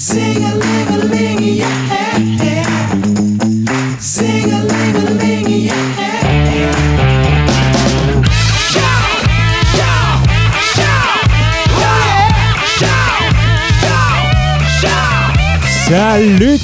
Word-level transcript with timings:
Salut 0.00 0.20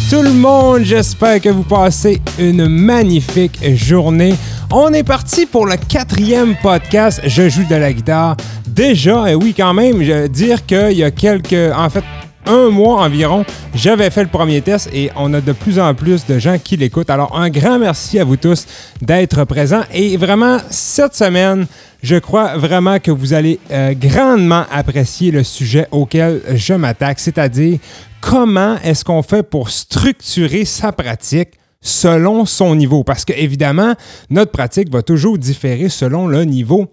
tout 0.09 0.23
le 0.23 0.33
monde, 0.33 0.83
j'espère 0.85 1.41
que 1.41 1.49
vous 1.49 1.65
passez 1.65 2.21
une 2.39 2.69
magnifique 2.69 3.59
journée. 3.75 4.37
On 4.71 4.93
est 4.93 5.03
parti 5.03 5.47
pour 5.47 5.67
le 5.67 5.75
quatrième 5.89 6.55
podcast 6.63 7.21
Je 7.25 7.49
joue 7.49 7.67
de 7.69 7.75
la 7.75 7.93
guitare. 7.93 8.37
Déjà, 8.69 9.29
et 9.29 9.35
oui 9.35 9.55
quand 9.57 9.75
même, 9.75 10.05
je 10.05 10.13
veux 10.13 10.29
dire 10.29 10.65
qu'il 10.65 10.93
y 10.93 11.03
a 11.03 11.11
quelques, 11.11 11.73
en 11.75 11.91
fait, 11.91 12.05
un 12.47 12.71
mois 12.71 13.03
environ, 13.03 13.45
j'avais 13.75 14.11
fait 14.11 14.23
le 14.23 14.29
premier 14.29 14.61
test 14.61 14.89
et 14.93 15.11
on 15.17 15.33
a 15.35 15.41
de 15.41 15.53
plus 15.53 15.79
en 15.79 15.95
plus 15.95 16.27
de 16.27 16.39
gens 16.39 16.59
qui 16.59 16.77
l'écoutent. 16.77 17.11
Alors 17.11 17.37
un 17.37 17.51
grand 17.51 17.79
merci 17.79 18.19
à 18.19 18.25
vous 18.25 18.37
tous 18.37 18.67
d'être 19.01 19.45
présents 19.45 19.83
et 19.93 20.17
vraiment 20.17 20.59
cette 20.71 21.15
semaine, 21.15 21.67
je 22.03 22.17
crois 22.17 22.57
vraiment 22.57 22.99
que 22.99 23.11
vous 23.11 23.33
allez 23.33 23.59
euh, 23.71 23.95
grandement 23.95 24.65
apprécier 24.71 25.31
le 25.31 25.43
sujet 25.43 25.87
auquel 25.91 26.43
je 26.55 26.75
m'attaque, 26.75 27.21
c'est-à-dire 27.21 27.79
comment 28.21 28.77
est-ce 28.83 29.05
qu'on 29.05 29.23
fait 29.23 29.43
pour 29.43 29.71
structurer 29.71 30.65
sa 30.65 30.93
pratique 30.93 31.51
selon 31.81 32.47
son 32.47 32.75
niveau? 32.75 33.05
Parce 33.05 33.25
que 33.25 33.33
évidemment, 33.33 33.95
notre 34.31 34.53
pratique 34.53 34.91
va 34.91 35.03
toujours 35.03 35.39
différer 35.39 35.89
selon 35.89 36.27
le 36.27 36.45
niveau 36.45 36.89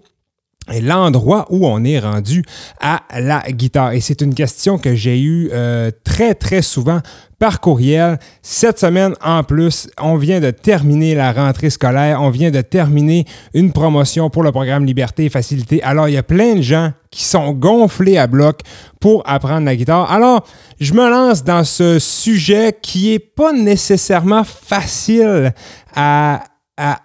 l'endroit 0.80 1.46
où 1.50 1.66
on 1.66 1.84
est 1.84 1.98
rendu 1.98 2.44
à 2.80 3.02
la 3.18 3.42
guitare. 3.50 3.92
Et 3.92 4.00
c'est 4.00 4.20
une 4.20 4.34
question 4.34 4.78
que 4.78 4.94
j'ai 4.94 5.20
eue 5.20 5.50
euh, 5.52 5.90
très, 6.04 6.34
très 6.34 6.62
souvent 6.62 7.00
par 7.38 7.60
courriel. 7.60 8.18
Cette 8.40 8.78
semaine, 8.78 9.14
en 9.20 9.42
plus, 9.42 9.88
on 10.00 10.16
vient 10.16 10.38
de 10.38 10.52
terminer 10.52 11.16
la 11.16 11.32
rentrée 11.32 11.70
scolaire, 11.70 12.22
on 12.22 12.30
vient 12.30 12.52
de 12.52 12.60
terminer 12.60 13.24
une 13.52 13.72
promotion 13.72 14.30
pour 14.30 14.44
le 14.44 14.52
programme 14.52 14.84
Liberté 14.84 15.24
et 15.24 15.28
Facilité. 15.28 15.82
Alors, 15.82 16.08
il 16.08 16.14
y 16.14 16.18
a 16.18 16.22
plein 16.22 16.54
de 16.54 16.62
gens 16.62 16.92
qui 17.10 17.24
sont 17.24 17.52
gonflés 17.52 18.16
à 18.16 18.28
bloc 18.28 18.60
pour 19.00 19.22
apprendre 19.26 19.66
la 19.66 19.74
guitare. 19.74 20.10
Alors, 20.10 20.46
je 20.78 20.94
me 20.94 21.10
lance 21.10 21.42
dans 21.42 21.64
ce 21.64 21.98
sujet 21.98 22.78
qui 22.80 23.12
est 23.12 23.18
pas 23.18 23.52
nécessairement 23.52 24.44
facile 24.44 25.52
à, 25.96 26.44
à 26.76 27.00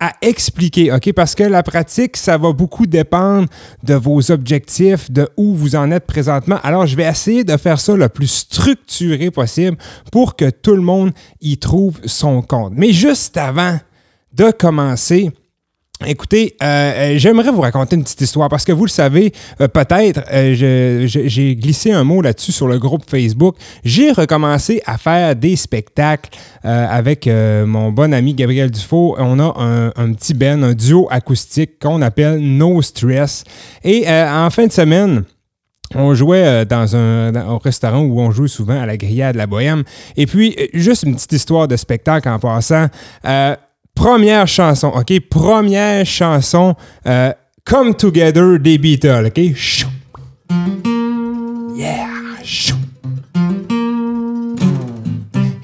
à 0.00 0.12
expliquer, 0.22 0.92
OK? 0.92 1.12
Parce 1.12 1.34
que 1.34 1.42
la 1.42 1.62
pratique, 1.62 2.16
ça 2.16 2.38
va 2.38 2.52
beaucoup 2.52 2.86
dépendre 2.86 3.48
de 3.82 3.94
vos 3.94 4.30
objectifs, 4.30 5.10
de 5.10 5.28
où 5.36 5.54
vous 5.54 5.74
en 5.74 5.90
êtes 5.90 6.06
présentement. 6.06 6.58
Alors, 6.62 6.86
je 6.86 6.96
vais 6.96 7.04
essayer 7.04 7.42
de 7.42 7.56
faire 7.56 7.80
ça 7.80 7.96
le 7.96 8.08
plus 8.08 8.28
structuré 8.28 9.30
possible 9.30 9.76
pour 10.12 10.36
que 10.36 10.50
tout 10.50 10.74
le 10.74 10.82
monde 10.82 11.12
y 11.40 11.58
trouve 11.58 12.00
son 12.04 12.42
compte. 12.42 12.74
Mais 12.76 12.92
juste 12.92 13.36
avant 13.36 13.78
de 14.32 14.50
commencer, 14.52 15.32
Écoutez, 16.06 16.54
euh, 16.62 16.66
euh, 16.66 17.18
j'aimerais 17.18 17.50
vous 17.50 17.60
raconter 17.60 17.96
une 17.96 18.04
petite 18.04 18.20
histoire 18.20 18.48
parce 18.48 18.64
que 18.64 18.70
vous 18.70 18.84
le 18.84 18.90
savez, 18.90 19.32
euh, 19.60 19.66
peut-être, 19.66 20.20
j'ai 20.54 21.56
glissé 21.56 21.90
un 21.90 22.04
mot 22.04 22.22
là-dessus 22.22 22.52
sur 22.52 22.68
le 22.68 22.78
groupe 22.78 23.02
Facebook. 23.10 23.56
J'ai 23.84 24.12
recommencé 24.12 24.80
à 24.86 24.96
faire 24.96 25.34
des 25.34 25.56
spectacles 25.56 26.30
avec 26.62 27.26
mon 27.26 27.90
bon 27.90 28.14
ami 28.14 28.34
Gabriel 28.34 28.70
Dufault. 28.70 29.16
On 29.18 29.40
a 29.40 29.54
un, 29.96 30.12
petit 30.12 30.34
ben, 30.34 30.62
un 30.62 30.72
duo 30.72 31.08
acoustique 31.10 31.80
qu'on 31.80 32.00
appelle 32.02 32.38
No 32.38 32.80
Stress. 32.80 33.42
Et 33.82 34.04
en 34.08 34.50
fin 34.50 34.66
de 34.66 34.72
semaine, 34.72 35.24
on 35.94 36.14
jouait 36.14 36.64
dans 36.66 36.94
un 36.94 37.32
dans- 37.32 37.54
au 37.54 37.58
restaurant 37.58 38.00
où 38.02 38.20
on 38.20 38.30
joue 38.30 38.46
souvent 38.46 38.80
à 38.80 38.86
la 38.86 38.96
grillade 38.96 39.32
de 39.34 39.38
la 39.38 39.46
Bohème. 39.46 39.82
Et 40.16 40.26
puis, 40.26 40.54
juste 40.74 41.02
une 41.04 41.14
petite 41.16 41.32
histoire 41.32 41.66
de 41.66 41.76
spectacle 41.76 42.28
en 42.28 42.38
passant. 42.38 42.86
Première 43.98 44.46
chanson, 44.46 44.92
OK? 44.94 45.18
Première 45.28 46.06
chanson, 46.06 46.76
euh, 47.04 47.32
Come 47.64 47.96
Together 47.96 48.56
des 48.60 48.78
Beatles, 48.78 49.26
OK? 49.26 49.38
Yeah! 51.76 52.06
Chou. 52.44 52.76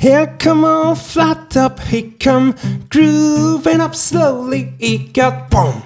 Here 0.00 0.26
come 0.42 0.64
on, 0.64 0.96
flat 0.96 1.56
up, 1.56 1.78
he 1.92 2.10
come 2.18 2.54
grooving 2.90 3.80
up 3.80 3.94
slowly, 3.94 4.72
he 4.80 4.98
got 5.14 5.48
boom. 5.48 5.82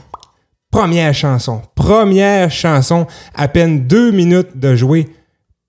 Première 0.70 1.12
chanson, 1.12 1.60
première 1.74 2.50
chanson, 2.50 3.06
à 3.34 3.48
peine 3.48 3.86
deux 3.86 4.10
minutes 4.10 4.58
de 4.58 4.74
jouer, 4.74 5.10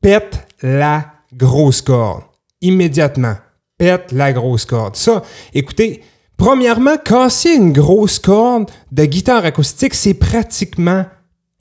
pète 0.02 0.48
la 0.62 1.08
grosse 1.34 1.82
corde. 1.82 2.24
Immédiatement, 2.62 3.36
pète 3.78 4.14
la 4.14 4.32
grosse 4.32 4.64
corde. 4.64 4.96
Ça, 4.96 5.24
écoutez, 5.54 6.04
premièrement, 6.40 6.98
casser 6.98 7.54
une 7.54 7.72
grosse 7.72 8.18
corde 8.18 8.72
de 8.92 9.06
guitare 9.06 9.46
acoustique, 9.46 9.94
c'est 9.94 10.16
pratiquement 10.16 11.06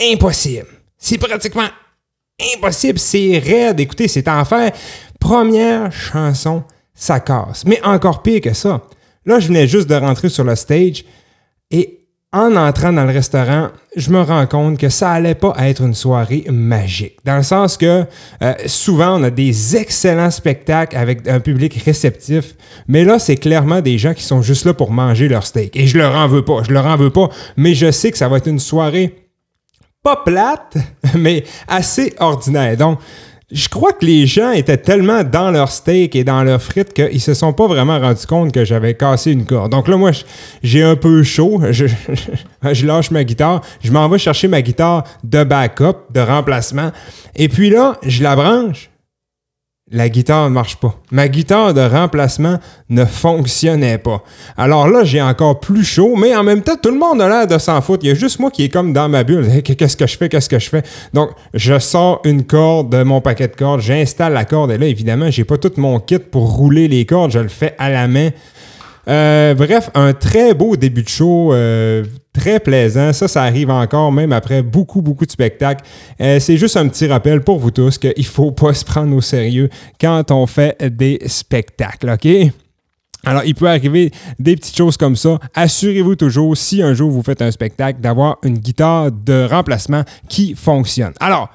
impossible. 0.01 0.69
C'est 0.97 1.19
pratiquement 1.19 1.69
impossible, 2.55 2.99
c'est 2.99 3.39
raide. 3.39 3.81
Écoutez, 3.81 4.09
c'est 4.09 4.29
enfer. 4.29 4.73
Première 5.21 5.93
chanson, 5.93 6.63
ça 6.95 7.21
casse. 7.21 7.65
Mais 7.67 7.81
encore 7.85 8.23
pire 8.23 8.41
que 8.41 8.55
ça. 8.55 8.81
Là, 9.27 9.41
je 9.41 9.49
venais 9.49 9.67
juste 9.67 9.89
de 9.89 9.95
rentrer 9.95 10.31
sur 10.31 10.45
le 10.45 10.57
stage 10.57 11.05
en 12.33 12.57
entrant 12.57 12.93
dans 12.93 13.05
le 13.05 13.13
restaurant, 13.13 13.69
je 13.97 14.11
me 14.11 14.21
rends 14.21 14.47
compte 14.47 14.79
que 14.79 14.91
ça 14.91 15.13
allait 15.13 15.35
pas 15.35 15.55
être 15.61 15.83
une 15.83 15.95
soirée 15.95 16.45
magique. 16.51 17.17
Dans 17.25 17.39
le 17.39 17.43
sens 17.43 17.79
que 17.79 18.05
euh, 18.43 18.55
souvent, 18.67 19.19
on 19.19 19.23
a 19.23 19.31
des 19.31 19.77
excellents 19.77 20.31
spectacles 20.31 20.97
avec 20.97 21.27
un 21.27 21.41
public 21.41 21.75
réceptif, 21.83 22.55
mais 22.87 23.05
là, 23.05 23.19
c'est 23.19 23.37
clairement 23.37 23.81
des 23.81 23.97
gens 23.97 24.13
qui 24.13 24.25
sont 24.25 24.43
juste 24.43 24.67
là 24.67 24.75
pour 24.75 24.91
manger 24.91 25.29
leur 25.29 25.47
steak. 25.47 25.75
Et 25.75 25.87
je 25.87 25.97
leur 25.97 26.15
en 26.15 26.29
veux 26.29 26.45
pas, 26.45 26.63
je 26.65 26.73
leur 26.73 26.85
en 26.87 26.97
veux 26.97 27.11
pas, 27.11 27.31
mais 27.57 27.75
je 27.75 27.91
sais 27.91 28.13
que 28.13 28.19
ça 28.19 28.29
va 28.29 28.37
être 28.37 28.49
une 28.49 28.61
soirée 28.61 29.15
pas 30.03 30.17
plate, 30.17 30.77
mais 31.19 31.45
assez 31.67 32.15
ordinaire. 32.19 32.77
Donc, 32.77 32.99
je 33.51 33.69
crois 33.69 33.93
que 33.93 34.05
les 34.05 34.27
gens 34.27 34.51
étaient 34.51 34.77
tellement 34.77 35.25
dans 35.25 35.51
leur 35.51 35.71
steak 35.71 36.15
et 36.15 36.23
dans 36.23 36.43
leur 36.43 36.63
frites 36.63 36.93
qu'ils 36.93 37.21
se 37.21 37.33
sont 37.33 37.55
pas 37.55 37.67
vraiment 37.67 37.99
rendus 37.99 38.27
compte 38.27 38.53
que 38.53 38.65
j'avais 38.65 38.95
cassé 38.95 39.33
une 39.33 39.47
corde. 39.47 39.73
Donc 39.73 39.89
là, 39.89 39.97
moi, 39.97 40.11
j'ai 40.63 40.83
un 40.83 40.97
peu 40.97 41.23
chaud. 41.23 41.63
Je, 41.71 41.87
je 42.73 42.87
lâche 42.87 43.11
ma 43.11 43.25
guitare. 43.25 43.63
Je 43.83 43.91
m'en 43.91 44.07
vais 44.09 44.19
chercher 44.19 44.49
ma 44.49 44.61
guitare 44.61 45.05
de 45.25 45.45
backup, 45.45 46.13
de 46.13 46.21
remplacement. 46.21 46.93
Et 47.37 47.49
puis 47.49 47.71
là, 47.71 47.99
je 48.03 48.23
la 48.23 48.37
branche. 48.37 48.91
La 49.91 50.11
guitare 50.11 50.51
ne 50.51 50.55
marche 50.55 50.77
pas. 50.77 50.95
Ma 51.11 51.29
guitare 51.29 51.73
de 51.73 51.81
remplacement 51.81 52.59
ne 52.91 53.07
fonctionnait 53.07 53.97
pas. 53.97 54.23
Alors 54.59 54.87
là, 54.87 55.03
j'ai 55.03 55.23
encore 55.23 55.61
plus 55.61 55.83
chaud, 55.83 56.15
mais 56.15 56.37
en 56.37 56.43
même 56.43 56.61
temps, 56.61 56.77
tout 56.81 56.91
le 56.91 56.99
monde 56.99 57.23
a 57.23 57.29
l'air 57.29 57.47
de 57.47 57.57
s'en 57.57 57.81
foutre. 57.81 58.05
Il 58.05 58.09
y 58.09 58.13
a 58.13 58.15
juste 58.15 58.39
moi 58.39 58.51
qui 58.51 58.65
est 58.65 58.69
comme 58.69 58.93
dans 58.93 59.09
ma 59.09 59.25
bulle. 59.25 59.63
Qu'est-ce 59.63 59.97
que 59.97 60.07
je 60.07 60.19
fais? 60.19 60.29
Qu'est-ce 60.29 60.51
que 60.51 60.59
je 60.59 60.69
fais? 60.69 60.83
Donc, 61.15 61.31
je 61.55 61.79
sors 61.79 62.21
une 62.25 62.45
corde 62.45 62.91
de 62.91 63.03
mon 63.03 63.23
paquet 63.23 63.49
de 63.49 63.57
cordes, 63.57 63.81
j'installe 63.81 64.35
la 64.35 64.45
corde 64.45 64.73
et 64.73 64.79
là, 64.79 64.87
évidemment, 64.87 65.31
j'ai 65.31 65.45
pas 65.45 65.57
tout 65.57 65.73
mon 65.79 66.01
kit 66.01 66.19
pour 66.19 66.57
rouler 66.57 66.87
les 66.87 67.07
cordes. 67.07 67.31
Je 67.31 67.39
le 67.39 67.49
fais 67.49 67.75
à 67.79 67.89
la 67.89 68.09
main. 68.09 68.29
Euh, 69.09 69.55
bref, 69.55 69.91
un 69.95 70.13
très 70.13 70.53
beau 70.53 70.77
début 70.77 71.03
de 71.03 71.09
show, 71.09 71.53
euh, 71.55 72.05
très 72.33 72.61
plaisant. 72.61 73.13
Ça, 73.13 73.27
ça 73.27 73.43
arrive 73.43 73.71
encore, 73.71 74.13
même 74.13 74.33
après 74.33 74.63
beaucoup, 74.63 75.01
beaucoup 75.01 75.25
de 75.25 75.31
spectacles. 75.31 75.85
Euh, 76.21 76.39
c'est 76.41 76.59
juste 76.59 76.77
un 76.77 76.87
petit 76.89 77.07
rappel 77.07 77.41
pour 77.43 77.59
vous 77.59 77.71
tous 77.71 77.97
qu'il 77.99 78.27
faut 78.27 78.53
pas 78.53 78.75
se 78.75 78.85
prendre 78.85 79.15
au 79.17 79.21
sérieux 79.23 79.71
quand 80.01 80.31
on 80.31 80.47
fait 80.47 80.77
des 80.97 81.21
spectacles, 81.27 82.11
OK? 82.11 82.29
Alors, 83.25 83.43
il 83.45 83.55
peut 83.55 83.69
arriver 83.69 84.13
des 84.39 84.57
petites 84.57 84.77
choses 84.77 84.97
comme 84.97 85.17
ça. 85.17 85.39
Assurez-vous 85.55 86.15
toujours, 86.15 86.57
si 86.57 86.83
un 86.83 86.95
jour 86.95 87.11
vous 87.11 87.23
faites 87.23 87.43
un 87.43 87.51
spectacle, 87.51 88.01
d'avoir 88.01 88.37
une 88.45 88.59
guitare 88.59 89.11
de 89.11 89.47
remplacement 89.51 90.05
qui 90.29 90.55
fonctionne. 90.55 91.13
Alors, 91.19 91.49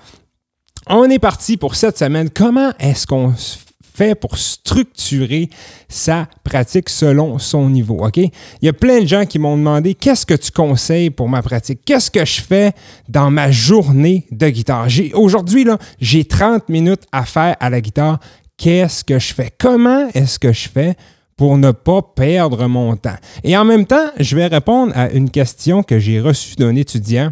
on 0.87 1.05
est 1.09 1.19
parti 1.19 1.55
pour 1.55 1.75
cette 1.75 1.97
semaine. 1.97 2.29
Comment 2.29 2.71
est-ce 2.79 3.07
qu'on 3.07 3.31
s- 3.31 3.59
fait 3.95 4.15
pour 4.15 4.37
structurer 4.37 5.49
sa 5.87 6.27
pratique 6.43 6.89
selon 6.89 7.39
son 7.39 7.69
niveau? 7.69 8.05
Il 8.15 8.31
y 8.61 8.69
a 8.69 8.73
plein 8.73 9.01
de 9.01 9.07
gens 9.07 9.25
qui 9.25 9.39
m'ont 9.39 9.57
demandé 9.57 9.93
qu'est-ce 9.93 10.25
que 10.25 10.33
tu 10.33 10.51
conseilles 10.51 11.09
pour 11.09 11.29
ma 11.29 11.41
pratique? 11.41 11.81
Qu'est-ce 11.85 12.11
que 12.11 12.25
je 12.25 12.41
fais 12.41 12.71
dans 13.09 13.31
ma 13.31 13.51
journée 13.51 14.25
de 14.31 14.49
guitare? 14.49 14.87
Aujourd'hui, 15.13 15.65
j'ai 15.99 16.25
30 16.25 16.69
minutes 16.69 17.03
à 17.11 17.25
faire 17.25 17.55
à 17.59 17.69
la 17.69 17.81
guitare. 17.81 18.19
Qu'est-ce 18.57 19.03
que 19.03 19.19
je 19.19 19.33
fais? 19.33 19.51
Comment 19.57 20.07
est-ce 20.13 20.39
que 20.39 20.51
je 20.51 20.69
fais 20.69 20.95
pour 21.35 21.57
ne 21.57 21.71
pas 21.71 22.01
perdre 22.01 22.67
mon 22.67 22.95
temps? 22.95 23.17
Et 23.43 23.57
en 23.57 23.65
même 23.65 23.85
temps, 23.85 24.11
je 24.19 24.35
vais 24.35 24.47
répondre 24.47 24.93
à 24.95 25.09
une 25.11 25.29
question 25.29 25.83
que 25.83 25.99
j'ai 25.99 26.19
reçue 26.19 26.55
d'un 26.55 26.75
étudiant 26.75 27.31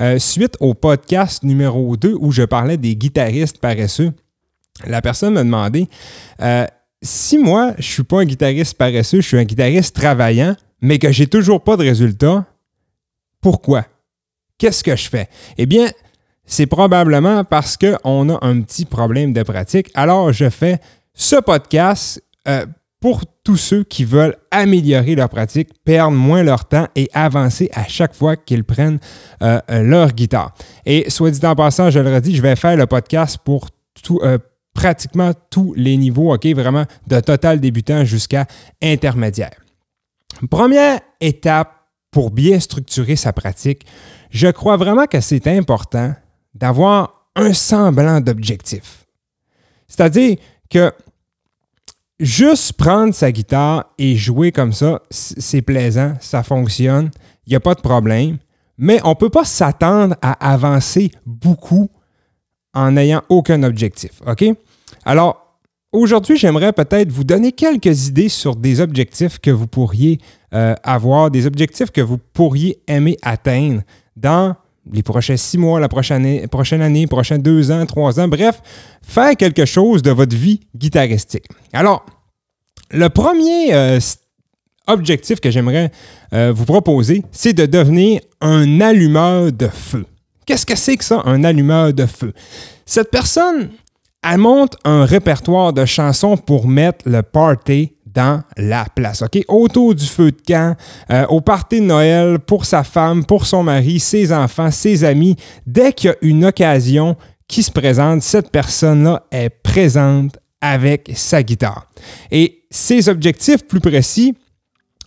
euh, 0.00 0.18
suite 0.18 0.56
au 0.60 0.72
podcast 0.72 1.42
numéro 1.42 1.96
2 1.96 2.16
où 2.18 2.32
je 2.32 2.42
parlais 2.42 2.78
des 2.78 2.96
guitaristes 2.96 3.58
paresseux. 3.58 4.12
La 4.86 5.02
personne 5.02 5.34
m'a 5.34 5.44
demandé 5.44 5.88
euh, 6.40 6.66
si 7.02 7.38
moi, 7.38 7.72
je 7.78 7.84
suis 7.84 8.02
pas 8.02 8.20
un 8.20 8.24
guitariste 8.24 8.76
paresseux, 8.76 9.20
je 9.20 9.26
suis 9.28 9.38
un 9.38 9.44
guitariste 9.44 9.94
travaillant, 9.94 10.54
mais 10.82 10.98
que 10.98 11.10
j'ai 11.10 11.26
toujours 11.26 11.62
pas 11.62 11.76
de 11.76 11.82
résultat, 11.82 12.44
pourquoi? 13.40 13.86
Qu'est-ce 14.58 14.84
que 14.84 14.94
je 14.94 15.08
fais? 15.08 15.28
Eh 15.56 15.64
bien, 15.64 15.88
c'est 16.44 16.66
probablement 16.66 17.44
parce 17.44 17.76
qu'on 17.76 18.28
a 18.28 18.46
un 18.46 18.60
petit 18.60 18.84
problème 18.84 19.32
de 19.32 19.42
pratique. 19.42 19.90
Alors, 19.94 20.32
je 20.32 20.50
fais 20.50 20.78
ce 21.14 21.36
podcast 21.36 22.22
euh, 22.48 22.66
pour 23.00 23.22
tous 23.44 23.56
ceux 23.56 23.82
qui 23.82 24.04
veulent 24.04 24.36
améliorer 24.50 25.14
leur 25.14 25.30
pratique, 25.30 25.70
perdre 25.84 26.12
moins 26.12 26.42
leur 26.42 26.66
temps 26.66 26.86
et 26.94 27.08
avancer 27.14 27.70
à 27.72 27.84
chaque 27.84 28.14
fois 28.14 28.36
qu'ils 28.36 28.64
prennent 28.64 28.98
euh, 29.42 29.60
leur 29.70 30.12
guitare. 30.12 30.54
Et 30.84 31.08
soit 31.08 31.30
dit 31.30 31.46
en 31.46 31.54
passant, 31.54 31.88
je 31.88 31.98
le 31.98 32.14
redis, 32.14 32.36
je 32.36 32.42
vais 32.42 32.56
faire 32.56 32.76
le 32.76 32.86
podcast 32.86 33.38
pour 33.42 33.68
tout, 34.02 34.20
pratiquement 34.80 35.32
tous 35.50 35.74
les 35.76 35.98
niveaux, 35.98 36.32
OK? 36.34 36.46
Vraiment 36.46 36.86
de 37.06 37.20
total 37.20 37.60
débutant 37.60 38.06
jusqu'à 38.06 38.46
intermédiaire. 38.82 39.60
Première 40.50 41.00
étape 41.20 41.70
pour 42.10 42.30
bien 42.30 42.58
structurer 42.58 43.14
sa 43.14 43.34
pratique, 43.34 43.84
je 44.30 44.48
crois 44.48 44.78
vraiment 44.78 45.04
que 45.04 45.20
c'est 45.20 45.46
important 45.48 46.14
d'avoir 46.54 47.26
un 47.36 47.52
semblant 47.52 48.22
d'objectif. 48.22 49.04
C'est-à-dire 49.86 50.38
que 50.70 50.92
juste 52.18 52.72
prendre 52.72 53.12
sa 53.12 53.30
guitare 53.32 53.84
et 53.98 54.16
jouer 54.16 54.50
comme 54.50 54.72
ça, 54.72 55.02
c'est 55.10 55.60
plaisant, 55.62 56.14
ça 56.20 56.42
fonctionne, 56.42 57.10
il 57.46 57.50
n'y 57.50 57.56
a 57.56 57.60
pas 57.60 57.74
de 57.74 57.82
problème, 57.82 58.38
mais 58.78 58.98
on 59.04 59.10
ne 59.10 59.14
peut 59.14 59.28
pas 59.28 59.44
s'attendre 59.44 60.16
à 60.22 60.32
avancer 60.52 61.10
beaucoup 61.26 61.90
en 62.72 62.92
n'ayant 62.92 63.22
aucun 63.28 63.62
objectif. 63.62 64.22
OK? 64.26 64.44
Alors, 65.04 65.58
aujourd'hui, 65.92 66.36
j'aimerais 66.36 66.72
peut-être 66.72 67.10
vous 67.10 67.24
donner 67.24 67.52
quelques 67.52 68.08
idées 68.08 68.28
sur 68.28 68.56
des 68.56 68.80
objectifs 68.80 69.38
que 69.38 69.50
vous 69.50 69.66
pourriez 69.66 70.18
euh, 70.54 70.74
avoir, 70.82 71.30
des 71.30 71.46
objectifs 71.46 71.90
que 71.90 72.00
vous 72.00 72.18
pourriez 72.18 72.80
aimer 72.86 73.16
atteindre 73.22 73.82
dans 74.16 74.56
les 74.92 75.02
prochains 75.02 75.36
six 75.36 75.58
mois, 75.58 75.78
la 75.78 75.88
prochaine 75.88 76.24
année, 76.24 76.46
prochaine 76.46 77.06
prochains 77.06 77.38
deux 77.38 77.70
ans, 77.70 77.84
trois 77.86 78.18
ans, 78.18 78.28
bref, 78.28 78.60
faire 79.02 79.36
quelque 79.36 79.64
chose 79.64 80.02
de 80.02 80.10
votre 80.10 80.36
vie 80.36 80.60
guitaristique. 80.74 81.44
Alors, 81.72 82.04
le 82.90 83.08
premier 83.08 83.72
euh, 83.72 84.00
objectif 84.86 85.40
que 85.40 85.50
j'aimerais 85.50 85.90
euh, 86.32 86.52
vous 86.54 86.64
proposer, 86.64 87.22
c'est 87.30 87.52
de 87.52 87.66
devenir 87.66 88.20
un 88.40 88.80
allumeur 88.80 89.52
de 89.52 89.68
feu. 89.68 90.04
Qu'est-ce 90.46 90.66
que 90.66 90.76
c'est 90.76 90.96
que 90.96 91.04
ça, 91.04 91.22
un 91.24 91.44
allumeur 91.44 91.92
de 91.92 92.06
feu? 92.06 92.32
Cette 92.84 93.10
personne, 93.10 93.70
elle 94.22 94.38
monte 94.38 94.76
un 94.84 95.04
répertoire 95.04 95.72
de 95.72 95.84
chansons 95.84 96.36
pour 96.36 96.68
mettre 96.68 97.08
le 97.08 97.22
party 97.22 97.92
dans 98.06 98.42
la 98.56 98.86
place, 98.94 99.22
OK? 99.22 99.38
Autour 99.48 99.94
du 99.94 100.04
feu 100.04 100.32
de 100.32 100.40
camp, 100.46 100.76
euh, 101.10 101.26
au 101.28 101.40
party 101.40 101.80
de 101.80 101.86
Noël, 101.86 102.38
pour 102.40 102.64
sa 102.64 102.82
femme, 102.82 103.24
pour 103.24 103.46
son 103.46 103.62
mari, 103.62 104.00
ses 104.00 104.32
enfants, 104.32 104.70
ses 104.70 105.04
amis. 105.04 105.36
Dès 105.66 105.92
qu'il 105.92 106.08
y 106.08 106.12
a 106.12 106.16
une 106.22 106.44
occasion 106.44 107.16
qui 107.46 107.62
se 107.62 107.70
présente, 107.70 108.22
cette 108.22 108.50
personne-là 108.50 109.24
est 109.30 109.50
présente 109.50 110.38
avec 110.60 111.10
sa 111.14 111.42
guitare. 111.42 111.86
Et 112.30 112.64
ses 112.70 113.08
objectifs 113.08 113.66
plus 113.66 113.80
précis 113.80 114.34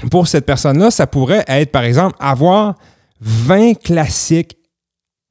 pour 0.09 0.27
cette 0.27 0.45
personne-là, 0.45 0.91
ça 0.91 1.07
pourrait 1.07 1.45
être, 1.47 1.71
par 1.71 1.83
exemple, 1.83 2.15
avoir 2.19 2.75
20 3.21 3.75
classiques 3.75 4.57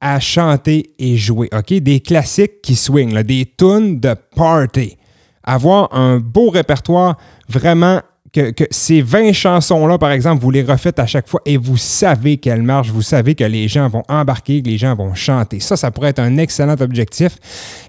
à 0.03 0.19
chanter 0.19 0.91
et 0.99 1.15
jouer. 1.15 1.49
OK? 1.57 1.73
Des 1.75 2.01
classiques 2.01 2.61
qui 2.61 2.75
swing, 2.75 3.13
là, 3.13 3.23
des 3.23 3.49
tunes 3.57 4.01
de 4.01 4.13
party. 4.35 4.97
Avoir 5.45 5.95
un 5.95 6.19
beau 6.19 6.49
répertoire, 6.49 7.17
vraiment, 7.47 8.01
que, 8.33 8.51
que 8.51 8.65
ces 8.69 9.01
20 9.01 9.31
chansons-là, 9.31 9.97
par 9.97 10.11
exemple, 10.11 10.41
vous 10.41 10.51
les 10.51 10.61
refaites 10.63 10.99
à 10.99 11.05
chaque 11.05 11.29
fois 11.29 11.39
et 11.45 11.55
vous 11.55 11.77
savez 11.77 12.35
qu'elles 12.35 12.63
marchent, 12.63 12.89
vous 12.89 13.01
savez 13.01 13.33
que 13.33 13.45
les 13.45 13.69
gens 13.69 13.87
vont 13.87 14.03
embarquer, 14.09 14.61
que 14.61 14.67
les 14.67 14.77
gens 14.77 14.93
vont 14.93 15.13
chanter. 15.15 15.61
Ça, 15.61 15.77
ça 15.77 15.89
pourrait 15.89 16.09
être 16.09 16.19
un 16.19 16.37
excellent 16.37 16.75
objectif. 16.81 17.37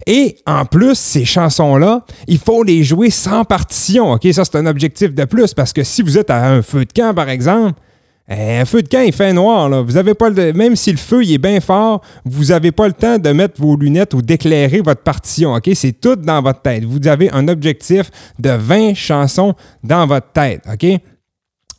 Et 0.06 0.36
en 0.46 0.66
plus, 0.66 0.96
ces 0.96 1.24
chansons-là, 1.24 2.04
il 2.28 2.38
faut 2.38 2.62
les 2.62 2.84
jouer 2.84 3.10
sans 3.10 3.44
partition. 3.44 4.12
OK? 4.12 4.26
Ça, 4.32 4.44
c'est 4.44 4.56
un 4.56 4.66
objectif 4.66 5.12
de 5.14 5.24
plus 5.24 5.52
parce 5.52 5.72
que 5.72 5.82
si 5.82 6.02
vous 6.02 6.16
êtes 6.16 6.30
à 6.30 6.48
un 6.48 6.62
feu 6.62 6.84
de 6.84 6.92
camp, 6.92 7.12
par 7.12 7.28
exemple, 7.28 7.80
un 8.28 8.64
feu 8.64 8.82
de 8.82 8.88
camp, 8.88 9.02
il 9.02 9.12
fait 9.12 9.32
noir. 9.32 9.68
Là. 9.68 9.82
Vous 9.82 9.96
avez 9.96 10.14
pas 10.14 10.30
le, 10.30 10.52
même 10.52 10.76
si 10.76 10.90
le 10.90 10.96
feu 10.96 11.22
est 11.22 11.38
bien 11.38 11.60
fort, 11.60 12.00
vous 12.24 12.46
n'avez 12.46 12.72
pas 12.72 12.86
le 12.86 12.94
temps 12.94 13.18
de 13.18 13.30
mettre 13.30 13.60
vos 13.60 13.76
lunettes 13.76 14.14
ou 14.14 14.22
d'éclairer 14.22 14.80
votre 14.80 15.02
partition. 15.02 15.54
OK? 15.54 15.70
C'est 15.74 15.92
tout 15.92 16.16
dans 16.16 16.40
votre 16.40 16.62
tête. 16.62 16.84
Vous 16.84 17.06
avez 17.06 17.30
un 17.32 17.48
objectif 17.48 18.10
de 18.38 18.50
20 18.50 18.94
chansons 18.94 19.54
dans 19.82 20.06
votre 20.06 20.32
tête. 20.32 20.62
OK? 20.72 21.00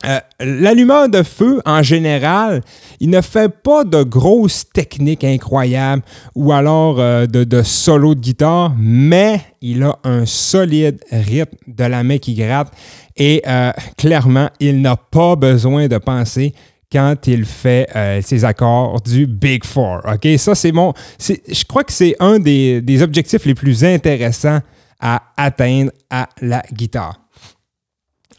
Euh, 0.04 0.20
L'allumeur 0.40 1.08
de 1.08 1.22
feu, 1.22 1.60
en 1.64 1.82
général, 1.82 2.62
il 3.00 3.08
ne 3.08 3.20
fait 3.22 3.48
pas 3.48 3.82
de 3.82 4.02
grosses 4.02 4.68
techniques 4.72 5.24
incroyables 5.24 6.02
ou 6.34 6.52
alors 6.52 7.00
euh, 7.00 7.26
de, 7.26 7.62
solo 7.62 8.14
de 8.14 8.20
guitare, 8.20 8.74
mais 8.78 9.40
il 9.62 9.82
a 9.82 9.98
un 10.04 10.26
solide 10.26 11.02
rythme 11.10 11.56
de 11.66 11.84
la 11.84 12.04
main 12.04 12.18
qui 12.18 12.34
gratte 12.34 12.72
et 13.16 13.42
euh, 13.46 13.72
clairement, 13.96 14.50
il 14.60 14.82
n'a 14.82 14.96
pas 14.96 15.34
besoin 15.34 15.88
de 15.88 15.96
penser 15.98 16.52
quand 16.92 17.26
il 17.26 17.44
fait 17.44 17.88
ses 18.22 18.44
accords 18.44 19.00
du 19.00 19.26
Big 19.26 19.64
Four. 19.64 20.02
OK? 20.04 20.38
Ça, 20.38 20.54
c'est 20.54 20.70
mon. 20.70 20.94
Je 21.18 21.64
crois 21.64 21.82
que 21.82 21.92
c'est 21.92 22.14
un 22.20 22.38
des 22.38 23.02
objectifs 23.02 23.44
les 23.44 23.56
plus 23.56 23.82
intéressants 23.84 24.60
à 25.00 25.22
atteindre 25.36 25.90
à 26.10 26.28
la 26.40 26.62
guitare. 26.72 27.18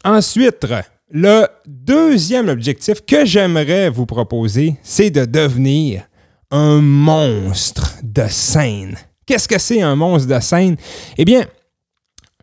Ensuite, 0.04 0.66
le 1.10 1.46
deuxième 1.66 2.48
objectif 2.48 3.04
que 3.06 3.24
j'aimerais 3.24 3.90
vous 3.90 4.06
proposer, 4.06 4.76
c'est 4.82 5.10
de 5.10 5.24
devenir 5.24 6.02
un 6.50 6.80
monstre 6.80 7.94
de 8.02 8.24
scène. 8.28 8.96
Qu'est-ce 9.26 9.48
que 9.48 9.58
c'est 9.58 9.82
un 9.82 9.96
monstre 9.96 10.34
de 10.34 10.40
scène? 10.40 10.76
Eh 11.16 11.24
bien, 11.24 11.44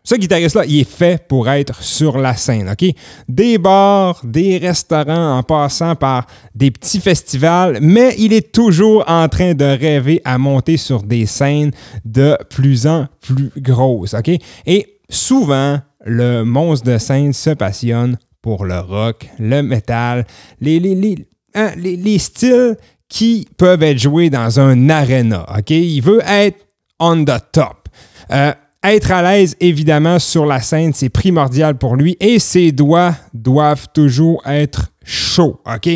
ce 0.04 0.14
guitariste-là, 0.14 0.64
il 0.66 0.80
est 0.80 0.88
fait 0.88 1.26
pour 1.26 1.48
être 1.48 1.82
sur 1.82 2.16
la 2.18 2.36
scène, 2.36 2.70
OK? 2.70 2.88
Des 3.28 3.58
bars, 3.58 4.20
des 4.22 4.56
restaurants, 4.58 5.38
en 5.38 5.42
passant 5.42 5.96
par 5.96 6.26
des 6.54 6.70
petits 6.70 7.00
festivals, 7.00 7.78
mais 7.80 8.14
il 8.16 8.32
est 8.32 8.52
toujours 8.52 9.02
en 9.08 9.28
train 9.28 9.54
de 9.54 9.64
rêver 9.64 10.20
à 10.24 10.38
monter 10.38 10.76
sur 10.76 11.02
des 11.02 11.26
scènes 11.26 11.72
de 12.04 12.38
plus 12.50 12.86
en 12.86 13.08
plus 13.20 13.50
grosses, 13.56 14.14
OK? 14.14 14.30
Et 14.66 15.00
souvent, 15.08 15.80
le 16.04 16.44
monstre 16.44 16.86
de 16.86 16.98
scène 16.98 17.32
se 17.32 17.50
passionne 17.50 18.16
pour 18.46 18.64
le 18.64 18.78
rock, 18.78 19.28
le 19.40 19.60
métal, 19.60 20.24
hein, 20.62 21.70
les- 21.76 21.96
les 21.96 22.18
styles 22.20 22.76
qui 23.08 23.48
peuvent 23.56 23.82
être 23.82 23.98
joués 23.98 24.30
dans 24.30 24.60
un 24.60 24.88
arena, 24.88 25.44
OK? 25.58 25.70
Il 25.70 26.00
veut 26.00 26.20
être 26.24 26.64
on 27.00 27.24
the 27.24 27.40
top. 27.50 27.88
Euh, 28.30 28.52
être 28.84 29.10
à 29.10 29.20
l'aise, 29.20 29.56
évidemment, 29.58 30.20
sur 30.20 30.46
la 30.46 30.60
scène, 30.60 30.92
c'est 30.94 31.08
primordial 31.08 31.76
pour 31.76 31.96
lui 31.96 32.16
et 32.20 32.38
ses 32.38 32.70
doigts 32.70 33.16
doivent 33.34 33.88
toujours 33.92 34.40
être 34.46 34.92
chauds. 35.06 35.60
OK? 35.64 35.88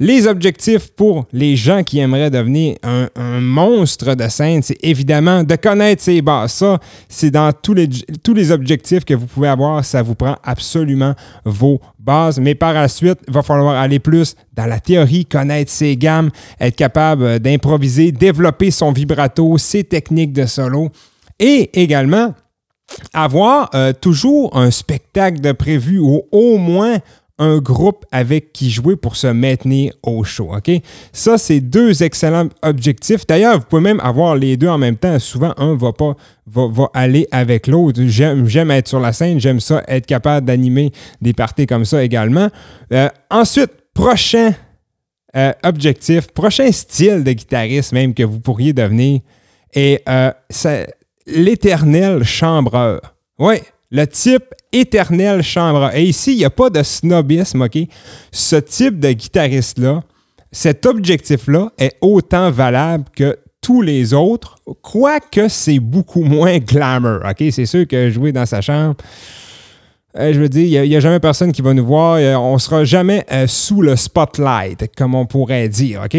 Les 0.00 0.26
objectifs 0.26 0.88
pour 0.88 1.26
les 1.32 1.56
gens 1.56 1.84
qui 1.84 1.98
aimeraient 1.98 2.30
devenir 2.30 2.76
un, 2.82 3.08
monstre 3.40 4.14
de 4.14 4.28
scène, 4.28 4.62
c'est 4.62 4.78
évidemment 4.82 5.44
de 5.44 5.54
connaître 5.56 6.02
ses 6.02 6.22
bases. 6.22 6.52
Ça, 6.52 6.80
c'est 7.08 7.30
dans 7.30 7.52
tous 7.52 7.74
les, 7.74 8.50
objectifs 8.50 9.04
que 9.04 9.14
vous 9.14 9.26
pouvez 9.26 9.48
avoir. 9.48 9.84
Ça 9.84 10.02
vous 10.02 10.14
prend 10.14 10.36
absolument 10.42 11.14
vos 11.44 11.80
bases. 11.98 12.40
Mais 12.40 12.54
par 12.54 12.72
la 12.72 12.88
suite, 12.88 13.18
il 13.28 13.34
va 13.34 13.42
falloir 13.42 13.76
aller 13.76 13.98
plus 13.98 14.34
dans 14.54 14.66
la 14.66 14.80
théorie, 14.80 15.26
connaître 15.26 15.70
ses 15.70 15.96
gammes, 15.96 16.30
être 16.58 16.76
capable 16.76 17.38
d'improviser, 17.38 18.10
développer 18.10 18.70
son 18.70 18.90
vibrato, 18.90 19.58
ses 19.58 19.84
techniques 19.84 20.32
de 20.32 20.46
solo. 20.46 20.88
Et 21.38 21.70
également, 21.80 22.34
avoir 23.12 23.70
euh, 23.74 23.92
toujours 23.92 24.56
un 24.56 24.70
spectacle 24.70 25.40
de 25.40 25.52
prévu 25.52 25.98
ou 25.98 26.22
au 26.30 26.56
moins 26.56 26.98
un 27.38 27.58
groupe 27.58 28.04
avec 28.12 28.52
qui 28.52 28.70
jouer 28.70 28.96
pour 28.96 29.16
se 29.16 29.26
maintenir 29.26 29.92
au 30.02 30.24
show. 30.24 30.54
OK? 30.54 30.70
Ça, 31.12 31.36
c'est 31.38 31.60
deux 31.60 32.02
excellents 32.02 32.48
objectifs. 32.62 33.26
D'ailleurs, 33.26 33.58
vous 33.58 33.66
pouvez 33.66 33.82
même 33.82 34.00
avoir 34.00 34.36
les 34.36 34.56
deux 34.56 34.68
en 34.68 34.78
même 34.78 34.96
temps. 34.96 35.18
Souvent, 35.18 35.52
un 35.58 35.76
va 35.76 35.92
pas 35.92 36.16
va, 36.46 36.66
va 36.68 36.88
aller 36.94 37.28
avec 37.30 37.66
l'autre. 37.66 38.00
J'aime, 38.06 38.70
être 38.70 38.88
sur 38.88 39.00
la 39.00 39.12
scène, 39.12 39.38
j'aime 39.38 39.60
ça, 39.60 39.82
être 39.88 40.06
capable 40.06 40.46
d'animer 40.46 40.92
des 41.20 41.32
parties 41.32 41.66
comme 41.66 41.84
ça 41.84 42.02
également. 42.02 42.48
Euh, 42.92 43.08
ensuite, 43.30 43.70
prochain 43.92 44.52
euh, 45.36 45.52
objectif, 45.64 46.28
prochain 46.28 46.72
style 46.72 47.22
de 47.22 47.32
guitariste 47.32 47.92
même 47.92 48.14
que 48.14 48.22
vous 48.22 48.40
pourriez 48.40 48.72
devenir 48.72 49.20
est 49.74 50.02
euh, 50.08 50.32
l'éternel 51.26 52.24
chambreur. 52.24 53.00
Oui, 53.38 53.56
le 53.90 54.06
type 54.06 54.44
éternel 54.72 55.42
chambreur. 55.42 55.94
Et 55.94 56.04
ici, 56.04 56.32
il 56.32 56.38
n'y 56.38 56.44
a 56.44 56.50
pas 56.50 56.70
de 56.70 56.82
snobisme, 56.82 57.62
OK? 57.62 57.78
Ce 58.32 58.56
type 58.56 58.98
de 58.98 59.12
guitariste-là, 59.12 60.02
cet 60.52 60.86
objectif-là 60.86 61.70
est 61.78 61.96
autant 62.00 62.50
valable 62.50 63.04
que 63.14 63.38
tous 63.60 63.82
les 63.82 64.14
autres, 64.14 64.56
quoique 64.82 65.48
c'est 65.48 65.80
beaucoup 65.80 66.22
moins 66.22 66.58
glamour, 66.58 67.20
OK? 67.28 67.44
C'est 67.50 67.66
sûr 67.66 67.86
que 67.86 68.10
jouer 68.10 68.32
dans 68.32 68.46
sa 68.46 68.60
chambre, 68.60 68.96
euh, 70.18 70.32
je 70.32 70.40
veux 70.40 70.48
dire, 70.48 70.84
il 70.84 70.88
n'y 70.88 70.96
a, 70.96 71.00
jamais 71.00 71.20
personne 71.20 71.52
qui 71.52 71.62
va 71.62 71.74
nous 71.74 71.84
voir. 71.84 72.14
euh, 72.16 72.34
on 72.36 72.54
ne 72.54 72.58
sera 72.58 72.84
jamais 72.84 73.24
euh, 73.30 73.46
sous 73.46 73.82
le 73.82 73.96
spotlight, 73.96 74.94
comme 74.96 75.14
on 75.14 75.26
pourrait 75.26 75.68
dire, 75.68 76.02
OK? 76.04 76.16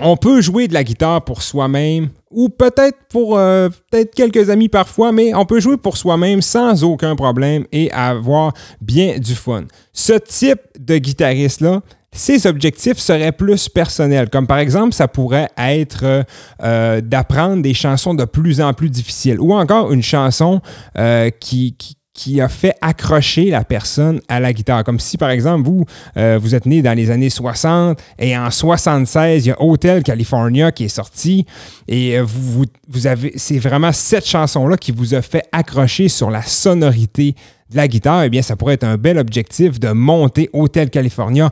on 0.00 0.16
peut 0.16 0.40
jouer 0.40 0.68
de 0.68 0.74
la 0.74 0.84
guitare 0.84 1.24
pour 1.24 1.42
soi-même 1.42 2.10
ou 2.30 2.48
peut-être 2.48 2.98
pour 3.08 3.38
euh, 3.38 3.68
peut-être 3.90 4.14
quelques 4.14 4.50
amis 4.50 4.68
parfois, 4.68 5.12
mais 5.12 5.34
on 5.34 5.44
peut 5.44 5.60
jouer 5.60 5.76
pour 5.76 5.96
soi-même 5.96 6.42
sans 6.42 6.84
aucun 6.84 7.16
problème 7.16 7.64
et 7.72 7.90
avoir 7.92 8.52
bien 8.80 9.18
du 9.18 9.34
fun. 9.34 9.64
Ce 9.92 10.12
type 10.12 10.60
de 10.78 10.98
guitariste-là, 10.98 11.82
ses 12.12 12.46
objectifs 12.46 12.98
seraient 12.98 13.32
plus 13.32 13.68
personnels, 13.68 14.30
comme 14.30 14.46
par 14.46 14.58
exemple, 14.58 14.94
ça 14.94 15.06
pourrait 15.06 15.48
être 15.56 16.24
euh, 16.62 17.00
d'apprendre 17.00 17.62
des 17.62 17.74
chansons 17.74 18.14
de 18.14 18.24
plus 18.24 18.60
en 18.60 18.74
plus 18.74 18.90
difficiles, 18.90 19.40
ou 19.40 19.54
encore 19.54 19.92
une 19.92 20.02
chanson 20.02 20.60
euh, 20.98 21.30
qui, 21.30 21.76
qui 22.12 22.40
a 22.40 22.48
fait 22.48 22.74
accrocher 22.80 23.50
la 23.50 23.64
personne 23.64 24.20
à 24.28 24.40
la 24.40 24.52
guitare. 24.52 24.84
Comme 24.84 24.98
si, 24.98 25.16
par 25.16 25.30
exemple, 25.30 25.68
vous, 25.68 25.84
euh, 26.16 26.38
vous 26.40 26.54
êtes 26.54 26.66
né 26.66 26.82
dans 26.82 26.96
les 26.96 27.10
années 27.10 27.30
60 27.30 28.00
et 28.18 28.36
en 28.36 28.50
76, 28.50 29.46
il 29.46 29.48
y 29.48 29.52
a 29.52 29.62
Hotel 29.62 30.02
California 30.02 30.72
qui 30.72 30.84
est 30.84 30.88
sorti 30.88 31.46
et 31.86 32.18
euh, 32.18 32.24
vous, 32.24 32.64
vous, 32.88 33.06
avez, 33.06 33.32
c'est 33.36 33.58
vraiment 33.58 33.92
cette 33.92 34.26
chanson-là 34.26 34.76
qui 34.76 34.92
vous 34.92 35.14
a 35.14 35.22
fait 35.22 35.44
accrocher 35.52 36.08
sur 36.08 36.30
la 36.30 36.42
sonorité 36.42 37.34
de 37.70 37.76
la 37.76 37.86
guitare. 37.86 38.24
Eh 38.24 38.30
bien, 38.30 38.42
ça 38.42 38.56
pourrait 38.56 38.74
être 38.74 38.84
un 38.84 38.96
bel 38.96 39.18
objectif 39.18 39.78
de 39.78 39.90
monter 39.90 40.50
Hotel 40.52 40.90
California 40.90 41.50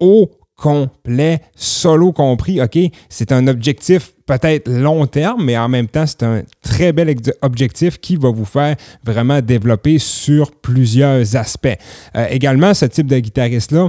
au 0.00 0.30
complet, 0.62 1.40
solo 1.56 2.12
compris. 2.12 2.62
OK, 2.62 2.78
c'est 3.08 3.32
un 3.32 3.48
objectif 3.48 4.12
peut-être 4.26 4.70
long 4.70 5.06
terme, 5.06 5.44
mais 5.44 5.58
en 5.58 5.68
même 5.68 5.88
temps, 5.88 6.06
c'est 6.06 6.22
un 6.22 6.42
très 6.62 6.92
bel 6.92 7.12
objectif 7.42 7.98
qui 7.98 8.14
va 8.14 8.30
vous 8.30 8.44
faire 8.44 8.76
vraiment 9.04 9.42
développer 9.42 9.98
sur 9.98 10.52
plusieurs 10.52 11.34
aspects. 11.34 11.76
Euh, 12.16 12.26
également, 12.30 12.74
ce 12.74 12.86
type 12.86 13.08
de 13.08 13.18
guitariste-là 13.18 13.88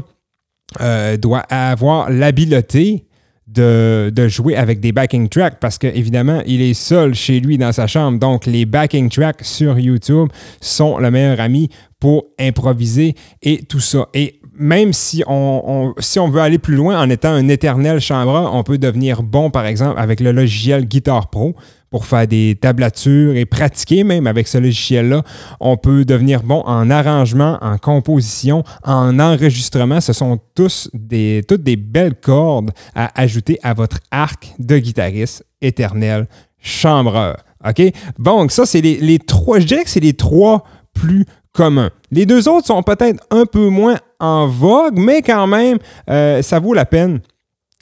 euh, 0.81 1.15
doit 1.15 1.43
avoir 1.49 2.09
l'habileté 2.09 3.05
de, 3.45 4.11
de 4.11 4.27
jouer 4.27 4.55
avec 4.55 4.79
des 4.79 4.91
backing 4.91 5.29
tracks 5.29 5.59
parce 5.59 5.77
qu'évidemment, 5.77 6.41
il 6.47 6.59
est 6.59 6.73
seul 6.73 7.13
chez 7.13 7.39
lui 7.39 7.59
dans 7.59 7.71
sa 7.71 7.85
chambre. 7.85 8.17
Donc, 8.17 8.47
les 8.47 8.65
backing 8.65 9.09
tracks 9.09 9.43
sur 9.43 9.77
YouTube 9.77 10.29
sont 10.59 10.97
le 10.97 11.11
meilleur 11.11 11.39
ami 11.39 11.69
pour 11.99 12.25
improviser 12.39 13.13
et 13.43 13.63
tout 13.63 13.79
ça. 13.79 14.09
Et 14.15 14.39
même 14.55 14.93
si 14.93 15.23
on, 15.27 15.93
si 15.99 16.19
on 16.19 16.29
veut 16.29 16.41
aller 16.41 16.59
plus 16.59 16.75
loin 16.75 17.01
en 17.01 17.09
étant 17.09 17.29
un 17.29 17.47
éternel 17.47 17.99
chambreur, 17.99 18.53
on 18.53 18.63
peut 18.63 18.77
devenir 18.77 19.23
bon, 19.23 19.49
par 19.49 19.65
exemple, 19.65 19.99
avec 19.99 20.19
le 20.19 20.31
logiciel 20.31 20.85
Guitar 20.85 21.29
Pro 21.29 21.55
pour 21.89 22.05
faire 22.05 22.27
des 22.27 22.57
tablatures 22.59 23.35
et 23.35 23.45
pratiquer 23.45 24.03
même 24.03 24.25
avec 24.25 24.47
ce 24.47 24.57
logiciel-là. 24.57 25.21
On 25.59 25.77
peut 25.77 26.05
devenir 26.05 26.41
bon 26.41 26.63
en 26.65 26.89
arrangement, 26.89 27.59
en 27.61 27.77
composition, 27.77 28.63
en 28.83 29.19
enregistrement. 29.19 30.01
Ce 30.01 30.11
sont 30.11 30.39
tous 30.55 30.89
des, 30.93 31.43
toutes 31.47 31.61
des 31.61 31.75
belles 31.75 32.15
cordes 32.15 32.71
à 32.95 33.11
ajouter 33.21 33.59
à 33.61 33.75
votre 33.75 33.99
arc 34.09 34.53
de 34.57 34.79
guitariste 34.79 35.45
éternel 35.61 36.27
chambreur. 36.59 37.37
OK? 37.67 37.81
Donc, 38.17 38.51
ça, 38.51 38.65
c'est 38.65 38.81
les, 38.81 38.97
les 38.97 39.19
trois, 39.19 39.59
je 39.59 39.65
dirais 39.65 39.83
que 39.83 39.89
c'est 39.89 39.99
les 39.99 40.13
trois 40.13 40.63
plus 40.93 41.25
communs. 41.53 41.91
Les 42.11 42.25
deux 42.25 42.49
autres 42.49 42.67
sont 42.67 42.81
peut-être 42.83 43.23
un 43.29 43.45
peu 43.45 43.67
moins 43.67 43.97
en 44.23 44.47
vogue, 44.47 44.97
mais 44.97 45.21
quand 45.21 45.47
même, 45.47 45.77
euh, 46.09 46.41
ça 46.41 46.59
vaut 46.59 46.73
la 46.73 46.85
peine 46.85 47.19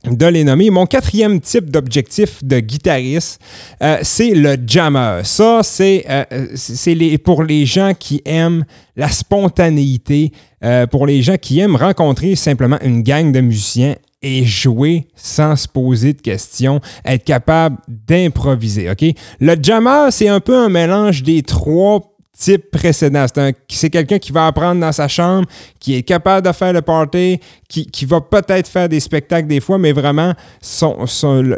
de 0.09 0.25
les 0.25 0.43
nommer. 0.43 0.71
Mon 0.71 0.87
quatrième 0.87 1.39
type 1.39 1.69
d'objectif 1.69 2.43
de 2.43 2.59
guitariste, 2.59 3.39
euh, 3.83 3.99
c'est 4.01 4.31
le 4.31 4.57
jammer. 4.65 5.21
Ça, 5.23 5.61
c'est 5.63 6.05
euh, 6.09 7.17
pour 7.23 7.43
les 7.43 7.67
gens 7.67 7.93
qui 7.97 8.21
aiment 8.25 8.65
la 8.95 9.09
spontanéité, 9.09 10.31
euh, 10.63 10.87
pour 10.87 11.05
les 11.05 11.21
gens 11.21 11.37
qui 11.37 11.59
aiment 11.59 11.75
rencontrer 11.75 12.35
simplement 12.35 12.79
une 12.81 13.03
gang 13.03 13.31
de 13.31 13.41
musiciens 13.41 13.95
et 14.23 14.43
jouer 14.43 15.07
sans 15.15 15.55
se 15.55 15.67
poser 15.67 16.13
de 16.13 16.21
questions, 16.21 16.79
être 17.05 17.23
capable 17.23 17.77
d'improviser. 17.87 18.89
OK? 18.89 19.03
Le 19.39 19.55
jammer, 19.61 20.07
c'est 20.11 20.27
un 20.27 20.39
peu 20.39 20.55
un 20.55 20.69
mélange 20.69 21.23
des 21.23 21.41
trois 21.43 22.10
types 22.37 22.71
précédents. 22.71 23.25
C'est 23.27 23.41
un- 23.41 23.51
C'est 23.67 23.89
quelqu'un 23.89 24.19
qui 24.19 24.31
va 24.31 24.47
apprendre 24.47 24.79
dans 24.81 24.91
sa 24.91 25.07
chambre, 25.07 25.47
qui 25.79 25.95
est 25.95 26.03
capable 26.03 26.45
de 26.47 26.51
faire 26.53 26.73
le 26.73 26.81
party, 26.81 27.39
qui, 27.67 28.05
va 28.05 28.19
peut-être 28.21 28.67
faire 28.67 28.89
des 28.89 28.99
spectacles 28.99 29.47
des 29.47 29.59
fois, 29.59 29.77
mais 29.77 29.91
vraiment, 29.91 30.33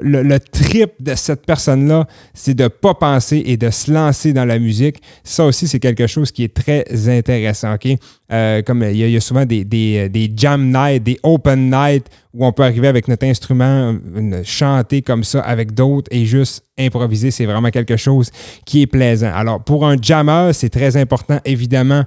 le- 0.02 0.22
le 0.24 0.40
trip 0.40 0.92
de 1.00 1.16
cette 1.16 1.46
personne-là, 1.46 2.08
c'est 2.34 2.54
de 2.54 2.64
ne 2.64 2.68
pas 2.70 2.94
penser 2.94 3.42
et 3.46 3.58
de 3.58 3.70
se 3.70 3.92
lancer 3.92 4.32
dans 4.34 4.46
la 4.46 4.60
musique. 4.60 5.02
Ça 5.24 5.46
aussi, 5.46 5.68
c'est 5.68 5.80
quelque 5.80 6.08
chose 6.08 6.32
qui 6.32 6.44
est 6.44 6.54
très 6.54 6.86
intéressant. 7.10 7.74
OK? 7.74 7.88
Euh, 8.34 8.64
comme 8.64 8.82
il 8.82 8.96
y, 8.98 9.16
a- 9.16 9.22
souvent 9.22 9.46
des, 9.46 9.64
des, 9.64 10.10
des 10.10 10.32
jam 10.36 10.72
nights, 10.72 11.04
des 11.04 11.20
open 11.22 11.70
nights 11.70 12.08
où 12.34 12.46
on 12.46 12.52
peut 12.52 12.64
arriver 12.64 12.88
avec 12.88 13.08
notre 13.08 13.28
instrument, 13.28 13.96
une- 14.16 14.44
chanter 14.44 15.04
comme 15.04 15.24
ça 15.24 15.42
avec 15.42 15.74
d'autres 15.76 16.08
et 16.10 16.26
juste 16.26 16.64
improviser. 16.80 17.30
C'est 17.30 17.46
vraiment 17.46 17.70
quelque 17.70 17.96
chose 17.96 18.32
qui 18.66 18.82
est 18.82 18.88
plaisant. 18.88 19.32
Alors, 19.36 19.64
pour 19.64 19.86
un 19.86 19.98
jammer, 20.02 20.50
c'est 20.54 20.70
très 20.70 20.98
important, 20.98 21.40
évidemment, 21.46 22.06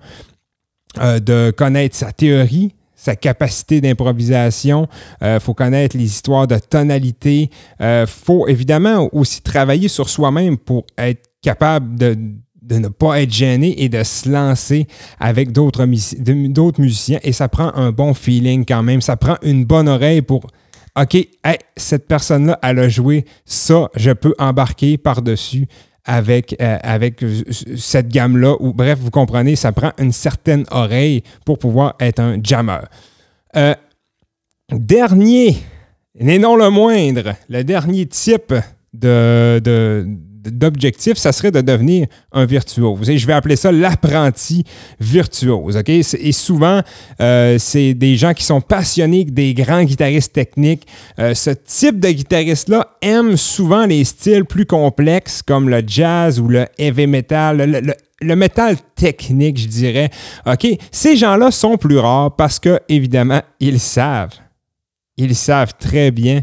euh, 1.00 1.20
de 1.20 1.52
connaître 1.56 1.94
sa 1.94 2.10
théorie, 2.10 2.74
sa 2.96 3.14
capacité 3.14 3.80
d'improvisation. 3.80 4.88
Il 5.22 5.38
faut 5.40 5.54
connaître 5.54 5.96
les 5.96 6.04
histoires 6.06 6.48
de 6.48 6.58
tonalité. 6.58 7.50
Il 7.78 8.04
faut 8.08 8.48
évidemment 8.48 9.08
aussi 9.12 9.42
travailler 9.42 9.86
sur 9.86 10.08
soi-même 10.08 10.56
pour 10.58 10.86
être 10.98 11.22
capable 11.42 11.96
de, 11.96 12.18
de 12.66 12.78
ne 12.78 12.88
pas 12.88 13.22
être 13.22 13.32
gêné 13.32 13.82
et 13.82 13.88
de 13.88 14.02
se 14.02 14.28
lancer 14.28 14.86
avec 15.20 15.52
d'autres 15.52 15.84
musiciens. 15.86 17.20
Et 17.22 17.32
ça 17.32 17.48
prend 17.48 17.72
un 17.74 17.92
bon 17.92 18.12
feeling 18.12 18.64
quand 18.66 18.82
même. 18.82 19.00
Ça 19.00 19.16
prend 19.16 19.36
une 19.42 19.64
bonne 19.64 19.88
oreille 19.88 20.22
pour 20.22 20.46
OK, 20.98 21.16
cette 21.76 22.08
personne-là, 22.08 22.58
elle 22.62 22.78
a 22.78 22.88
joué 22.88 23.26
ça, 23.44 23.90
je 23.96 24.12
peux 24.12 24.34
embarquer 24.38 24.96
par-dessus 24.96 25.68
avec, 26.06 26.56
euh, 26.60 26.78
cette 27.76 28.08
gamme-là. 28.08 28.56
Ou 28.60 28.72
bref, 28.72 28.98
vous 29.00 29.10
comprenez, 29.10 29.56
ça 29.56 29.72
prend 29.72 29.92
une 29.98 30.12
certaine 30.12 30.64
oreille 30.70 31.22
pour 31.44 31.58
pouvoir 31.58 31.96
être 32.00 32.20
un 32.20 32.38
jammer. 32.42 32.78
Euh, 33.56 33.74
dernier, 34.72 35.58
mais 36.18 36.38
non 36.38 36.56
le 36.56 36.70
moindre, 36.70 37.34
le 37.48 37.62
dernier 37.62 38.06
type 38.06 38.54
de- 38.94 40.06
d'objectif, 40.50 41.16
ça 41.16 41.32
serait 41.32 41.50
de 41.50 41.60
devenir 41.60 42.06
un 42.32 42.44
virtuose. 42.44 43.08
Et 43.10 43.18
je 43.18 43.26
vais 43.26 43.32
appeler 43.32 43.56
ça 43.56 43.72
l'apprenti 43.72 44.64
virtuose. 45.00 45.80
Et 45.86 46.32
souvent, 46.32 46.80
euh, 47.20 47.56
c'est 47.58 47.94
des 47.94 48.16
gens 48.16 48.32
qui 48.34 48.44
sont 48.44 48.60
passionnés, 48.60 49.24
des 49.24 49.54
grands 49.54 49.84
guitaristes 49.84 50.32
techniques. 50.32 50.86
Euh, 51.18 51.34
ce 51.34 51.50
type 51.50 52.00
de 52.00 52.10
guitariste-là 52.10 52.86
aime 53.02 53.36
souvent 53.36 53.86
les 53.86 54.04
styles 54.04 54.44
plus 54.44 54.66
complexes 54.66 55.42
comme 55.42 55.68
le 55.68 55.82
jazz 55.86 56.40
ou 56.40 56.48
le 56.48 56.66
heavy 56.78 57.06
metal, 57.06 57.58
le, 57.58 57.80
le- 57.80 57.94
le 58.22 58.34
métal 58.34 58.76
technique, 58.94 59.58
je 59.58 59.66
dirais. 59.68 60.08
OK? 60.46 60.66
Ces 60.90 61.16
gens-là 61.16 61.50
sont 61.50 61.76
plus 61.76 61.98
rares 61.98 62.34
parce 62.34 62.58
que, 62.58 62.80
évidemment, 62.88 63.42
ils 63.60 63.78
savent. 63.78 64.32
Ils 65.18 65.34
savent 65.36 65.74
très 65.78 66.10
bien 66.10 66.40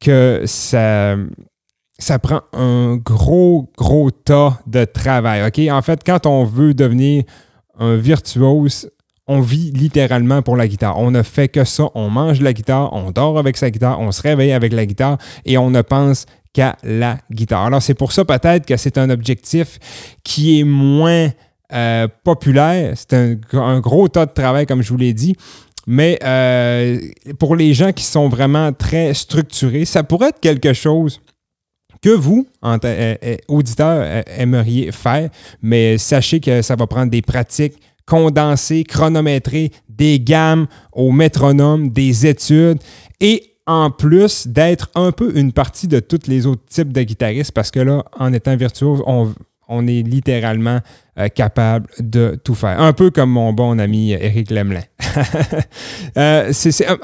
que 0.00 0.42
ça, 0.46 1.16
ça 1.98 2.18
prend 2.18 2.42
un 2.52 2.96
gros, 2.96 3.70
gros 3.76 4.10
tas 4.10 4.60
de 4.66 4.84
travail. 4.84 5.46
OK? 5.46 5.58
En 5.70 5.82
fait, 5.82 6.00
quand 6.04 6.26
on 6.26 6.44
veut 6.44 6.74
devenir 6.74 7.24
un 7.78 7.96
virtuose, 7.96 8.88
on 9.26 9.40
vit 9.40 9.70
littéralement 9.72 10.40
pour 10.42 10.56
la 10.56 10.66
guitare. 10.68 10.98
On 10.98 11.10
ne 11.10 11.22
fait 11.22 11.48
que 11.48 11.64
ça. 11.64 11.88
On 11.94 12.08
mange 12.08 12.40
la 12.40 12.52
guitare, 12.52 12.92
on 12.92 13.10
dort 13.10 13.38
avec 13.38 13.56
sa 13.56 13.70
guitare, 13.70 14.00
on 14.00 14.10
se 14.10 14.22
réveille 14.22 14.52
avec 14.52 14.72
la 14.72 14.86
guitare 14.86 15.18
et 15.44 15.58
on 15.58 15.70
ne 15.70 15.82
pense 15.82 16.24
qu'à 16.52 16.76
la 16.82 17.18
guitare. 17.30 17.66
Alors, 17.66 17.82
c'est 17.82 17.94
pour 17.94 18.12
ça 18.12 18.24
peut-être 18.24 18.64
que 18.64 18.76
c'est 18.76 18.96
un 18.96 19.10
objectif 19.10 19.78
qui 20.24 20.60
est 20.60 20.64
moins 20.64 21.28
euh, 21.72 22.08
populaire. 22.24 22.94
C'est 22.96 23.12
un, 23.52 23.80
gros 23.80 24.08
tas 24.08 24.24
de 24.24 24.32
travail, 24.32 24.64
comme 24.64 24.82
je 24.82 24.88
vous 24.88 24.96
l'ai 24.96 25.12
dit. 25.12 25.36
Mais 25.86 26.18
euh, 26.22 26.98
pour 27.38 27.56
les 27.56 27.74
gens 27.74 27.92
qui 27.92 28.04
sont 28.04 28.28
vraiment 28.28 28.72
très 28.72 29.14
structurés, 29.14 29.84
ça 29.84 30.02
pourrait 30.04 30.28
être 30.28 30.40
quelque 30.40 30.72
chose 30.72 31.20
que 32.02 32.10
vous, 32.10 32.46
en 32.62 32.76
euh, 32.84 33.14
euh, 33.22 33.36
auditeurs, 33.48 34.02
euh, 34.02 34.22
aimeriez 34.36 34.92
faire, 34.92 35.30
mais 35.62 35.98
sachez 35.98 36.40
que 36.40 36.62
ça 36.62 36.76
va 36.76 36.86
prendre 36.86 37.10
des 37.10 37.22
pratiques 37.22 37.74
condensées, 38.06 38.84
chronométrées, 38.84 39.70
des 39.88 40.20
gammes 40.20 40.66
au 40.92 41.12
métronome, 41.12 41.90
des 41.90 42.26
études 42.26 42.78
et 43.20 43.54
en 43.66 43.90
plus 43.90 44.46
d'être 44.46 44.88
un 44.94 45.12
peu 45.12 45.36
une 45.36 45.52
partie 45.52 45.88
de 45.88 46.00
tous 46.00 46.26
les 46.26 46.46
autres 46.46 46.64
types 46.70 46.92
de 46.92 47.02
guitaristes 47.02 47.52
parce 47.52 47.70
que 47.70 47.80
là, 47.80 48.04
en 48.18 48.32
étant 48.32 48.56
virtuose, 48.56 49.02
on, 49.06 49.34
on 49.68 49.86
est 49.86 50.02
littéralement 50.02 50.80
euh, 51.18 51.28
capable 51.28 51.88
de 52.00 52.38
tout 52.42 52.54
faire. 52.54 52.80
Un 52.80 52.92
peu 52.92 53.10
comme 53.10 53.30
mon 53.30 53.52
bon 53.52 53.78
ami 53.78 54.12
Eric 54.12 54.50
Lemelin. 54.50 54.82
Euh, 56.16 56.52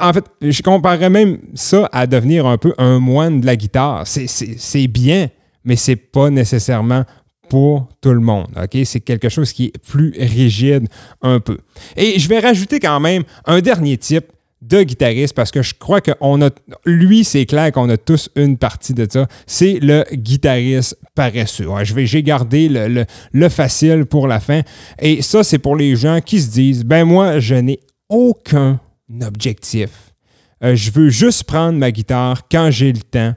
en 0.00 0.12
fait, 0.12 0.24
je 0.40 0.62
comparerais 0.62 1.10
même 1.10 1.38
ça 1.54 1.88
à 1.92 2.06
devenir 2.06 2.46
un 2.46 2.58
peu 2.58 2.74
un 2.78 2.98
moine 2.98 3.40
de 3.40 3.46
la 3.46 3.56
guitare. 3.56 4.06
C'est- 4.06 4.88
bien, 4.88 5.28
mais 5.64 5.76
c'est 5.76 5.96
pas 5.96 6.30
nécessairement 6.30 7.04
pour 7.48 7.88
tout 8.00 8.12
le 8.12 8.20
monde. 8.20 8.46
C'est 8.84 9.00
quelque 9.00 9.28
chose 9.28 9.52
qui 9.52 9.66
est 9.66 9.78
plus 9.78 10.14
rigide 10.18 10.88
un 11.22 11.40
peu. 11.40 11.58
Et 11.96 12.18
je 12.18 12.28
vais 12.28 12.40
rajouter 12.40 12.80
quand 12.80 12.98
même 13.00 13.22
un 13.46 13.60
dernier 13.60 13.96
type 13.98 14.26
de 14.68 14.82
guitariste 14.82 15.34
parce 15.34 15.50
que 15.50 15.62
je 15.62 15.74
crois 15.78 16.00
que 16.00 16.12
on 16.20 16.40
a, 16.42 16.50
lui, 16.84 17.24
c'est 17.24 17.46
clair 17.46 17.70
qu'on 17.72 17.88
a 17.90 17.96
tous 17.96 18.30
une 18.36 18.56
partie 18.56 18.94
de 18.94 19.06
ça. 19.10 19.26
C'est 19.46 19.78
le 19.80 20.04
guitariste 20.12 20.98
paresseux. 21.14 21.68
Je 21.82 21.94
vais, 21.94 22.06
j'ai 22.06 22.22
gardé 22.22 22.68
le 22.68 23.48
facile 23.48 24.06
pour 24.06 24.26
la 24.26 24.40
fin. 24.40 24.62
Et 24.98 25.22
ça, 25.22 25.44
c'est 25.44 25.58
pour 25.58 25.76
les 25.76 25.96
gens 25.96 26.20
qui 26.24 26.40
se 26.40 26.50
disent, 26.50 26.84
ben 26.84 27.04
moi, 27.04 27.40
je 27.40 27.54
n'ai 27.54 27.80
aucun 28.08 28.80
objectif. 29.22 30.14
Euh, 30.62 30.74
je 30.74 30.90
veux 30.90 31.10
juste 31.10 31.44
prendre 31.44 31.78
ma 31.78 31.90
guitare 31.90 32.42
quand 32.50 32.70
j'ai 32.70 32.92
le 32.92 33.00
temps. 33.00 33.34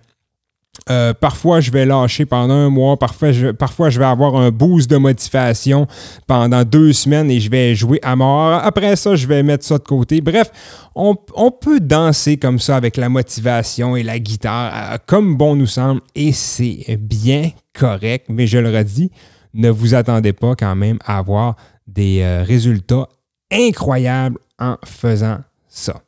Euh, 0.90 1.14
parfois, 1.14 1.60
je 1.60 1.72
vais 1.72 1.86
lâcher 1.86 2.26
pendant 2.26 2.54
un 2.54 2.70
mois. 2.70 2.98
Parfois 2.98 3.32
je, 3.32 3.48
parfois, 3.48 3.90
je 3.90 4.00
vais 4.00 4.06
avoir 4.06 4.36
un 4.36 4.52
boost 4.52 4.90
de 4.90 4.98
motivation 4.98 5.88
pendant 6.28 6.64
deux 6.64 6.94
semaines 6.94 7.30
et 7.30 7.40
je 7.40 7.50
vais 7.50 7.76
jouer 7.76 8.00
à 8.04 8.16
mort. 8.16 8.54
Après 8.64 8.96
ça, 8.96 9.16
je 9.16 9.28
vais 9.28 9.44
mettre 9.44 9.66
ça 9.66 9.78
de 9.78 9.84
côté. 9.84 10.22
Bref, 10.22 10.50
on, 10.96 11.16
on 11.36 11.52
peut 11.52 11.80
danser 11.80 12.38
comme 12.38 12.60
ça 12.60 12.76
avec 12.76 12.98
la 12.98 13.10
motivation 13.10 13.96
et 13.96 14.04
la 14.04 14.20
guitare 14.20 14.94
euh, 14.94 14.98
comme 15.06 15.36
bon 15.36 15.56
nous 15.56 15.68
semble 15.68 16.02
et 16.16 16.32
c'est 16.32 16.98
bien 17.00 17.52
correct. 17.74 18.28
Mais 18.30 18.48
je 18.48 18.58
le 18.58 18.70
redis, 18.70 19.12
ne 19.54 19.70
vous 19.70 19.94
attendez 19.94 20.34
pas 20.34 20.56
quand 20.56 20.76
même 20.76 21.00
à 21.06 21.18
avoir 21.18 21.56
des 21.88 22.22
euh, 22.22 22.44
résultats 22.44 23.08
incroyables 23.52 24.38
en 24.60 24.76
faisant 24.86 25.40
ça. 25.68 26.02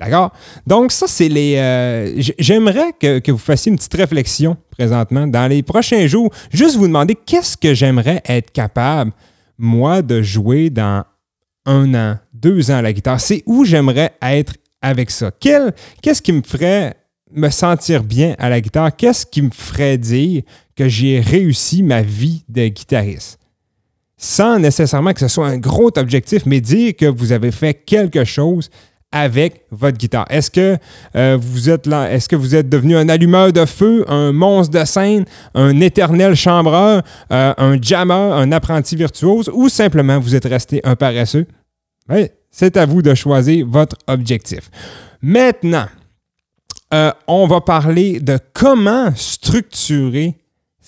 D'accord? 0.00 0.32
Donc, 0.66 0.92
ça, 0.92 1.06
c'est 1.06 1.28
les. 1.28 1.56
euh, 1.58 2.22
J'aimerais 2.38 2.92
que, 2.98 3.18
que 3.18 3.30
vous 3.30 3.38
fassiez 3.38 3.70
une 3.70 3.76
petite 3.76 3.94
réflexion 3.94 4.56
présentement 4.70 5.26
dans 5.26 5.46
les 5.46 5.62
prochains 5.62 6.06
jours. 6.06 6.30
Juste 6.50 6.76
vous 6.76 6.86
demander 6.86 7.14
qu'est-ce 7.14 7.56
que 7.56 7.74
j'aimerais 7.74 8.22
être 8.26 8.50
capable, 8.50 9.12
moi, 9.58 10.00
de 10.00 10.22
jouer 10.22 10.70
dans 10.70 11.04
un 11.66 11.94
an, 11.94 12.18
deux 12.32 12.70
ans 12.70 12.76
à 12.76 12.82
la 12.82 12.92
guitare? 12.94 13.20
C'est 13.20 13.42
où 13.44 13.64
j'aimerais 13.66 14.12
être 14.22 14.54
avec 14.80 15.10
ça? 15.10 15.30
Quel- 15.38 15.74
Qu'est-ce 16.00 16.22
qui 16.22 16.32
me 16.32 16.40
ferait 16.42 16.94
me 17.32 17.50
sentir 17.50 18.02
bien 18.02 18.34
à 18.38 18.48
la 18.48 18.60
guitare? 18.62 18.96
Qu'est-ce 18.96 19.26
qui 19.26 19.42
me 19.42 19.50
ferait 19.50 19.98
dire 19.98 20.42
que 20.74 20.88
j'ai 20.88 21.20
réussi 21.20 21.82
ma 21.82 22.00
vie 22.00 22.42
de 22.48 22.68
guitariste? 22.68 23.38
Sans 24.16 24.58
nécessairement 24.58 25.12
que 25.12 25.20
ce 25.20 25.28
soit 25.28 25.48
un 25.48 25.58
gros 25.58 25.90
objectif, 25.96 26.44
mais 26.46 26.60
dire 26.60 26.94
que 26.96 27.06
vous 27.06 27.32
avez 27.32 27.50
fait 27.52 27.74
quelque 27.74 28.24
chose 28.24 28.70
avec 29.12 29.64
votre 29.70 29.98
guitare. 29.98 30.26
Est-ce 30.30 30.50
que 30.50 30.76
euh, 31.16 31.36
vous 31.40 31.68
êtes 31.68 31.86
là, 31.86 32.10
est-ce 32.10 32.28
que 32.28 32.36
vous 32.36 32.54
êtes 32.54 32.68
devenu 32.68 32.96
un 32.96 33.08
allumeur 33.08 33.52
de 33.52 33.64
feu, 33.64 34.04
un 34.08 34.32
monstre 34.32 34.78
de 34.78 34.84
scène, 34.84 35.24
un 35.54 35.80
éternel 35.80 36.34
chambreur, 36.34 37.02
euh, 37.32 37.54
un 37.56 37.80
jammer, 37.80 38.14
un 38.14 38.52
apprenti 38.52 38.96
virtuose, 38.96 39.50
ou 39.52 39.68
simplement 39.68 40.18
vous 40.20 40.34
êtes 40.34 40.44
resté 40.44 40.80
un 40.84 40.96
paresseux? 40.96 41.46
Oui, 42.08 42.28
c'est 42.50 42.76
à 42.76 42.86
vous 42.86 43.02
de 43.02 43.14
choisir 43.14 43.66
votre 43.66 43.96
objectif. 44.06 44.70
Maintenant, 45.22 45.86
euh, 46.92 47.12
on 47.26 47.46
va 47.46 47.60
parler 47.60 48.20
de 48.20 48.38
comment 48.52 49.12
structurer 49.14 50.39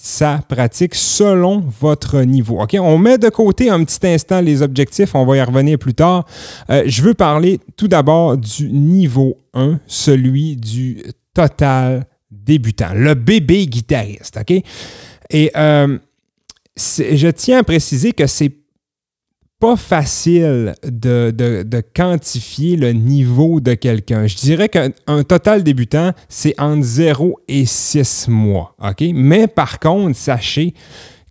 sa 0.04 0.38
pratique 0.48 0.96
selon 0.96 1.60
votre 1.80 2.22
niveau. 2.22 2.58
On 2.80 2.98
met 2.98 3.18
de 3.18 3.28
côté 3.28 3.70
un 3.70 3.84
petit 3.84 4.04
instant 4.04 4.40
les 4.40 4.60
objectifs, 4.60 5.14
on 5.14 5.24
va 5.24 5.36
y 5.36 5.42
revenir 5.42 5.78
plus 5.78 5.94
tard. 5.94 6.26
Euh, 6.70 6.82
je 6.86 7.02
veux 7.02 7.14
parler 7.14 7.60
tout 7.76 7.86
d'abord 7.86 8.36
du 8.36 8.68
niveau 8.68 9.38
1, 9.54 9.78
celui 9.86 10.56
du 10.56 11.04
total 11.32 12.04
débutant, 12.32 12.92
le 12.96 13.14
bébé 13.14 13.64
guitariste. 13.68 14.40
Et 15.30 15.52
euh, 15.56 15.96
je 16.76 17.28
tiens 17.28 17.60
à 17.60 17.62
préciser 17.62 18.10
que 18.10 18.26
c'est 18.26 18.52
pas 19.62 19.76
facile 19.76 20.74
de, 20.82 21.82
quantifier 21.94 22.76
le 22.76 22.92
niveau 22.92 23.60
de 23.60 23.74
quelqu'un. 23.74 24.26
Je 24.26 24.34
dirais 24.34 24.68
qu'un 24.68 24.90
un 25.06 25.22
total 25.22 25.62
débutant, 25.62 26.10
c'est 26.28 26.60
entre 26.60 26.82
0 26.82 27.38
et 27.46 27.64
6 27.64 28.26
mois. 28.26 28.74
Mais 29.14 29.46
par 29.46 29.78
contre, 29.78 30.16
sachez 30.16 30.74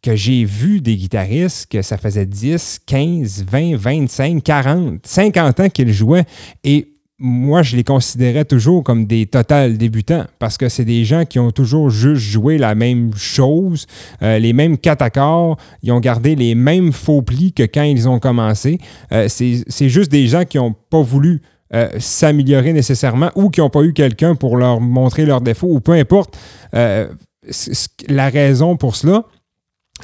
que 0.02 0.16
j'ai 0.16 0.46
vu 0.46 0.80
des 0.80 0.96
guitaristes 0.96 1.70
que 1.70 1.82
ça 1.82 1.98
faisait 1.98 2.26
10, 2.26 2.80
15, 2.86 3.44
20, 3.52 3.76
25, 3.76 4.42
40, 4.42 5.06
50 5.06 5.60
ans 5.60 5.70
qu'ils 5.70 5.92
jouaient 5.92 6.26
et 6.64 6.88
moi, 7.22 7.62
je 7.62 7.76
les 7.76 7.84
considérais 7.84 8.46
toujours 8.46 8.84
comme 8.84 9.06
des 9.06 9.28
total 9.28 9.78
débutants 9.78 10.26
parce 10.40 10.58
que 10.58 10.70
c'est 10.70 10.86
des 10.86 11.06
gens 11.06 11.24
qui 11.24 11.38
ont 11.38 11.52
toujours 11.52 11.92
juste 11.92 12.24
joué 12.24 12.58
la 12.58 12.74
même 12.74 13.14
chose, 13.16 13.86
euh, 14.24 14.40
les 14.40 14.54
mêmes 14.54 14.78
quatre 14.78 15.04
accords, 15.04 15.58
ils 15.84 15.92
ont 15.92 16.00
gardé 16.00 16.36
les 16.36 16.56
mêmes 16.56 16.92
faux 16.92 17.22
plis 17.22 17.54
que 17.54 17.64
quand 17.64 17.84
ils 17.84 18.10
ont 18.10 18.20
commencé. 18.20 18.80
Euh, 19.14 19.28
c'est 19.30 19.90
juste 19.90 20.12
des 20.12 20.28
gens 20.28 20.46
qui 20.46 20.58
n'ont 20.58 20.74
pas 20.90 21.02
voulu 21.02 21.42
euh, 21.76 21.90
s'améliorer 22.00 22.74
nécessairement 22.74 23.30
ou 23.36 23.50
qui 23.50 23.62
n'ont 23.62 23.70
pas 23.70 23.84
eu 23.84 23.94
quelqu'un 23.94 24.34
pour 24.34 24.58
leur 24.58 24.82
montrer 24.82 25.26
leurs 25.26 25.42
défauts 25.42 25.70
ou 25.70 25.80
peu 25.80 25.94
importe 25.94 26.38
la 26.74 28.30
raison 28.30 28.78
pour 28.78 28.96
cela. 28.96 29.26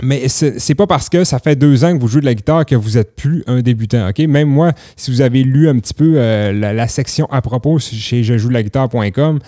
Mais 0.03 0.27
c'est 0.27 0.75
pas 0.75 0.87
parce 0.87 1.09
que 1.09 1.23
ça 1.23 1.39
fait 1.39 1.55
deux 1.55 1.83
ans 1.83 1.95
que 1.95 2.01
vous 2.01 2.07
jouez 2.07 2.21
de 2.21 2.25
la 2.25 2.35
guitare 2.35 2.65
que 2.65 2.75
vous 2.75 2.97
êtes 2.97 3.15
plus 3.15 3.43
un 3.47 3.61
débutant. 3.61 4.09
ok? 4.09 4.19
Même 4.19 4.47
moi, 4.47 4.71
si 4.95 5.11
vous 5.11 5.21
avez 5.21 5.43
lu 5.43 5.67
un 5.67 5.79
petit 5.79 5.93
peu 5.93 6.13
euh, 6.17 6.53
la, 6.53 6.87
section 6.87 7.27
à 7.31 7.41
propos 7.41 7.79
chez 7.79 8.23
je 8.23 8.37
joue 8.37 8.49
de 8.49 8.53
la 8.53 8.63
guitare.com, 8.63 9.39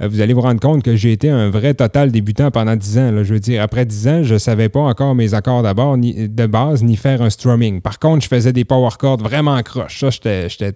euh, 0.00 0.08
vous 0.08 0.20
allez 0.20 0.32
vous 0.32 0.40
rendre 0.40 0.60
compte 0.60 0.82
que 0.82 0.96
j'ai 0.96 1.12
été 1.12 1.28
un 1.28 1.50
vrai 1.50 1.74
total 1.74 2.10
débutant 2.10 2.50
pendant 2.50 2.76
dix 2.76 2.98
ans. 2.98 3.10
là. 3.10 3.22
Je 3.22 3.34
veux 3.34 3.40
dire, 3.40 3.62
après 3.62 3.84
dix 3.84 4.08
ans, 4.08 4.22
je 4.22 4.38
savais 4.38 4.68
pas 4.68 4.80
encore 4.80 5.14
mes 5.14 5.34
accords 5.34 5.62
ni, 5.96 6.28
de 6.28 6.46
base, 6.46 6.82
ni 6.82 6.96
faire 6.96 7.22
un 7.22 7.30
strumming. 7.30 7.80
Par 7.80 7.98
contre, 7.98 8.22
je 8.24 8.28
faisais 8.28 8.52
des 8.52 8.64
power 8.64 8.90
chords 8.98 9.18
vraiment 9.18 9.60
croches. 9.62 10.00
Ça, 10.00 10.10
j'étais- 10.10 10.74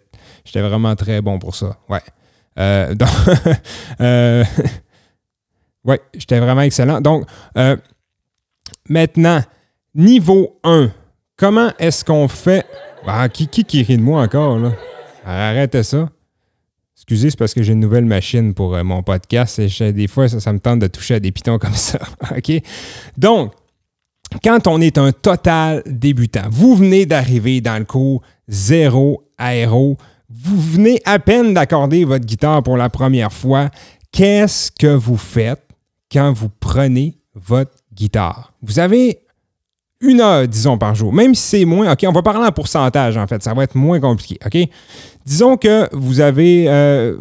vraiment 0.62 0.94
très 0.96 1.20
bon 1.20 1.38
pour 1.38 1.54
ça. 1.54 1.76
Ouais. 1.88 2.02
Euh, 2.58 2.94
donc, 2.94 3.08
ouais, 5.84 6.00
j'étais 6.14 6.38
vraiment 6.38 6.62
excellent. 6.62 7.00
Donc, 7.00 7.24
Maintenant, 8.88 9.42
niveau 9.94 10.58
1, 10.64 10.90
comment 11.36 11.70
est-ce 11.78 12.04
qu'on 12.04 12.28
fait? 12.28 12.66
Ah, 13.06 13.28
qui, 13.28 13.46
qui 13.46 13.82
rit 13.82 13.96
de 13.96 14.02
moi 14.02 14.22
encore, 14.22 14.58
là? 14.58 14.72
Arrêtez 15.24 15.82
ça. 15.82 16.08
Excusez, 16.96 17.30
c'est 17.30 17.38
parce 17.38 17.52
que 17.52 17.62
j'ai 17.62 17.72
une 17.72 17.80
nouvelle 17.80 18.04
machine 18.04 18.54
pour 18.54 18.74
euh, 18.74 18.84
mon 18.84 19.02
podcast 19.02 19.58
et 19.58 19.92
des 19.92 20.06
fois, 20.06 20.28
ça, 20.28 20.38
ça 20.38 20.52
me 20.52 20.60
tente 20.60 20.78
de 20.78 20.86
toucher 20.86 21.14
à 21.14 21.20
des 21.20 21.32
pitons 21.32 21.58
comme 21.58 21.74
ça. 21.74 21.98
OK? 22.36 22.62
Donc, 23.16 23.52
quand 24.44 24.66
on 24.66 24.80
est 24.80 24.98
un 24.98 25.12
total 25.12 25.82
débutant, 25.86 26.48
vous 26.50 26.76
venez 26.76 27.04
d'arriver 27.06 27.60
dans 27.60 27.78
le 27.78 27.84
cours 27.84 28.22
zéro 28.48 29.28
aéro, 29.36 29.96
vous 30.30 30.60
venez 30.60 31.00
à 31.04 31.18
peine 31.18 31.54
d'accorder 31.54 32.04
votre 32.04 32.24
guitare 32.24 32.62
pour 32.62 32.76
la 32.76 32.88
première 32.88 33.32
fois, 33.32 33.68
qu'est-ce 34.12 34.70
que 34.70 34.94
vous 34.94 35.16
faites 35.16 35.62
quand 36.10 36.32
vous 36.32 36.50
prenez 36.60 37.18
votre 37.34 37.81
guitare? 37.94 38.52
Vous 38.62 38.78
avez 38.78 39.20
une 40.00 40.20
heure, 40.20 40.48
disons, 40.48 40.78
par 40.78 40.94
jour. 40.94 41.12
Même 41.12 41.34
si 41.34 41.42
c'est 41.58 41.64
moins, 41.64 41.92
OK, 41.92 42.04
on 42.08 42.12
va 42.12 42.22
parler 42.22 42.46
en 42.46 42.50
pourcentage, 42.52 43.16
en 43.16 43.26
fait. 43.26 43.42
Ça 43.42 43.54
va 43.54 43.62
être 43.64 43.76
moins 43.76 44.00
compliqué, 44.00 44.38
OK? 44.44 44.68
Disons 45.24 45.56
que 45.56 45.88
vous 45.94 46.18
avez 46.20 46.68
euh, 46.68 47.16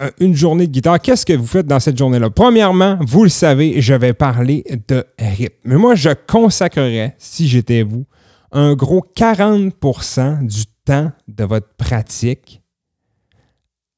un- 0.00 0.10
une 0.18 0.34
journée 0.34 0.66
de 0.66 0.72
guitare. 0.72 0.98
Qu'est-ce 1.00 1.24
que 1.24 1.34
vous 1.34 1.46
faites 1.46 1.66
dans 1.66 1.78
cette 1.78 1.96
journée-là? 1.96 2.30
Premièrement, 2.30 2.98
vous 3.00 3.22
le 3.22 3.28
savez, 3.28 3.80
je 3.80 3.94
vais 3.94 4.12
parler 4.12 4.64
de 4.88 5.04
rythme. 5.20 5.54
Mais 5.64 5.76
moi, 5.76 5.94
je 5.94 6.10
consacrerais, 6.26 7.14
si 7.18 7.46
j'étais 7.46 7.82
vous, 7.84 8.06
un 8.50 8.74
gros 8.74 9.04
40% 9.16 10.44
du 10.44 10.64
temps 10.84 11.12
de 11.28 11.44
votre 11.44 11.68
pratique 11.76 12.60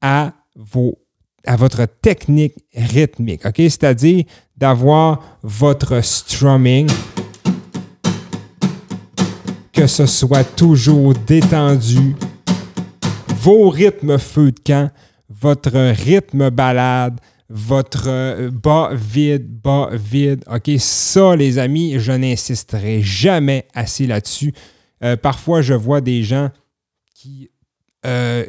à, 0.01 0.33
vos, 0.55 0.99
à 1.45 1.55
votre 1.55 1.85
technique 1.85 2.55
rythmique. 2.73 3.45
OK? 3.45 3.55
C'est-à-dire 3.57 4.23
d'avoir 4.55 5.37
votre 5.41 6.01
strumming, 6.01 6.89
que 9.71 9.87
ce 9.87 10.05
soit 10.05 10.43
toujours 10.55 11.13
détendu, 11.13 12.15
vos 13.37 13.69
rythmes 13.69 14.17
feu 14.17 14.51
de 14.51 14.59
camp, 14.59 14.91
votre 15.29 15.77
rythme 15.91 16.49
balade, 16.49 17.19
votre 17.49 18.07
euh, 18.07 18.49
bas 18.49 18.91
vide, 18.93 19.47
bas 19.61 19.89
vide. 19.91 20.43
OK, 20.51 20.71
ça, 20.79 21.35
les 21.35 21.59
amis, 21.59 21.99
je 21.99 22.11
n'insisterai 22.11 23.01
jamais 23.01 23.67
assez 23.73 24.07
là-dessus. 24.07 24.53
Euh, 25.03 25.17
parfois, 25.17 25.61
je 25.61 25.73
vois 25.73 26.01
des 26.01 26.23
gens 26.23 26.49
qui 27.13 27.51
euh, 28.05 28.43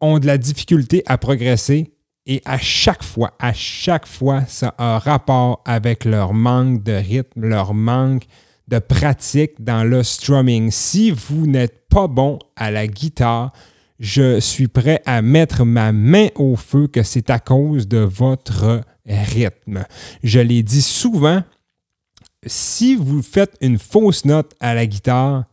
ont 0.00 0.18
de 0.18 0.26
la 0.26 0.38
difficulté 0.38 1.02
à 1.06 1.18
progresser 1.18 1.92
et 2.26 2.42
à 2.44 2.58
chaque 2.58 3.04
fois, 3.04 3.34
à 3.38 3.52
chaque 3.52 4.06
fois, 4.06 4.44
ça 4.46 4.74
a 4.78 4.96
un 4.96 4.98
rapport 4.98 5.62
avec 5.64 6.04
leur 6.04 6.34
manque 6.34 6.82
de 6.82 6.92
rythme, 6.92 7.46
leur 7.46 7.72
manque 7.72 8.26
de 8.66 8.80
pratique 8.80 9.62
dans 9.62 9.84
le 9.84 10.02
strumming. 10.02 10.72
Si 10.72 11.12
vous 11.12 11.46
n'êtes 11.46 11.88
pas 11.88 12.08
bon 12.08 12.40
à 12.56 12.72
la 12.72 12.88
guitare, 12.88 13.52
je 14.00 14.40
suis 14.40 14.66
prêt 14.66 15.02
à 15.06 15.22
mettre 15.22 15.64
ma 15.64 15.92
main 15.92 16.28
au 16.34 16.56
feu 16.56 16.88
que 16.88 17.04
c'est 17.04 17.30
à 17.30 17.38
cause 17.38 17.86
de 17.86 17.98
votre 17.98 18.82
rythme. 19.06 19.84
Je 20.24 20.40
l'ai 20.40 20.64
dit 20.64 20.82
souvent, 20.82 21.42
si 22.44 22.96
vous 22.96 23.22
faites 23.22 23.56
une 23.60 23.78
fausse 23.78 24.24
note 24.24 24.52
à 24.58 24.74
la 24.74 24.86
guitare, 24.86 25.44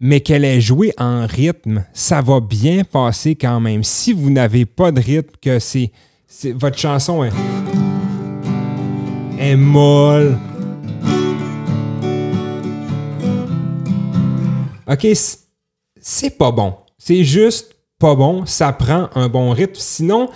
mais 0.00 0.20
qu'elle 0.20 0.44
est 0.44 0.60
jouée 0.60 0.92
en 0.98 1.26
rythme, 1.26 1.84
ça 1.92 2.22
va 2.22 2.40
bien 2.40 2.84
passer 2.84 3.34
quand 3.34 3.60
même. 3.60 3.82
Si 3.82 4.12
vous 4.12 4.30
n'avez 4.30 4.64
pas 4.64 4.92
de 4.92 5.00
rythme, 5.00 5.34
que 5.42 5.58
c'est, 5.58 5.90
votre 6.54 6.78
chanson 6.78 7.24
est, 7.24 7.32
est 9.38 9.56
molle. 9.56 10.38
OK, 14.90 15.06
c'est 16.00 16.38
pas 16.38 16.50
bon. 16.50 16.74
C'est 16.96 17.24
juste 17.24 17.74
pas 17.98 18.14
bon. 18.14 18.46
Ça 18.46 18.72
prend 18.72 19.10
un 19.14 19.28
bon 19.28 19.50
rythme. 19.50 19.74
Sinon, 19.74 20.30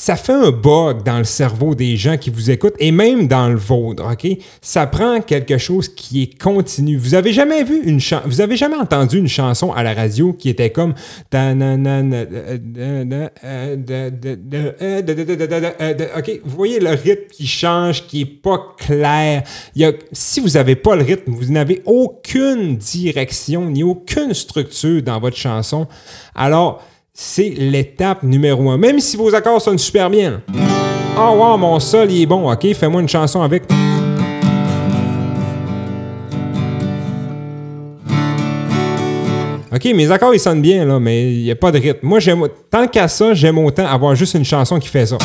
ça 0.00 0.16
fait 0.16 0.32
un 0.32 0.50
bug 0.50 1.02
dans 1.02 1.18
le 1.18 1.24
cerveau 1.24 1.74
des 1.74 1.98
gens 1.98 2.16
qui 2.16 2.30
vous 2.30 2.50
écoutent 2.50 2.76
et 2.78 2.90
même 2.90 3.28
dans 3.28 3.50
le 3.50 3.58
vôtre, 3.58 4.02
OK? 4.10 4.26
Ça 4.62 4.86
prend 4.86 5.20
quelque 5.20 5.58
chose 5.58 5.90
qui 5.90 6.22
est 6.22 6.42
continu. 6.42 6.96
Vous 6.96 7.14
avez 7.14 7.34
jamais 7.34 7.64
vu 7.64 7.82
une 7.84 8.00
chanson, 8.00 8.22
vous 8.24 8.40
avez 8.40 8.56
jamais 8.56 8.76
entendu 8.76 9.18
une 9.18 9.28
chanson 9.28 9.74
à 9.74 9.82
la 9.82 9.92
radio 9.92 10.32
qui 10.32 10.48
était 10.48 10.70
comme 10.70 10.94
OK, 16.16 16.40
vous 16.44 16.56
voyez 16.56 16.80
le 16.80 16.90
rythme 16.92 17.26
qui 17.30 17.46
change, 17.46 18.06
qui 18.06 18.22
est 18.22 18.24
pas 18.24 18.74
clair. 18.78 19.42
Il 19.74 19.82
y 19.82 19.84
a, 19.84 19.92
si 20.12 20.40
vous 20.40 20.48
n'avez 20.48 20.76
pas 20.76 20.96
le 20.96 21.02
rythme, 21.02 21.30
vous 21.30 21.52
n'avez 21.52 21.82
aucune 21.84 22.78
direction 22.78 23.66
ni 23.68 23.82
aucune 23.82 24.32
structure 24.32 25.02
dans 25.02 25.20
votre 25.20 25.36
chanson. 25.36 25.86
Alors, 26.34 26.82
c'est 27.22 27.50
l'étape 27.50 28.22
numéro 28.22 28.70
un. 28.70 28.78
Même 28.78 28.98
si 28.98 29.14
vos 29.18 29.34
accords 29.34 29.60
sonnent 29.60 29.76
super 29.76 30.08
bien. 30.08 30.40
Ah 31.14 31.30
wow, 31.30 31.58
mon 31.58 31.78
sol 31.78 32.10
il 32.10 32.22
est 32.22 32.26
bon, 32.26 32.50
ok, 32.50 32.72
fais-moi 32.72 33.02
une 33.02 33.08
chanson 33.10 33.42
avec. 33.42 33.64
OK, 39.72 39.84
mes 39.94 40.10
accords, 40.10 40.34
ils 40.34 40.40
sonnent 40.40 40.62
bien, 40.62 40.86
là, 40.86 40.98
mais 40.98 41.34
il 41.34 41.42
n'y 41.44 41.50
a 41.50 41.56
pas 41.56 41.70
de 41.70 41.78
rythme. 41.78 42.06
Moi, 42.06 42.20
j'aime, 42.20 42.42
tant 42.70 42.88
qu'à 42.88 43.06
ça, 43.06 43.34
j'aime 43.34 43.58
autant 43.58 43.86
avoir 43.86 44.14
juste 44.14 44.34
une 44.34 44.44
chanson 44.44 44.78
qui 44.78 44.88
fait 44.88 45.06
ça. 45.06 45.18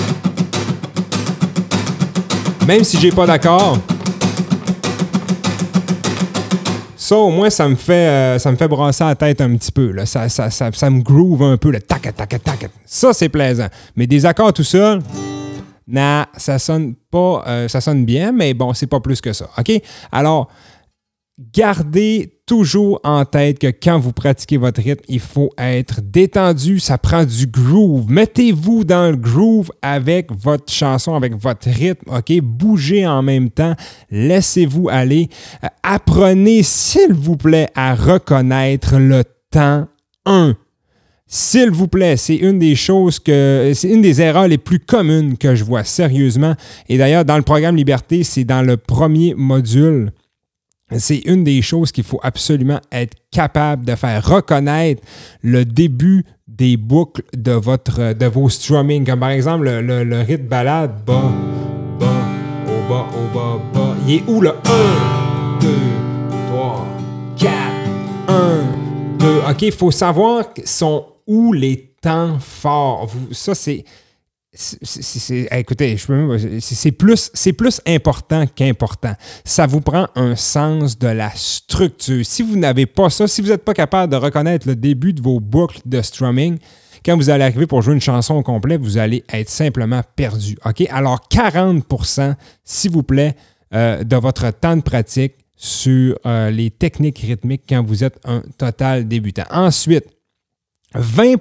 Même 2.67 2.83
si 2.83 2.99
j'ai 2.99 3.11
pas 3.11 3.25
d'accord, 3.25 3.77
ça, 7.05 7.17
au 7.17 7.29
moins, 7.29 7.51
ça 7.51 7.69
me 7.69 7.75
fait, 7.75 7.93
euh, 7.93 8.39
ça 8.39 8.51
me 8.51 8.57
fait 8.57 8.67
brasser 8.67 9.03
la 9.03 9.15
tête 9.15 9.39
un 9.39 9.55
petit 9.55 9.71
peu. 9.71 9.91
Là. 9.91 10.07
Ça, 10.07 10.27
ça, 10.27 10.49
ça, 10.49 10.71
ça 10.71 10.89
me 10.89 11.01
groove 11.03 11.43
un 11.43 11.55
peu. 11.55 11.69
Le 11.69 11.79
tac, 11.79 12.01
tac, 12.15 12.29
tac. 12.43 12.69
Ça, 12.83 13.13
c'est 13.13 13.29
plaisant. 13.29 13.67
Mais 13.95 14.07
des 14.07 14.25
accords 14.25 14.51
tout 14.51 14.63
seul, 14.63 15.01
nah, 15.87 16.25
ça 16.35 16.57
sonne 16.57 16.95
pas. 17.11 17.43
euh, 17.47 17.67
ça 17.67 17.79
sonne 17.79 18.05
bien, 18.05 18.31
mais 18.31 18.55
bon, 18.55 18.73
c'est 18.73 18.87
pas 18.87 18.99
plus 18.99 19.21
que 19.21 19.33
ça. 19.33 19.47
OK? 19.55 19.71
Alors, 20.11 20.49
gardez 21.39 22.31
toujours 22.45 22.99
en 23.03 23.25
tête 23.25 23.59
que 23.59 23.67
quand 23.67 23.99
vous 23.99 24.13
pratiquez 24.13 24.57
votre 24.57 24.81
rythme, 24.81 25.03
il 25.07 25.19
faut 25.19 25.49
être 25.57 26.01
détendu, 26.01 26.79
ça 26.79 26.97
prend 26.97 27.25
du 27.25 27.47
groove. 27.47 28.09
Mettez-vous 28.09 28.83
dans 28.83 29.11
le 29.11 29.17
groove 29.17 29.71
avec 29.81 30.31
votre 30.31 30.71
chanson, 30.71 31.15
avec 31.15 31.33
votre 31.35 31.69
rythme, 31.69 32.09
OK? 32.13 32.39
Bougez 32.41 33.05
en 33.07 33.21
même 33.21 33.49
temps, 33.49 33.75
laissez-vous 34.11 34.89
aller. 34.89 35.29
Euh, 35.63 35.67
apprenez, 35.83 36.63
s'il 36.63 37.13
vous 37.13 37.37
plaît, 37.37 37.67
à 37.75 37.95
reconnaître 37.95 38.97
le 38.97 39.23
temps 39.51 39.87
1. 40.25 40.55
S'il 41.27 41.71
vous 41.71 41.87
plaît, 41.87 42.17
c'est 42.17 42.35
une 42.35 42.59
des 42.59 42.75
choses 42.75 43.17
que. 43.19 43.71
C'est 43.73 43.89
une 43.89 44.03
des 44.03 44.21
erreurs 44.21 44.47
les 44.47 44.59
plus 44.59 44.79
communes 44.79 45.37
que 45.37 45.55
je 45.55 45.63
vois 45.63 45.83
sérieusement. 45.83 46.53
Et 46.87 46.99
d'ailleurs, 46.99 47.25
dans 47.25 47.37
le 47.37 47.43
programme 47.43 47.75
Liberté, 47.75 48.23
c'est 48.23 48.43
dans 48.43 48.61
le 48.61 48.77
premier 48.77 49.33
module. 49.33 50.11
C'est 50.91 51.17
une 51.25 51.43
des 51.43 51.63
choses 51.63 51.91
qu'il 51.91 52.03
faut 52.03 52.19
absolument 52.21 52.79
être 52.91 53.15
capable 53.31 53.85
de 53.85 53.95
faire 53.95 54.23
reconnaître 54.23 55.01
le 55.41 55.65
début 55.65 56.23
des 56.47 56.77
boucles 56.77 57.23
de, 57.35 57.53
votre, 57.53 58.13
de 58.13 58.25
vos 58.27 58.49
strumming. 58.49 59.03
Comme 59.03 59.19
par 59.19 59.31
exemple 59.31 59.65
le, 59.65 60.03
le, 60.03 60.21
rythme 60.21 60.45
balade 60.45 61.03
bas, 61.03 61.31
bas, 61.99 62.05
au 62.67 62.89
bas, 62.89 63.07
au 63.09 63.33
bas, 63.33 63.61
bas. 63.73 63.95
Il 64.07 64.15
est 64.15 64.23
où 64.27 64.41
le 64.41 64.49
1, 64.49 64.53
2, 65.61 65.67
3, 66.49 66.87
4, 67.37 67.51
1, 68.27 68.63
2. 69.17 69.27
OK, 69.49 69.61
il 69.63 69.71
faut 69.71 69.89
savoir 69.89 70.45
sont 70.65 71.07
où 71.25 71.51
les 71.51 71.95
temps 71.99 72.37
forts. 72.39 73.07
Vous, 73.07 73.33
ça, 73.33 73.55
c'est. 73.55 73.83
C'est- 74.55 75.47
écoutez, 75.51 75.97
c'est 76.59 76.91
plus, 76.91 77.29
c'est 77.33 77.53
plus 77.53 77.81
important 77.85 78.45
qu'important. 78.47 79.13
Ça 79.43 79.67
vous 79.67 79.81
prend 79.81 80.07
un 80.15 80.35
sens 80.35 80.97
de 80.97 81.07
la 81.07 81.31
structure. 81.35 82.25
Si 82.25 82.41
vous 82.41 82.57
n'avez 82.57 82.85
pas 82.85 83.09
ça, 83.09 83.27
si 83.27 83.41
vous 83.41 83.49
n'êtes 83.49 83.63
pas 83.65 83.73
capable 83.73 84.11
de 84.11 84.17
reconnaître 84.17 84.67
le 84.67 84.75
début 84.75 85.13
de 85.13 85.21
vos 85.21 85.39
boucles 85.39 85.79
de 85.85 86.01
strumming, 86.01 86.57
quand 87.05 87.15
vous 87.15 87.29
allez 87.29 87.43
arriver 87.43 87.67
pour 87.67 87.81
jouer 87.81 87.93
une 87.93 88.01
chanson 88.01 88.35
au 88.35 88.43
complet, 88.43 88.77
vous 88.77 88.97
allez 88.97 89.23
être 89.31 89.49
simplement 89.49 90.01
perdu. 90.15 90.57
OK? 90.65 90.87
Alors, 90.89 91.21
40% 91.29 92.35
s'il 92.63 92.91
vous 92.91 93.03
plaît, 93.03 93.35
euh, 93.73 94.03
de 94.03 94.15
votre 94.15 94.49
temps 94.51 94.75
de 94.77 94.81
pratique 94.81 95.33
sur 95.55 96.17
euh, 96.25 96.49
les 96.49 96.71
techniques 96.71 97.19
rythmiques 97.19 97.63
quand 97.67 97.83
vous 97.83 98.03
êtes 98.03 98.19
un 98.25 98.41
total 98.57 99.07
débutant. 99.07 99.45
Ensuite, 99.51 100.05
20 100.93 101.35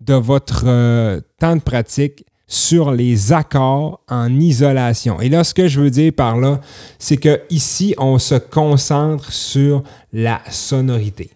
de 0.00 0.14
votre 0.14 0.64
euh, 0.66 1.20
temps 1.38 1.56
de 1.56 1.60
pratique 1.60 2.24
sur 2.46 2.90
les 2.90 3.32
accords 3.32 4.00
en 4.08 4.28
isolation. 4.40 5.20
Et 5.20 5.28
là, 5.28 5.44
ce 5.44 5.54
que 5.54 5.68
je 5.68 5.80
veux 5.80 5.90
dire 5.90 6.12
par 6.12 6.36
là, 6.36 6.60
c'est 6.98 7.16
que 7.16 7.40
ici, 7.48 7.94
on 7.96 8.18
se 8.18 8.34
concentre 8.34 9.32
sur 9.32 9.84
la 10.12 10.40
sonorité. 10.50 11.30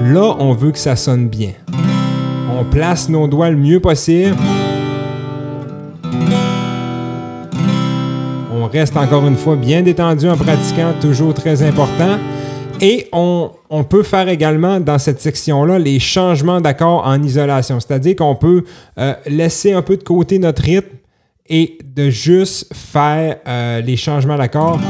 Là, 0.00 0.34
on 0.40 0.52
veut 0.54 0.72
que 0.72 0.78
ça 0.78 0.96
sonne 0.96 1.28
bien. 1.28 1.52
On 2.50 2.64
place 2.64 3.08
nos 3.08 3.28
doigts 3.28 3.50
le 3.50 3.56
mieux 3.56 3.78
possible. 3.78 4.36
On 8.52 8.66
reste 8.66 8.96
encore 8.96 9.26
une 9.28 9.36
fois 9.36 9.54
bien 9.54 9.82
détendu 9.82 10.28
en 10.28 10.36
pratiquant, 10.36 10.92
toujours 11.00 11.32
très 11.32 11.62
important. 11.62 12.18
Et 12.84 13.06
on, 13.12 13.52
peut 13.88 14.02
faire 14.02 14.28
également 14.28 14.80
dans 14.80 14.98
cette 14.98 15.20
section-là 15.20 15.78
les 15.78 16.00
changements 16.00 16.60
d'accords 16.60 17.06
en 17.06 17.22
isolation. 17.22 17.78
C'est-à-dire 17.78 18.16
qu'on 18.16 18.34
peut 18.34 18.64
euh, 18.98 19.14
laisser 19.26 19.72
un 19.72 19.82
peu 19.82 19.96
de 19.96 20.02
côté 20.02 20.40
notre 20.40 20.62
rythme 20.62 20.96
et 21.48 21.78
de 21.94 22.10
juste 22.10 22.74
faire 22.74 23.36
euh, 23.46 23.80
les 23.80 23.96
changements 23.96 24.36
d'accords 24.36 24.80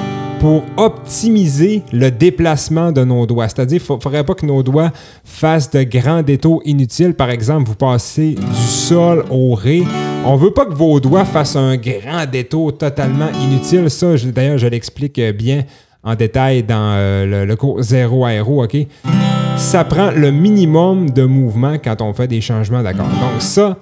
pour 0.41 0.63
optimiser 0.79 1.83
le 1.93 2.11
déplacement 2.11 2.93
de 2.93 3.05
nos 3.05 3.27
doigts. 3.27 3.49
C'est-à-dire 3.49 3.83
qu'il 3.83 3.95
ne 3.95 4.01
faudrait 4.01 4.25
pas 4.25 4.35
que 4.35 4.47
nos 4.47 4.63
doigts 4.63 4.91
fassent 5.23 5.71
de 5.71 5.83
grands 5.83 6.23
détours 6.23 6.63
inutiles. 6.65 7.13
Par 7.13 7.29
exemple, 7.29 7.69
vous 7.69 7.77
passez 7.77 8.37
du 8.37 8.63
sol 8.69 9.27
au 9.31 9.55
ré. 9.55 9.85
On 10.25 10.37
veut 10.37 10.51
pas 10.51 10.65
que 10.65 10.75
vos 10.75 10.99
doigts 10.99 11.27
fassent 11.27 11.57
un 11.57 11.77
grand 11.77 12.25
détour 12.31 12.77
totalement 12.77 13.29
inutile. 13.43 13.91
Ça, 13.91 14.15
d'ailleurs, 14.35 14.59
je 14.59 14.67
l'explique 14.67 15.19
euh, 15.19 15.33
bien 15.33 15.65
en 16.03 16.15
détail 16.15 16.63
dans 16.63 16.95
euh, 16.97 17.45
le, 17.47 17.57
cours 17.57 17.83
Zéro 17.83 18.25
Aéro, 18.25 18.65
OK? 18.65 18.77
Ça 19.57 19.85
prend 19.85 20.11
le 20.11 20.31
minimum 20.31 21.11
de 21.11 21.25
mouvement 21.25 21.75
quand 21.75 22.01
on 22.03 22.13
fait 22.13 22.27
des 22.27 22.41
changements 22.41 22.83
d'accords. 22.83 23.07
Donc 23.07 23.41
ça, 23.41 23.77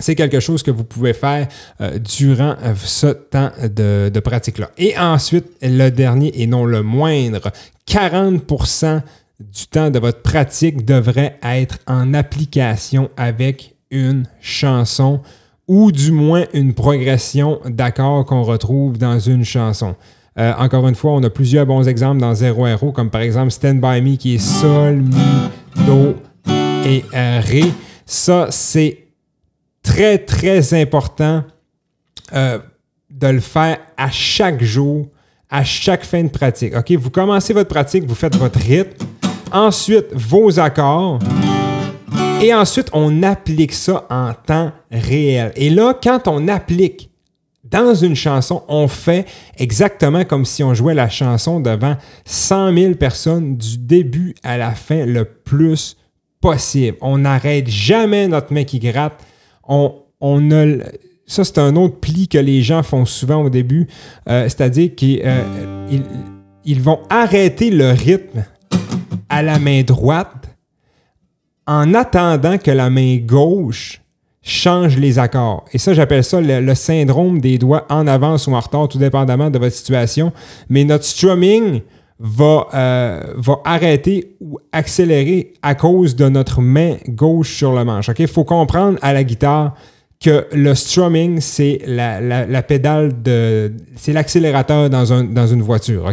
c'est 0.00 0.14
quelque 0.14 0.40
chose 0.40 0.62
que 0.62 0.70
vous 0.70 0.84
pouvez 0.84 1.12
faire 1.12 1.46
euh, 1.80 1.98
durant 1.98 2.56
euh, 2.62 2.74
ce 2.76 3.08
temps 3.08 3.50
de, 3.62 4.10
de 4.12 4.20
pratique-là. 4.20 4.70
Et 4.78 4.96
ensuite, 4.98 5.46
le 5.62 5.90
dernier 5.90 6.32
et 6.40 6.46
non 6.46 6.64
le 6.64 6.82
moindre, 6.82 7.52
40% 7.88 9.02
du 9.40 9.66
temps 9.66 9.90
de 9.90 9.98
votre 9.98 10.22
pratique 10.22 10.84
devrait 10.84 11.38
être 11.42 11.78
en 11.86 12.14
application 12.14 13.10
avec 13.16 13.74
une 13.90 14.24
chanson 14.40 15.20
ou 15.66 15.92
du 15.92 16.12
moins 16.12 16.44
une 16.52 16.74
progression 16.74 17.60
d'accords 17.64 18.26
qu'on 18.26 18.42
retrouve 18.42 18.98
dans 18.98 19.18
une 19.18 19.44
chanson. 19.44 19.94
Euh, 20.38 20.52
encore 20.58 20.88
une 20.88 20.96
fois, 20.96 21.12
on 21.12 21.22
a 21.22 21.30
plusieurs 21.30 21.64
bons 21.64 21.86
exemples 21.86 22.20
dans 22.20 22.34
Zero 22.34 22.66
Hero, 22.66 22.90
comme 22.90 23.10
par 23.10 23.20
exemple 23.20 23.50
Stand 23.50 23.80
By 23.80 24.00
Me 24.00 24.16
qui 24.16 24.34
est 24.34 24.38
Sol, 24.38 24.96
Mi, 24.96 25.86
Do 25.86 26.16
et 26.84 27.04
euh, 27.14 27.40
Ré. 27.40 27.64
Ça, 28.04 28.48
c'est 28.50 29.06
très, 29.82 30.18
très 30.18 30.74
important 30.80 31.44
euh, 32.34 32.58
de 33.10 33.26
le 33.28 33.40
faire 33.40 33.78
à 33.96 34.10
chaque 34.10 34.62
jour, 34.62 35.06
à 35.48 35.62
chaque 35.62 36.04
fin 36.04 36.24
de 36.24 36.28
pratique. 36.28 36.74
Vous 36.98 37.10
commencez 37.10 37.52
votre 37.52 37.68
pratique, 37.68 38.04
vous 38.04 38.16
faites 38.16 38.36
votre 38.36 38.58
rythme, 38.58 39.06
ensuite 39.52 40.06
vos 40.12 40.58
accords, 40.58 41.20
et 42.42 42.52
ensuite 42.52 42.88
on 42.92 43.22
applique 43.22 43.72
ça 43.72 44.04
en 44.10 44.32
temps 44.34 44.72
réel. 44.90 45.52
Et 45.54 45.70
là, 45.70 45.94
quand 46.02 46.26
on 46.26 46.48
applique 46.48 47.10
dans 47.74 47.92
une 47.92 48.14
chanson, 48.14 48.62
on 48.68 48.86
fait 48.86 49.26
exactement 49.58 50.24
comme 50.24 50.44
si 50.44 50.62
on 50.62 50.74
jouait 50.74 50.94
la 50.94 51.08
chanson 51.08 51.58
devant 51.58 51.96
100 52.24 52.72
000 52.72 52.94
personnes 52.94 53.56
du 53.56 53.78
début 53.78 54.36
à 54.44 54.56
la 54.56 54.76
fin 54.76 55.04
le 55.04 55.24
plus 55.24 55.96
possible. 56.40 56.96
On 57.00 57.18
n'arrête 57.18 57.68
jamais 57.68 58.28
notre 58.28 58.52
main 58.52 58.62
qui 58.62 58.78
gratte. 58.78 59.20
On, 59.66 59.92
on 60.20 60.52
a 60.52 60.84
ça, 61.26 61.42
c'est 61.42 61.58
un 61.58 61.74
autre 61.74 61.96
pli 61.96 62.28
que 62.28 62.38
les 62.38 62.62
gens 62.62 62.84
font 62.84 63.06
souvent 63.06 63.42
au 63.42 63.50
début, 63.50 63.88
euh, 64.28 64.44
c'est-à-dire 64.44 64.94
qu'ils 64.94 65.22
euh, 65.24 65.98
vont 66.80 67.00
arrêter 67.10 67.70
le 67.70 67.90
rythme 67.90 68.44
à 69.28 69.42
la 69.42 69.58
main 69.58 69.82
droite 69.82 70.54
en 71.66 71.92
attendant 71.94 72.58
que 72.58 72.70
la 72.70 72.88
main 72.88 73.16
gauche 73.16 74.03
change 74.44 74.98
les 74.98 75.18
accords. 75.18 75.64
Et 75.72 75.78
ça, 75.78 75.94
j'appelle 75.94 76.22
ça 76.22 76.40
le, 76.40 76.74
syndrome 76.74 77.40
des 77.40 77.56
doigts 77.56 77.86
en 77.88 78.06
avance 78.06 78.46
ou 78.46 78.52
en 78.52 78.60
retard, 78.60 78.88
tout 78.88 78.98
dépendamment 78.98 79.50
de 79.50 79.58
votre 79.58 79.74
situation. 79.74 80.32
Mais 80.68 80.84
notre 80.84 81.04
strumming 81.04 81.80
va, 82.18 82.68
euh, 82.74 83.22
va 83.36 83.60
arrêter 83.64 84.36
ou 84.40 84.58
accélérer 84.70 85.54
à 85.62 85.74
cause 85.74 86.14
de 86.14 86.28
notre 86.28 86.60
main 86.60 86.96
gauche 87.08 87.56
sur 87.56 87.72
le 87.72 87.84
manche. 87.84 88.10
Il 88.18 88.28
faut 88.28 88.44
comprendre 88.44 88.98
à 89.00 89.14
la 89.14 89.24
guitare 89.24 89.74
que 90.22 90.46
le 90.52 90.74
strumming, 90.74 91.40
c'est 91.40 91.80
la, 91.86 92.62
pédale 92.62 93.22
de. 93.22 93.72
C'est 93.96 94.12
l'accélérateur 94.12 94.90
dans, 94.90 95.12
un- 95.12 95.24
dans 95.24 95.46
une 95.46 95.62
voiture. 95.62 96.12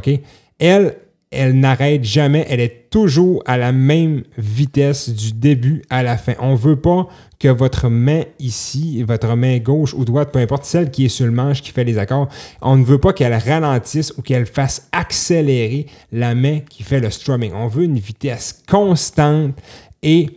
Elle, 0.57 0.95
elle 1.31 1.57
n'arrête 1.57 2.03
jamais. 2.03 2.45
Elle 2.49 2.59
est 2.59 2.89
toujours 2.89 3.41
à 3.45 3.57
la 3.57 3.71
même 3.71 4.23
vitesse 4.37 5.09
du 5.09 5.31
début 5.31 5.81
à 5.89 6.03
la 6.03 6.17
fin. 6.17 6.33
On 6.39 6.51
ne 6.51 6.57
veut 6.57 6.75
pas 6.75 7.07
que 7.39 7.47
votre 7.47 7.87
main 7.87 8.23
ici, 8.37 9.01
votre 9.03 9.35
main 9.35 9.57
gauche 9.59 9.93
ou 9.93 10.03
droite, 10.03 10.31
peu 10.31 10.39
importe 10.39 10.65
celle 10.65 10.91
qui 10.91 11.05
est 11.05 11.09
sur 11.09 11.25
le 11.25 11.31
manche 11.31 11.61
qui 11.61 11.71
fait 11.71 11.85
les 11.85 11.97
accords, 11.97 12.27
on 12.61 12.75
ne 12.75 12.83
veut 12.83 12.99
pas 12.99 13.13
qu'elle 13.13 13.33
ralentisse 13.33 14.13
ou 14.17 14.21
qu'elle 14.21 14.45
fasse 14.45 14.89
accélérer 14.91 15.87
la 16.11 16.35
main 16.35 16.59
qui 16.69 16.83
fait 16.83 16.99
le 16.99 17.09
strumming. 17.09 17.53
On 17.53 17.67
veut 17.67 17.85
une 17.85 17.97
vitesse 17.97 18.61
constante 18.67 19.55
et 20.03 20.29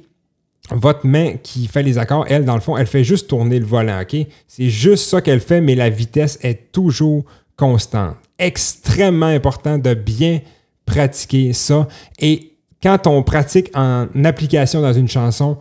votre 0.70 1.06
main 1.06 1.34
qui 1.42 1.66
fait 1.66 1.82
les 1.82 1.98
accords, 1.98 2.24
elle, 2.28 2.44
dans 2.44 2.54
le 2.54 2.60
fond, 2.60 2.76
elle 2.76 2.86
fait 2.86 3.04
juste 3.04 3.28
tourner 3.28 3.58
le 3.58 3.66
volant, 3.66 4.00
OK? 4.00 4.16
C'est 4.48 4.70
juste 4.70 5.08
ça 5.08 5.20
qu'elle 5.20 5.40
fait, 5.40 5.60
mais 5.60 5.74
la 5.74 5.90
vitesse 5.90 6.38
est 6.42 6.72
toujours 6.72 7.24
constante. 7.56 8.16
Extrêmement 8.38 9.26
important 9.26 9.76
de 9.76 9.92
bien 9.92 10.40
pratiquer 10.86 11.52
ça. 11.52 11.88
Et 12.18 12.52
quand 12.82 13.06
on 13.06 13.22
pratique 13.22 13.70
en 13.74 14.06
application 14.24 14.80
dans 14.80 14.92
une 14.92 15.08
chanson, 15.08 15.58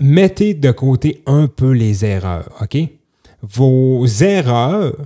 mettez 0.00 0.54
de 0.54 0.70
côté 0.70 1.22
un 1.26 1.46
peu 1.46 1.72
les 1.72 2.04
erreurs, 2.04 2.48
OK? 2.60 2.78
Vos 3.42 4.06
erreurs, 4.06 4.96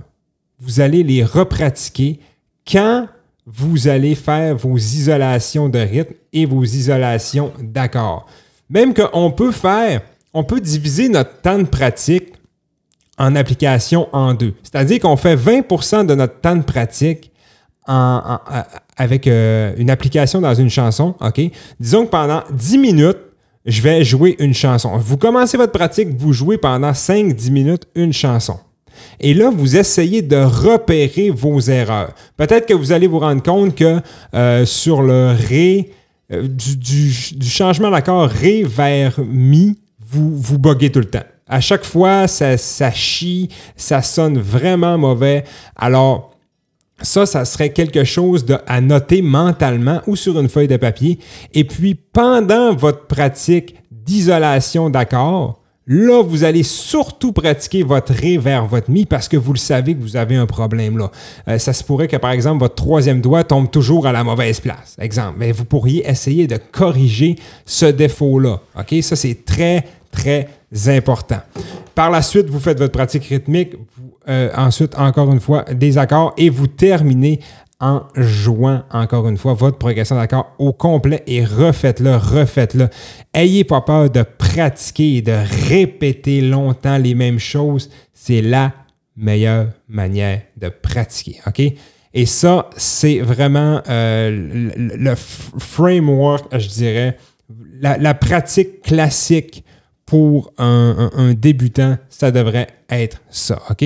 vous 0.59 0.81
allez 0.81 1.03
les 1.03 1.23
repratiquer 1.23 2.19
quand 2.69 3.07
vous 3.45 3.87
allez 3.87 4.15
faire 4.15 4.55
vos 4.55 4.77
isolations 4.77 5.69
de 5.69 5.79
rythme 5.79 6.13
et 6.31 6.45
vos 6.45 6.63
isolations 6.63 7.51
d'accords. 7.59 8.25
Même 8.69 8.93
qu'on 8.93 9.31
peut 9.31 9.51
faire, 9.51 10.01
on 10.33 10.43
peut 10.43 10.61
diviser 10.61 11.09
notre 11.09 11.41
temps 11.41 11.59
de 11.59 11.65
pratique 11.65 12.33
en 13.17 13.35
application 13.35 14.07
en 14.13 14.33
deux. 14.33 14.53
C'est-à-dire 14.63 14.99
qu'on 14.99 15.17
fait 15.17 15.35
20% 15.35 16.05
de 16.05 16.15
notre 16.15 16.39
temps 16.39 16.55
de 16.55 16.63
pratique 16.63 17.31
en- 17.87 18.39
en- 18.49 18.63
avec 18.97 19.27
euh, 19.27 19.73
une 19.77 19.89
application 19.89 20.39
dans 20.41 20.53
une 20.53 20.69
chanson, 20.69 21.15
OK? 21.21 21.41
Disons 21.79 22.05
que 22.05 22.11
pendant 22.11 22.43
10 22.51 22.77
minutes, 22.77 23.17
je 23.65 23.81
vais 23.81 24.03
jouer 24.03 24.35
une 24.39 24.53
chanson. 24.53 24.97
Vous 24.97 25.17
commencez 25.17 25.57
votre 25.57 25.71
pratique, 25.71 26.09
vous 26.17 26.33
jouez 26.33 26.57
pendant 26.57 26.91
5-10 26.93 27.49
minutes 27.51 27.83
une 27.95 28.13
chanson. 28.13 28.57
Et 29.19 29.33
là, 29.33 29.49
vous 29.49 29.75
essayez 29.77 30.21
de 30.21 30.35
repérer 30.37 31.29
vos 31.29 31.59
erreurs. 31.59 32.13
Peut-être 32.37 32.65
que 32.67 32.73
vous 32.73 32.91
allez 32.91 33.07
vous 33.07 33.19
rendre 33.19 33.41
compte 33.41 33.73
que 33.75 33.99
euh, 34.35 34.65
sur 34.65 35.01
le 35.01 35.33
Ré, 35.47 35.91
euh, 36.31 36.47
du, 36.47 36.77
du- 36.77 37.35
du 37.35 37.49
changement 37.49 37.89
d'accord 37.89 38.29
Ré 38.29 38.63
vers 38.63 39.19
Mi, 39.19 39.79
vous, 39.99 40.35
vous 40.37 40.59
buguez 40.59 40.91
tout 40.91 40.99
le 40.99 41.05
temps. 41.05 41.23
À 41.47 41.59
chaque 41.59 41.83
fois, 41.85 42.27
ça, 42.27 42.57
ça 42.57 42.91
chie, 42.91 43.49
ça 43.75 44.01
sonne 44.01 44.37
vraiment 44.39 44.97
mauvais. 44.97 45.43
Alors, 45.75 46.31
ça, 47.03 47.25
ça 47.25 47.45
serait 47.45 47.71
quelque 47.71 48.03
chose 48.03 48.45
à 48.65 48.81
noter 48.81 49.21
mentalement 49.21 50.01
ou 50.07 50.15
sur 50.15 50.39
une 50.39 50.49
feuille 50.49 50.67
de 50.67 50.77
papier. 50.77 51.19
Et 51.53 51.65
puis, 51.65 51.95
pendant 51.95 52.73
votre 52.73 53.05
pratique 53.07 53.75
d'isolation 53.91 54.89
d'accords, 54.89 55.59
là, 55.85 56.23
vous 56.23 56.43
allez 56.43 56.63
surtout 56.63 57.33
pratiquer 57.33 57.83
votre 57.83 58.13
ré 58.13 58.37
vers 58.37 58.65
votre 58.65 58.89
mi 58.89 59.05
parce 59.05 59.27
que 59.27 59.37
vous 59.37 59.53
le 59.53 59.59
savez 59.59 59.95
que 59.95 60.01
vous 60.01 60.15
avez 60.15 60.35
un 60.35 60.45
problème 60.45 60.97
là. 60.97 61.11
Euh, 61.47 61.57
ça 61.57 61.73
se 61.73 61.83
pourrait 61.83 62.07
que, 62.07 62.17
par 62.17 62.31
exemple, 62.31 62.59
votre 62.59 62.75
troisième 62.75 63.21
doigt 63.21 63.43
tombe 63.43 63.69
toujours 63.69 64.07
à 64.07 64.11
la 64.11 64.23
mauvaise 64.23 64.59
place. 64.59 64.95
Exemple. 64.99 65.35
Mais 65.37 65.51
vous 65.51 65.65
pourriez 65.65 66.09
essayer 66.09 66.47
de 66.47 66.57
corriger 66.57 67.35
ce 67.65 67.85
défaut-là. 67.85 68.61
OK? 68.79 69.03
Ça, 69.03 69.15
c'est 69.15 69.43
très, 69.45 69.85
très 70.11 70.47
important. 70.87 71.39
Par 71.93 72.09
la 72.09 72.21
suite, 72.21 72.49
vous 72.49 72.59
faites 72.59 72.79
votre 72.79 72.93
pratique 72.93 73.25
rythmique. 73.25 73.75
Euh, 74.29 74.49
ensuite, 74.55 74.97
encore 74.97 75.31
une 75.33 75.39
fois, 75.39 75.63
des 75.63 75.97
accords 75.97 76.33
et 76.37 76.49
vous 76.49 76.67
terminez 76.67 77.39
en 77.81 78.03
jouant 78.15 78.83
encore 78.91 79.27
une 79.27 79.37
fois 79.37 79.53
votre 79.53 79.77
progression 79.77 80.15
d'accords 80.15 80.53
au 80.57 80.71
complet 80.71 81.21
et 81.27 81.43
refaites-le, 81.43 82.15
refaites-le. 82.15 82.87
Ayez 83.33 83.65
pas 83.65 83.81
peur 83.81 84.09
de 84.09 84.23
pratiquer 84.23 85.17
et 85.17 85.21
de 85.21 85.35
répéter 85.67 86.39
longtemps 86.39 86.97
les 86.97 87.15
mêmes 87.15 87.39
choses. 87.39 87.89
C'est 88.13 88.41
la 88.41 88.71
meilleure 89.17 89.67
manière 89.89 90.41
de 90.55 90.69
pratiquer. 90.69 91.41
OK? 91.45 91.61
Et 92.13 92.25
ça, 92.25 92.69
c'est 92.77 93.19
vraiment 93.19 93.81
euh, 93.89 94.69
le, 94.77 95.15
framework, 95.15 96.57
je 96.57 96.69
dirais, 96.69 97.17
la 97.81 98.13
pratique 98.13 98.81
classique 98.83 99.65
pour 100.05 100.51
un, 100.57 101.33
débutant, 101.35 101.97
ça 102.09 102.31
devrait 102.31 102.67
être 102.89 103.21
ça. 103.29 103.61
OK? 103.69 103.85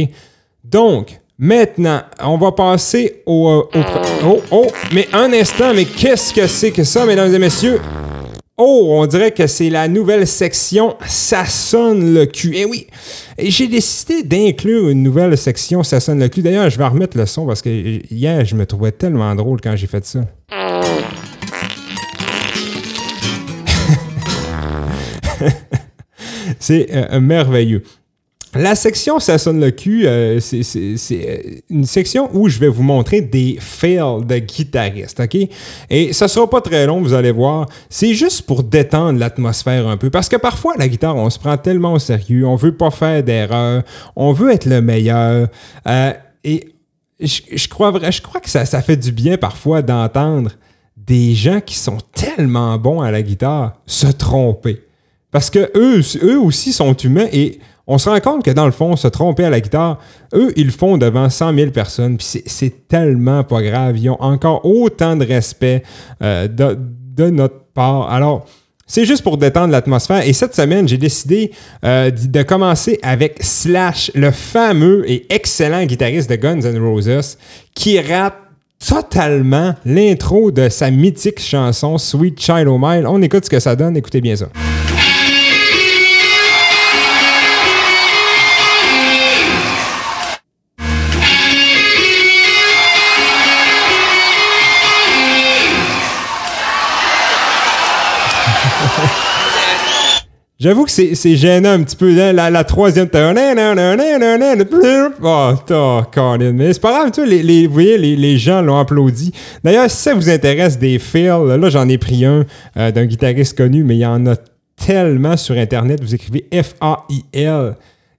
Donc, 0.64 1.20
maintenant, 1.38 2.02
on 2.24 2.38
va 2.38 2.52
passer 2.52 3.22
au, 3.26 3.50
euh, 3.50 3.84
Oh, 4.26 4.42
oh, 4.52 4.68
mais 4.94 5.08
un 5.14 5.32
instant, 5.34 5.74
mais 5.74 5.86
qu'est-ce 5.86 6.34
que 6.34 6.48
c'est 6.48 6.72
que 6.72 6.84
ça, 6.84 7.06
mesdames 7.06 7.34
et 7.34 7.40
messieurs? 7.40 7.80
Oh, 8.60 8.88
on 8.90 9.06
dirait 9.06 9.30
que 9.30 9.46
c'est 9.46 9.70
la 9.70 9.88
nouvelle 9.88 10.26
section 10.26 10.96
Ça 11.06 11.46
sonne 11.46 12.16
le 12.16 12.26
cul. 12.26 12.54
Eh 12.56 12.66
oui, 12.66 12.88
j'ai 13.38 13.68
décidé 13.68 14.24
d'inclure 14.24 14.90
une 14.90 15.04
nouvelle 15.04 15.38
section 15.38 15.84
Ça 15.84 16.00
sonne 16.00 16.20
le 16.20 16.28
cul. 16.28 16.42
D'ailleurs, 16.42 16.68
je 16.72 16.78
vais 16.80 16.88
remettre 16.88 17.16
le 17.20 17.28
son 17.28 17.46
parce 17.46 17.62
que 17.62 17.70
hier, 17.70 18.44
je 18.46 18.56
me 18.56 18.66
trouvais 18.66 18.92
tellement 18.92 19.36
drôle 19.36 19.62
quand 19.62 19.76
j'ai 19.76 19.86
fait 19.86 20.04
ça. 20.08 20.22
C'est 26.60 26.88
euh, 26.92 27.20
merveilleux. 27.20 27.84
La 28.56 28.76
section 28.76 29.20
Ça 29.20 29.38
sonne 29.38 29.60
le 29.60 29.72
cul, 29.72 30.08
euh, 30.08 30.40
c'est- 30.40 30.64
euh, 31.12 31.38
une 31.70 31.86
section 31.86 32.30
où 32.34 32.48
je 32.48 32.58
vais 32.58 32.70
vous 32.70 32.82
montrer 32.82 33.22
des 33.22 33.58
fails 33.60 34.26
de 34.26 34.38
guitaristes, 34.40 35.20
OK? 35.20 35.38
Et 35.90 36.14
ça 36.14 36.28
sera 36.28 36.50
pas 36.50 36.62
très 36.62 36.88
long, 36.88 37.02
vous 37.02 37.14
allez 37.14 37.32
voir. 37.32 37.68
C'est 37.90 38.14
juste 38.14 38.44
pour 38.44 38.64
détendre 38.64 39.20
l'atmosphère 39.20 39.88
un 39.88 39.98
peu. 39.98 40.10
Parce 40.10 40.30
que 40.30 40.38
parfois, 40.38 40.74
la 40.78 40.88
guitare, 40.88 41.16
on 41.18 41.30
se 41.30 41.38
prend 41.38 41.58
tellement 41.58 41.94
au 41.94 42.00
sérieux, 42.00 42.48
on 42.48 42.56
veut 42.56 42.76
pas 42.76 42.90
faire 42.90 43.22
d'erreur, 43.22 43.84
on 44.16 44.32
veut 44.32 44.52
être 44.52 44.66
le 44.66 44.82
meilleur. 44.82 45.50
et 46.44 46.70
je, 47.20 47.68
crois, 47.68 47.94
je 48.10 48.22
crois 48.22 48.40
que 48.40 48.50
ça 48.50 48.66
fait 48.82 48.98
du 48.98 49.12
bien 49.12 49.38
parfois 49.38 49.82
d'entendre 49.82 50.52
des 50.96 51.34
gens 51.36 51.60
qui 51.62 51.76
sont 51.76 51.98
tellement 52.14 52.78
bons 52.78 53.02
à 53.02 53.12
la 53.12 53.22
guitare 53.22 53.74
se 53.86 54.08
tromper. 54.08 54.82
Parce 55.32 55.50
que 55.50 55.70
eux, 55.76 56.02
eux 56.24 56.40
aussi 56.40 56.72
sont 56.74 56.94
humains 56.96 57.28
et 57.32 57.60
on 57.90 57.98
se 57.98 58.10
rend 58.10 58.20
compte 58.20 58.44
que 58.44 58.52
dans 58.52 58.66
le 58.66 58.72
fond, 58.72 58.96
se 58.98 59.08
tromper 59.08 59.46
à 59.46 59.50
la 59.50 59.62
guitare, 59.62 60.00
eux, 60.34 60.52
ils 60.58 60.72
font 60.72 60.98
devant 60.98 61.30
100 61.30 61.56
000 61.56 61.72
personnes. 61.72 62.18
Puis 62.18 62.42
c'est- 62.46 62.88
tellement 62.88 63.44
pas 63.44 63.62
grave. 63.62 63.98
Ils 63.98 64.10
ont 64.10 64.22
encore 64.22 64.66
autant 64.66 65.18
de 65.18 65.26
respect 65.26 65.84
euh, 66.22 66.48
de, 66.48 67.30
notre 67.30 67.60
part. 67.74 68.10
Alors, 68.10 68.46
c'est 68.86 69.04
juste 69.04 69.24
pour 69.24 69.38
détendre 69.38 69.74
l'atmosphère. 69.74 70.26
Et 70.26 70.32
cette 70.32 70.56
semaine, 70.56 70.88
j'ai 70.88 70.98
décidé 70.98 71.52
euh, 71.84 72.10
de 72.12 72.44
commencer 72.44 72.98
avec 73.04 73.40
Slash, 73.42 74.10
le 74.16 74.32
fameux 74.32 75.10
et 75.10 75.26
excellent 75.34 75.84
guitariste 75.86 76.30
de 76.30 76.38
Guns 76.38 76.62
N' 76.62 76.78
Roses, 76.82 77.38
qui 77.76 78.00
rate 78.00 78.36
totalement 78.88 79.76
l'intro 79.84 80.52
de 80.52 80.70
sa 80.70 80.90
mythique 80.92 81.42
chanson 81.42 81.98
Sweet 81.98 82.40
Child 82.40 82.68
O' 82.68 82.78
Mine. 82.78 83.06
On 83.06 83.22
écoute 83.22 83.44
ce 83.46 83.50
que 83.50 83.60
ça 83.60 83.76
donne. 83.76 83.98
Écoutez 83.98 84.22
bien 84.22 84.38
ça. 84.38 84.48
J'avoue 100.60 100.86
que 100.86 100.92
c'est 100.92 101.36
gênant 101.36 101.70
un 101.72 101.84
petit 101.84 101.96
peu. 101.96 102.10
hein, 102.20 102.34
La, 102.34 102.50
la 102.50 102.64
troisième. 102.64 103.08
Oh, 105.22 105.52
t'as, 105.68 106.04
Colin. 106.12 106.52
Mais 106.54 106.74
c'est 106.74 106.82
pas 106.82 106.92
grave, 107.00 107.12
tu 107.12 107.22
vois, 107.22 107.30
les, 107.30 107.44
les- 107.44 107.68
vous 107.68 107.74
voyez, 107.74 107.98
les, 108.00 108.16
les 108.16 108.38
gens 108.40 108.62
l'ont 108.64 108.80
applaudi. 108.80 109.32
D'ailleurs, 109.64 109.90
si 109.90 109.98
ça 109.98 110.16
vous 110.16 110.30
intéresse 110.30 110.80
des 110.80 110.98
fails, 110.98 111.28
là, 111.60 111.70
j'en 111.70 111.88
ai 111.88 112.00
pris 112.00 112.26
un 112.26 112.44
euh, 112.76 112.92
d'un 112.92 113.06
guitariste 113.06 113.56
connu, 113.56 113.84
mais 113.84 113.98
il 113.98 114.00
y 114.00 114.06
en 114.06 114.26
a 114.26 114.36
tellement 114.84 115.38
sur 115.38 115.56
Internet. 115.56 116.02
Vous 116.02 116.16
écrivez 116.16 116.46
F-A-I-L. 116.52 117.76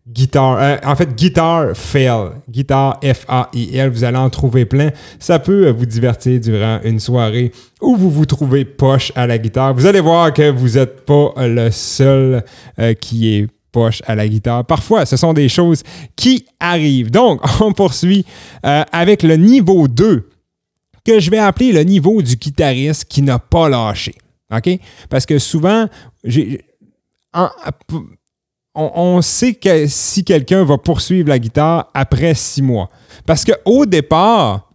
Guitare, 0.08 0.58
euh, 0.60 0.76
en 0.84 0.96
fait, 0.96 1.14
guitar 1.14 1.76
fail, 1.76 2.30
guitare 2.48 2.98
F-A-I-L, 3.02 3.90
vous 3.90 4.04
allez 4.04 4.16
en 4.16 4.30
trouver 4.30 4.64
plein. 4.64 4.90
Ça 5.18 5.38
peut 5.38 5.66
euh, 5.66 5.72
vous 5.72 5.86
divertir 5.86 6.40
durant 6.40 6.80
une 6.84 6.98
soirée 7.00 7.52
où 7.80 7.96
vous 7.96 8.10
vous 8.10 8.26
trouvez 8.26 8.64
poche 8.64 9.12
à 9.14 9.26
la 9.26 9.38
guitare. 9.38 9.74
Vous 9.74 9.86
allez 9.86 10.00
voir 10.00 10.32
que 10.32 10.50
vous 10.50 10.78
n'êtes 10.78 11.04
pas 11.04 11.32
le 11.38 11.70
seul 11.70 12.42
euh, 12.78 12.94
qui 12.94 13.34
est 13.34 13.46
poche 13.70 14.02
à 14.06 14.14
la 14.14 14.26
guitare. 14.26 14.64
Parfois, 14.64 15.04
ce 15.04 15.16
sont 15.16 15.32
des 15.34 15.48
choses 15.48 15.82
qui 16.16 16.46
arrivent. 16.58 17.10
Donc, 17.10 17.40
on 17.60 17.72
poursuit 17.72 18.24
euh, 18.64 18.82
avec 18.92 19.22
le 19.22 19.36
niveau 19.36 19.88
2 19.88 20.28
que 21.04 21.20
je 21.20 21.30
vais 21.30 21.38
appeler 21.38 21.72
le 21.72 21.82
niveau 21.82 22.22
du 22.22 22.36
guitariste 22.36 23.04
qui 23.04 23.22
n'a 23.22 23.38
pas 23.38 23.68
lâché. 23.68 24.14
OK? 24.54 24.70
Parce 25.10 25.26
que 25.26 25.38
souvent, 25.38 25.86
j'ai- 26.24 26.62
on, 28.78 29.22
sait 29.22 29.54
que 29.54 29.86
si 29.86 30.24
quelqu'un 30.24 30.64
va 30.64 30.78
poursuivre 30.78 31.28
la 31.28 31.38
guitare 31.38 31.90
après 31.94 32.34
six 32.34 32.62
mois. 32.62 32.88
Parce 33.26 33.44
qu'au 33.44 33.86
départ, 33.86 34.70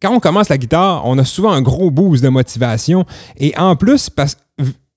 quand 0.00 0.14
on 0.14 0.20
commence 0.20 0.48
la 0.48 0.58
guitare, 0.58 1.02
on 1.04 1.18
a 1.18 1.24
souvent 1.24 1.52
un 1.52 1.62
gros 1.62 1.90
boost 1.90 2.22
de 2.22 2.28
motivation. 2.28 3.04
Et 3.36 3.56
en 3.56 3.76
plus, 3.76 4.10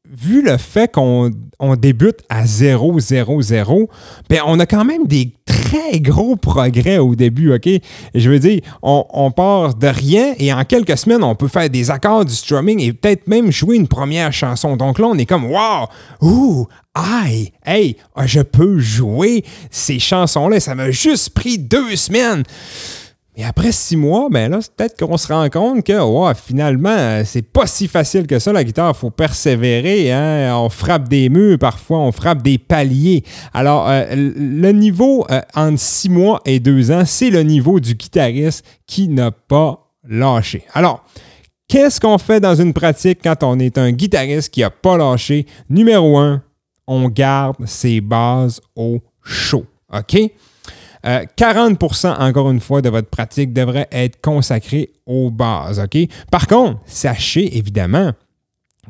vu 0.10 0.42
le 0.42 0.58
fait 0.58 0.92
qu'on 0.92 1.32
on 1.60 1.76
débute 1.76 2.22
à 2.30 2.46
0, 2.46 3.00
0, 3.00 3.42
0, 3.42 3.90
ben 4.30 4.42
on 4.46 4.60
a 4.60 4.66
quand 4.66 4.86
même 4.86 5.06
des 5.06 5.34
très 5.46 6.00
gros 6.00 6.36
progrès 6.36 6.98
au 6.98 7.16
début, 7.16 7.54
OK? 7.54 7.70
Je 8.16 8.30
veux 8.30 8.40
dire, 8.40 8.62
on, 8.82 9.06
on 9.10 9.32
part 9.32 9.76
de 9.76 9.88
rien 9.88 10.34
et 10.38 10.52
en 10.54 10.64
quelques 10.64 10.98
semaines, 10.98 11.24
on 11.24 11.36
peut 11.36 11.48
faire 11.48 11.70
des 11.70 11.92
accords 11.92 12.26
du 12.26 12.34
strumming 12.34 12.82
et 12.82 12.94
peut-être 12.94 13.28
même 13.28 13.52
jouer 13.52 13.76
une 13.76 13.88
première 13.88 14.32
chanson. 14.32 14.78
Donc 14.78 15.00
là, 15.00 15.08
on 15.08 15.18
est 15.18 15.26
comme, 15.26 15.46
wow, 15.46 15.88
ouh, 16.22 16.68
aïe, 17.00 17.52
hey, 17.66 17.96
ah, 18.16 18.28
je 18.28 18.42
peux 18.42 18.80
jouer 18.80 19.44
ces 19.72 20.00
chansons-là. 20.00 20.60
Ça 20.60 20.76
m'a 20.76 20.92
juste 20.92 21.32
pris 21.32 21.58
deux 21.58 21.96
semaines. 21.96 22.44
Et 23.40 23.46
après 23.46 23.72
six 23.72 23.96
mois, 23.96 24.28
ben 24.30 24.52
là, 24.52 24.60
c'est 24.62 24.74
peut-être 24.76 25.00
qu'on 25.00 25.16
se 25.16 25.32
rend 25.32 25.48
compte 25.50 25.86
que 25.86 25.94
finalement, 26.46 26.90
euh, 26.90 27.24
c'est 27.24 27.42
pas 27.42 27.68
si 27.68 27.88
facile 27.88 28.28
que 28.28 28.38
ça, 28.38 28.52
la 28.52 28.66
guitare. 28.66 28.98
Faut 28.98 29.12
persévérer. 29.12 30.12
hein. 30.12 30.54
On 30.58 30.68
frappe 30.70 31.08
des 31.08 31.30
murs 31.30 31.58
parfois, 31.58 32.00
on 32.00 32.12
frappe 32.12 32.42
des 32.42 32.58
paliers. 32.58 33.24
Alors, 33.54 33.88
euh, 33.88 34.04
le 34.14 34.72
niveau 34.72 35.26
euh, 35.32 35.40
entre 35.56 35.80
six 35.80 36.10
mois 36.10 36.42
et 36.46 36.60
deux 36.60 36.92
ans, 36.92 37.04
c'est 37.06 37.30
le 37.30 37.44
niveau 37.44 37.80
du 37.80 37.96
guitariste 37.96 38.66
qui 38.86 39.08
n'a 39.08 39.32
pas 39.32 39.90
lâché. 40.06 40.66
Alors, 40.74 41.06
qu'est-ce 41.70 42.02
qu'on 42.02 42.18
fait 42.18 42.42
dans 42.42 42.56
une 42.56 42.74
pratique 42.74 43.20
quand 43.24 43.42
on 43.44 43.58
est 43.58 43.78
un 43.78 43.94
guitariste 43.94 44.50
qui 44.50 44.62
n'a 44.62 44.70
pas 44.70 44.98
lâché? 44.98 45.46
Numéro 45.70 46.18
un, 46.18 46.44
on 46.90 47.08
garde 47.08 47.56
ses 47.66 48.02
bases 48.02 48.60
au 48.76 49.00
chaud. 49.24 49.66
OK? 49.94 50.18
Euh, 51.06 51.24
40% 51.38 52.20
encore 52.20 52.52
une 52.52 52.60
fois 52.60 52.82
de 52.82 52.90
votre 52.90 53.08
pratique 53.10 53.54
devrait 53.54 53.88
être 53.92 54.20
consacré 54.22 54.90
aux 55.06 55.32
bases. 55.32 55.82
Par 56.30 56.46
contre, 56.48 56.80
sachez 56.86 57.58
évidemment 57.58 58.12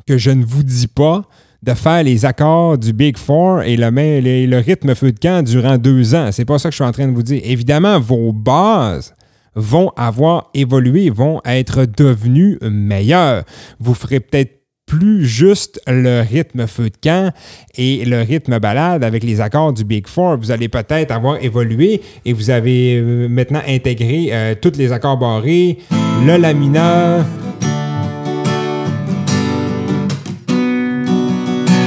que 0.07 0.17
je 0.17 0.31
ne 0.31 0.43
vous 0.43 0.63
dis 0.63 0.88
pas 0.88 1.21
de 1.62 1.73
faire 1.73 2.03
les 2.03 2.25
accords 2.25 2.77
du 2.77 2.93
Big 2.93 3.17
Four 3.17 3.62
et 3.63 3.75
le- 3.75 4.45
le 4.47 4.57
rythme 4.57 4.95
feu 4.95 5.12
de 5.12 5.19
camp 5.19 5.43
durant 5.43 5.77
deux 5.77 6.15
ans. 6.15 6.31
C'est 6.31 6.45
pas 6.45 6.57
ça 6.57 6.69
que 6.69 6.73
je 6.73 6.77
suis 6.77 6.85
en 6.85 6.91
train 6.93 7.07
de 7.07 7.13
vous 7.13 7.21
dire. 7.21 7.41
Évidemment, 7.43 7.99
vos 7.99 8.31
bases 8.31 9.13
vont 9.55 9.91
avoir 9.97 10.49
évolué, 10.53 11.09
vont 11.09 11.41
être 11.45 11.85
devenues 11.85 12.57
meilleures. 12.62 13.43
Vous 13.79 13.93
ferez 13.93 14.19
peut-être 14.21 14.59
plus 14.89 15.28
juste 15.28 15.80
le 15.88 16.21
rythme 16.21 16.65
feu 16.65 16.89
de 16.89 16.97
camp 17.02 17.32
et 17.78 18.04
le 18.06 18.23
rythme 18.23 18.58
balade 18.58 19.04
avec 19.04 19.23
les 19.23 19.39
accords 19.39 19.71
du 19.71 19.84
Big 19.84 20.08
Four. 20.08 20.38
Vous 20.38 20.52
allez 20.52 20.67
peut-être 20.67 21.12
avoir 21.12 21.41
évolué 21.41 22.02
et 22.25 22.34
vous 22.34 22.49
avez 22.49 22.97
euh, 22.97 23.28
maintenant 23.30 23.62
intégré 23.67 24.30
euh, 24.32 24.56
tous 24.60 24.75
les 24.78 24.91
accords 24.91 25.17
barrés, 25.17 25.78
le 26.25 26.38
la 26.38 26.54
mineur. 26.54 27.23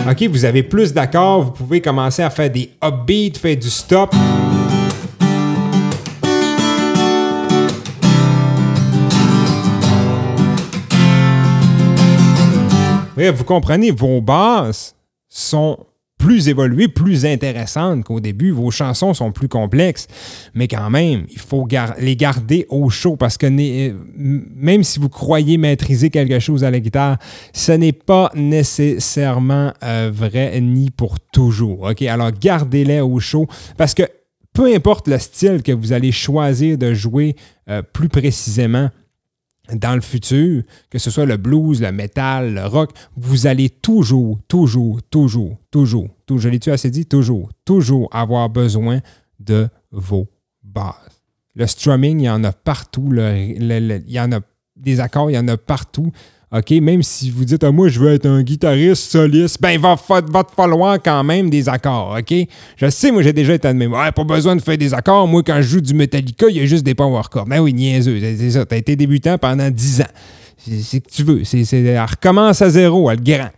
OK, 0.09 0.23
vous 0.29 0.45
avez 0.45 0.63
plus 0.63 0.93
d'accords, 0.93 1.43
vous 1.43 1.51
pouvez 1.51 1.81
commencer 1.81 2.23
à 2.23 2.31
faire 2.31 2.51
des 2.51 2.71
upbeats, 2.85 3.39
faire 3.41 3.57
du 3.57 3.71
stop. 3.71 4.15
Vous 13.31 13.45
comprenez, 13.45 13.91
vos 13.91 14.21
bases 14.21 14.95
sont 15.29 15.79
plus 16.23 16.49
évoluées, 16.49 16.87
plus 16.87 17.27
intéressantes 17.27 18.05
qu'au 18.05 18.21
début. 18.21 18.53
Vos 18.53 18.71
chansons 18.71 19.13
sont 19.13 19.33
plus 19.33 19.49
complexes, 19.49 20.07
mais 20.55 20.69
quand 20.69 20.89
même, 20.89 21.27
il 21.31 21.41
faut 21.41 21.67
les 21.99 22.17
garder 22.17 22.65
au 22.69 22.91
chaud 22.91 23.17
parce 23.17 23.37
que 23.37 23.47
euh, 23.47 23.93
même 24.55 24.85
si 24.85 25.01
vous 25.01 25.09
croyez 25.09 25.59
maîtriser 25.59 26.11
quelque 26.11 26.39
chose 26.39 26.63
à 26.63 26.71
la 26.71 26.79
guitare, 26.79 27.19
ce 27.53 27.73
n'est 27.73 27.93
pas 27.93 28.31
nécessairement 28.37 29.73
euh, 29.83 30.13
vrai 30.15 30.61
ni 30.61 30.91
pour 30.91 31.19
toujours. 31.19 31.91
OK? 31.91 32.03
Alors, 32.03 32.31
gardez-les 32.31 33.01
au 33.01 33.19
chaud 33.19 33.49
parce 33.77 33.93
que 33.93 34.05
peu 34.53 34.73
importe 34.73 35.09
le 35.09 35.19
style 35.19 35.63
que 35.65 35.73
vous 35.73 35.93
allez 35.93 36.13
choisir 36.13 36.79
de 36.79 36.95
jouer 36.95 37.35
euh, 37.69 37.83
plus 37.83 38.09
précisément, 38.09 38.91
dans 39.75 39.95
le 39.95 40.01
futur, 40.01 40.63
que 40.91 40.99
ce 40.99 41.11
soit 41.11 41.27
le 41.27 41.37
blues, 41.37 41.81
le 41.81 41.93
metal, 41.93 42.55
le 42.55 42.67
rock, 42.67 42.91
vous 43.17 43.47
allez 43.47 43.71
toujours, 43.71 44.39
toujours, 44.49 45.03
toujours, 45.03 45.59
toujours, 45.71 46.09
toujours, 46.27 46.41
je 46.41 46.49
l'ai-tu 46.49 46.71
assez 46.71 46.91
dit? 46.91 47.07
Toujours, 47.07 47.51
toujours 47.65 48.09
avoir 48.13 48.49
besoin 48.49 49.01
de 49.41 49.69
vos 49.91 50.29
bases. 50.63 51.23
Le 51.55 51.67
strumming, 51.67 52.21
il 52.21 52.25
y 52.25 52.31
en 52.31 52.45
a 52.45 52.53
partout. 52.53 53.11
il 53.15 54.05
y 54.09 54.21
en 54.21 54.33
a 54.33 54.41
des 54.77 55.01
accords, 55.01 55.31
il 55.31 55.35
y 55.35 55.39
en 55.39 55.49
a 55.49 55.57
partout. 55.57 56.13
OK? 56.53 56.71
Même 56.83 57.03
si 57.03 57.31
vous 57.31 57.45
dites, 57.45 57.65
ah, 57.65 57.73
moi, 57.73 57.89
je 57.89 57.99
veux 57.99 58.13
être 58.13 58.27
un 58.27 58.43
guitariste 58.43 59.11
soliste, 59.11 59.61
ben, 59.61 59.71
il 59.71 59.79
va, 59.81 59.97
te 59.97 60.55
falloir 60.55 60.99
quand 61.03 61.25
même 61.25 61.49
des 61.49 61.69
accords. 61.69 62.17
OK? 62.19 62.35
Je 62.77 62.91
sais, 62.91 63.11
moi, 63.11 63.23
j'ai 63.23 63.33
déjà 63.33 63.55
été 63.55 63.73
même. 63.73 63.93
Ouais, 63.93 64.13
pas 64.13 64.25
besoin 64.25 64.55
de 64.55 64.61
faire 64.61 64.77
des 64.77 64.93
accords. 64.93 65.27
Moi, 65.27 65.43
quand 65.43 65.57
je 65.57 65.63
joue 65.63 65.81
du 65.81 65.95
Metallica, 65.95 66.47
il 66.51 66.59
y 66.59 66.61
a 66.61 66.67
juste 66.67 66.85
des 66.85 66.95
power 66.95 67.23
chords. 67.31 67.47
Ben 67.47 67.61
oui, 67.61 67.73
niaiseux. 67.73 68.21
C'est 68.21 68.51
ça. 68.51 68.67
Tu 68.67 68.75
as 68.75 68.79
été 68.79 68.97
débutant 68.97 69.39
pendant 69.39 69.71
10 69.71 70.03
ans. 70.03 70.05
C'est 70.59 70.81
c'est 70.81 71.01
que 71.01 71.11
tu 71.11 71.23
veux. 71.23 71.43
C'est, 71.45 71.65
elle 71.73 71.99
recommence 72.01 72.61
à 72.61 72.69
zéro, 72.69 73.09
à 73.09 73.15
le 73.15 73.23
grand. 73.23 73.51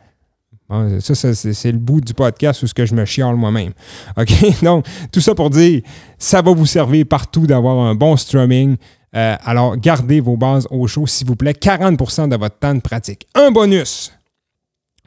Ça, 1.01 1.35
c'est 1.35 1.73
le 1.73 1.79
bout 1.79 2.01
du 2.01 2.15
podcast 2.15 2.63
où 2.63 2.67
ce 2.67 2.75
que 2.75 2.87
je 2.87 2.95
me 2.95 3.05
chiale 3.05 3.37
moi-même. 3.37 3.73
OK? 4.17 4.63
Donc, 4.63 4.87
tout 5.13 5.21
ça 5.21 5.35
pour 5.35 5.51
dire, 5.51 5.83
ça 6.19 6.43
va 6.43 6.53
vous 6.53 6.67
servir 6.67 7.05
partout 7.07 7.47
d'avoir 7.47 7.79
un 7.79 7.95
bon 7.95 8.17
strumming. 8.17 8.77
Euh, 9.15 9.37
alors, 9.45 9.77
gardez 9.77 10.21
vos 10.21 10.37
bases 10.37 10.67
au 10.71 10.87
chaud, 10.87 11.07
s'il 11.07 11.27
vous 11.27 11.37
plaît. 11.37 11.53
40% 11.53 12.29
de 12.29 12.37
votre 12.37 12.59
temps 12.59 12.75
de 12.75 12.81
pratique. 12.81 13.27
Un 13.35 13.51
bonus. 13.51 14.13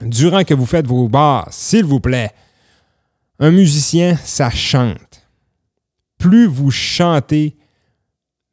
Durant 0.01 0.43
que 0.43 0.53
vous 0.53 0.65
faites 0.65 0.87
vos 0.87 1.09
bases, 1.09 1.47
s'il 1.51 1.83
vous 1.83 1.99
plaît, 1.99 2.31
un 3.39 3.51
musicien, 3.51 4.15
ça 4.23 4.49
chante. 4.49 5.27
Plus 6.17 6.47
vous 6.47 6.71
chantez, 6.71 7.55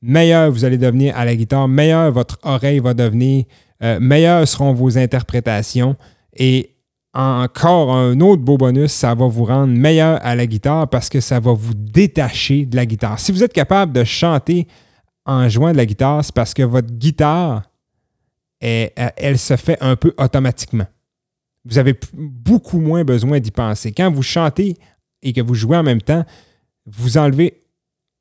meilleur 0.02 0.50
vous 0.50 0.64
allez 0.64 0.76
devenir 0.78 1.16
à 1.16 1.24
la 1.24 1.34
guitare, 1.34 1.68
meilleur 1.68 2.10
votre 2.12 2.38
oreille 2.42 2.80
va 2.80 2.92
devenir, 2.92 3.44
euh, 3.82 3.98
meilleures 4.00 4.46
seront 4.46 4.74
vos 4.74 4.98
interprétations. 4.98 5.96
Et 6.36 6.74
encore 7.14 7.94
un 7.94 8.20
autre 8.20 8.42
beau 8.42 8.58
bonus, 8.58 8.92
ça 8.92 9.14
va 9.14 9.26
vous 9.26 9.44
rendre 9.44 9.72
meilleur 9.72 10.18
à 10.22 10.34
la 10.34 10.46
guitare 10.46 10.88
parce 10.88 11.08
que 11.08 11.20
ça 11.20 11.40
va 11.40 11.52
vous 11.52 11.74
détacher 11.74 12.66
de 12.66 12.76
la 12.76 12.86
guitare. 12.86 13.20
Si 13.20 13.32
vous 13.32 13.42
êtes 13.42 13.52
capable 13.52 13.92
de 13.92 14.04
chanter 14.04 14.66
en 15.26 15.48
jouant 15.48 15.72
de 15.72 15.76
la 15.76 15.86
guitare, 15.86 16.24
c'est 16.24 16.34
parce 16.34 16.54
que 16.54 16.62
votre 16.62 16.92
guitare, 16.92 17.62
elle, 18.60 18.90
elle 19.16 19.38
se 19.38 19.56
fait 19.56 19.78
un 19.80 19.96
peu 19.96 20.14
automatiquement. 20.18 20.86
Vous 21.64 21.78
avez 21.78 21.98
beaucoup 22.12 22.78
moins 22.78 23.04
besoin 23.04 23.40
d'y 23.40 23.50
penser. 23.50 23.92
Quand 23.92 24.10
vous 24.12 24.22
chantez 24.22 24.76
et 25.22 25.32
que 25.32 25.40
vous 25.40 25.54
jouez 25.54 25.76
en 25.76 25.82
même 25.82 26.02
temps, 26.02 26.24
vous 26.86 27.16
enlevez 27.16 27.62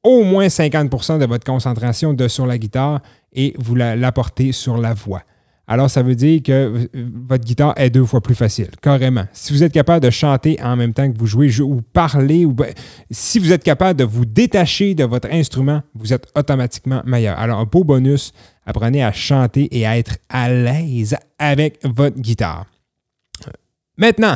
au 0.03 0.23
moins 0.23 0.47
50% 0.47 1.19
de 1.19 1.25
votre 1.25 1.45
concentration 1.45 2.15
sur 2.27 2.45
la 2.45 2.57
guitare 2.57 3.01
et 3.33 3.53
vous 3.57 3.75
la- 3.75 3.95
l'apportez 3.95 4.51
sur 4.51 4.77
la 4.77 4.93
voix. 4.93 5.23
Alors, 5.65 5.89
ça 5.89 6.01
veut 6.03 6.15
dire 6.15 6.43
que 6.43 6.89
votre 6.93 7.45
guitare 7.45 7.73
est 7.77 7.89
deux 7.89 8.03
fois 8.03 8.19
plus 8.19 8.35
facile, 8.35 8.69
carrément. 8.81 9.23
Si 9.31 9.53
vous 9.53 9.63
êtes 9.63 9.71
capable 9.71 10.03
de 10.03 10.09
chanter 10.09 10.61
en 10.61 10.75
même 10.75 10.93
temps 10.93 11.09
que 11.09 11.17
vous 11.17 11.25
jouez 11.25 11.47
jou- 11.47 11.63
ou 11.65 11.81
parler, 11.81 12.43
ou 12.45 12.51
ben, 12.53 12.73
si 13.09 13.39
vous 13.39 13.53
êtes 13.53 13.63
capable 13.63 13.97
de 13.97 14.03
vous 14.03 14.25
détacher 14.25 14.93
de 14.93 15.05
votre 15.05 15.29
instrument, 15.31 15.81
vous 15.95 16.11
êtes 16.11 16.27
automatiquement 16.35 17.01
meilleur. 17.05 17.39
Alors, 17.39 17.59
un 17.59 17.63
beau 17.65 17.85
bonus, 17.85 18.33
apprenez 18.65 19.03
à 19.05 19.13
chanter 19.13 19.69
et 19.71 19.85
à 19.87 19.97
être 19.97 20.17
à 20.27 20.51
l'aise 20.51 21.15
avec 21.39 21.79
votre 21.85 22.19
guitare. 22.19 22.65
Maintenant, 23.97 24.35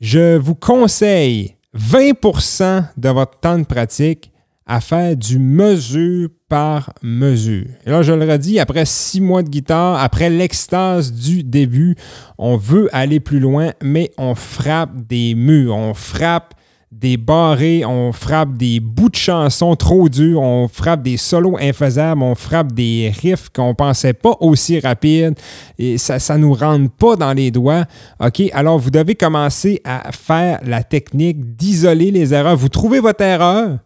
je 0.00 0.36
vous 0.36 0.54
conseille 0.54 1.56
20% 1.74 2.84
de 2.96 3.08
votre 3.08 3.40
temps 3.40 3.58
de 3.58 3.64
pratique 3.64 4.30
à 4.66 4.80
faire 4.80 5.16
du 5.16 5.38
mesure 5.38 6.28
par 6.48 6.92
mesure. 7.02 7.66
Et 7.86 7.90
là, 7.90 8.02
je 8.02 8.12
le 8.12 8.30
redis, 8.30 8.58
après 8.58 8.84
six 8.84 9.20
mois 9.20 9.42
de 9.42 9.48
guitare, 9.48 10.00
après 10.00 10.28
l'extase 10.28 11.12
du 11.12 11.44
début, 11.44 11.96
on 12.38 12.56
veut 12.56 12.88
aller 12.92 13.20
plus 13.20 13.40
loin, 13.40 13.72
mais 13.82 14.10
on 14.18 14.34
frappe 14.34 15.06
des 15.06 15.34
murs, 15.34 15.76
on 15.76 15.94
frappe 15.94 16.54
des 16.92 17.16
barrés, 17.16 17.84
on 17.84 18.12
frappe 18.12 18.56
des 18.56 18.80
bouts 18.80 19.08
de 19.08 19.16
chansons 19.16 19.76
trop 19.76 20.08
durs, 20.08 20.40
on 20.40 20.66
frappe 20.68 21.02
des 21.02 21.16
solos 21.16 21.58
infaisables, 21.60 22.22
on 22.22 22.34
frappe 22.34 22.72
des 22.72 23.12
riffs 23.20 23.48
qu'on 23.50 23.74
pensait 23.74 24.14
pas 24.14 24.36
aussi 24.40 24.78
rapides 24.78 25.34
et 25.78 25.98
ça 25.98 26.18
ça 26.18 26.38
nous 26.38 26.54
rentre 26.54 26.90
pas 26.92 27.16
dans 27.16 27.32
les 27.32 27.50
doigts. 27.50 27.84
OK, 28.24 28.42
alors 28.52 28.78
vous 28.78 28.90
devez 28.90 29.14
commencer 29.14 29.80
à 29.84 30.10
faire 30.12 30.60
la 30.64 30.82
technique 30.82 31.56
d'isoler 31.56 32.10
les 32.10 32.32
erreurs. 32.32 32.56
Vous 32.56 32.68
trouvez 32.68 33.00
votre 33.00 33.22
erreur, 33.22 33.78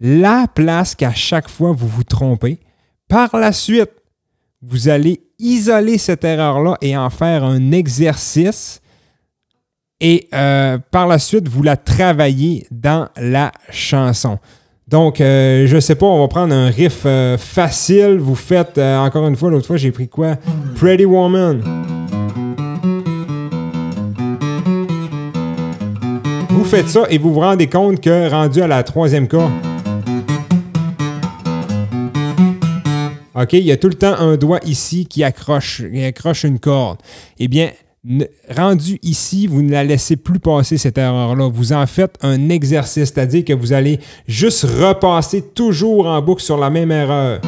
la 0.00 0.46
place 0.52 0.94
qu'à 0.94 1.12
chaque 1.12 1.48
fois 1.48 1.72
vous 1.72 1.88
vous 1.88 2.04
trompez. 2.04 2.60
Par 3.08 3.36
la 3.36 3.52
suite, 3.52 3.90
vous 4.62 4.88
allez 4.88 5.20
isoler 5.38 5.98
cette 5.98 6.24
erreur-là 6.24 6.76
et 6.80 6.96
en 6.96 7.10
faire 7.10 7.44
un 7.44 7.72
exercice. 7.72 8.80
Et 10.00 10.28
euh, 10.32 10.78
par 10.90 11.06
la 11.06 11.18
suite, 11.18 11.48
vous 11.48 11.62
la 11.62 11.76
travaillez 11.76 12.66
dans 12.70 13.08
la 13.16 13.52
chanson. 13.70 14.38
Donc, 14.88 15.20
euh, 15.20 15.66
je 15.66 15.78
sais 15.80 15.96
pas, 15.96 16.06
on 16.06 16.20
va 16.20 16.28
prendre 16.28 16.54
un 16.54 16.70
riff 16.70 17.02
euh, 17.04 17.36
facile. 17.36 18.16
Vous 18.18 18.34
faites, 18.34 18.78
euh, 18.78 18.98
encore 18.98 19.28
une 19.28 19.36
fois, 19.36 19.50
l'autre 19.50 19.66
fois, 19.66 19.76
j'ai 19.76 19.92
pris 19.92 20.08
quoi? 20.08 20.36
Pretty 20.76 21.04
Woman. 21.04 21.62
Vous 26.48 26.64
faites 26.64 26.88
ça 26.88 27.02
et 27.10 27.18
vous 27.18 27.34
vous 27.34 27.40
rendez 27.40 27.66
compte 27.66 28.00
que 28.00 28.30
rendu 28.30 28.62
à 28.62 28.66
la 28.66 28.82
troisième 28.82 29.28
corde, 29.28 29.52
OK, 33.40 33.52
il 33.52 33.64
y 33.64 33.70
a 33.70 33.76
tout 33.76 33.88
le 33.88 33.94
temps 33.94 34.14
un 34.18 34.36
doigt 34.36 34.58
ici 34.64 35.06
qui 35.06 35.22
accroche, 35.22 35.80
une 36.42 36.58
corde. 36.58 36.98
Eh 37.38 37.46
bien, 37.46 37.70
rendu 38.50 38.98
ici, 39.02 39.46
vous 39.46 39.62
ne 39.62 39.70
la 39.70 39.84
laissez 39.84 40.16
plus 40.16 40.40
passer 40.40 40.76
cette 40.76 40.98
erreur-là. 40.98 41.48
Vous 41.48 41.72
en 41.72 41.86
faites 41.86 42.16
un 42.22 42.48
exercice, 42.48 43.10
c'est-à-dire 43.10 43.44
que 43.44 43.52
vous 43.52 43.72
allez 43.72 44.00
juste 44.26 44.64
repasser 44.64 45.40
toujours 45.42 46.06
en 46.06 46.20
boucle 46.20 46.42
sur 46.42 46.58
la 46.58 46.68
même 46.68 46.90
erreur. 46.90 47.40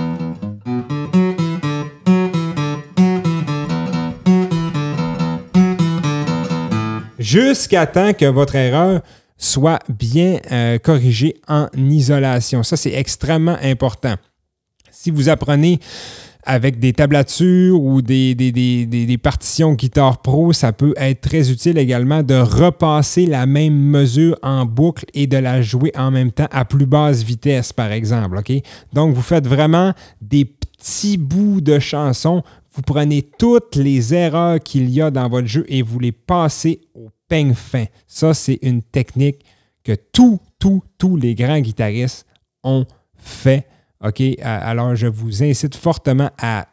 Jusqu'à 7.19 7.87
temps 7.87 8.13
que 8.13 8.27
votre 8.27 8.55
erreur 8.55 9.01
soit 9.37 9.81
bien 9.89 10.39
euh, 10.53 10.79
corrigée 10.79 11.41
en 11.49 11.67
isolation. 11.75 12.63
Ça, 12.63 12.77
c'est 12.77 12.93
extrêmement 12.93 13.57
important 13.61 14.15
si 15.03 15.11
vous 15.11 15.31
apprenez 15.31 15.81
avec 16.43 16.79
des 16.79 16.93
tablatures 16.93 17.81
ou 17.83 18.03
des, 18.03 19.19
partitions 19.23 19.73
Guitar 19.73 20.21
Pro, 20.21 20.53
ça 20.53 20.73
peut 20.73 20.93
être 20.99 21.23
très 21.23 21.51
utile 21.51 21.79
également 21.79 22.23
de 22.23 22.35
repasser 22.35 23.25
la 23.25 23.47
même 23.47 23.75
mesure 23.75 24.39
en 24.43 24.67
boucle 24.67 25.07
et 25.15 25.27
de 25.27 25.39
la 25.39 25.63
jouer 25.63 25.91
en 25.97 26.11
même 26.11 26.33
temps 26.33 26.49
à 26.51 26.67
plus 26.67 26.85
basse 26.85 27.23
vitesse, 27.23 27.73
par 27.73 27.93
exemple. 27.93 28.39
Donc, 28.93 29.15
vous 29.15 29.23
faites 29.23 29.47
vraiment 29.47 29.95
des 30.21 30.45
petits 30.45 31.17
bouts 31.17 31.63
de 31.63 31.79
chansons. 31.79 32.43
Vous 32.75 32.83
prenez 32.83 33.23
toutes 33.23 33.77
les 33.77 34.13
erreurs 34.13 34.61
qu'il 34.61 34.91
y 34.91 35.01
a 35.01 35.11
dans 35.11 35.31
votre 35.31 35.49
jeu 35.49 35.65
et 35.69 35.81
vous 35.81 35.99
les 35.99 36.13
passez 36.13 36.83
au 36.95 37.09
peigne 37.27 37.55
fin. 37.55 37.85
Ça, 38.07 38.35
c'est 38.35 38.59
une 38.61 38.83
technique 38.83 39.45
que 39.83 39.93
tous, 40.13 40.39
tous, 40.59 40.83
tous 40.99 41.17
les 41.17 41.35
grands 41.35 41.61
guitaristes 41.61 42.27
ont 42.63 42.85
fait. 43.17 43.67
OK? 44.05 44.23
Alors, 44.43 44.95
je 44.97 45.07
vous 45.07 45.43
incite 45.43 45.75
fortement 45.77 46.31
à- 46.41 46.67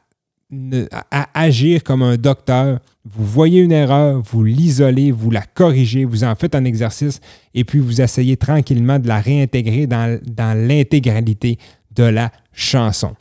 à 1.11 1.27
agir 1.33 1.83
comme 1.83 2.01
un 2.01 2.15
docteur. 2.15 2.79
Vous 3.03 3.25
voyez 3.25 3.61
une 3.61 3.71
erreur, 3.73 4.21
vous 4.21 4.43
l'isolez, 4.43 5.11
vous 5.11 5.29
la 5.31 5.41
corrigez, 5.41 6.05
vous 6.05 6.23
en 6.23 6.35
faites 6.35 6.55
un 6.55 6.63
exercice 6.65 7.19
et 7.53 7.63
puis 7.65 7.79
vous 7.79 8.01
essayez 8.01 8.37
tranquillement 8.37 8.99
de 8.99 9.07
la 9.07 9.19
réintégrer 9.19 9.87
dans, 9.87 10.19
dans 10.25 10.57
l'intégralité 10.57 11.57
de 11.95 12.03
la 12.03 12.31
chanson. 12.53 13.13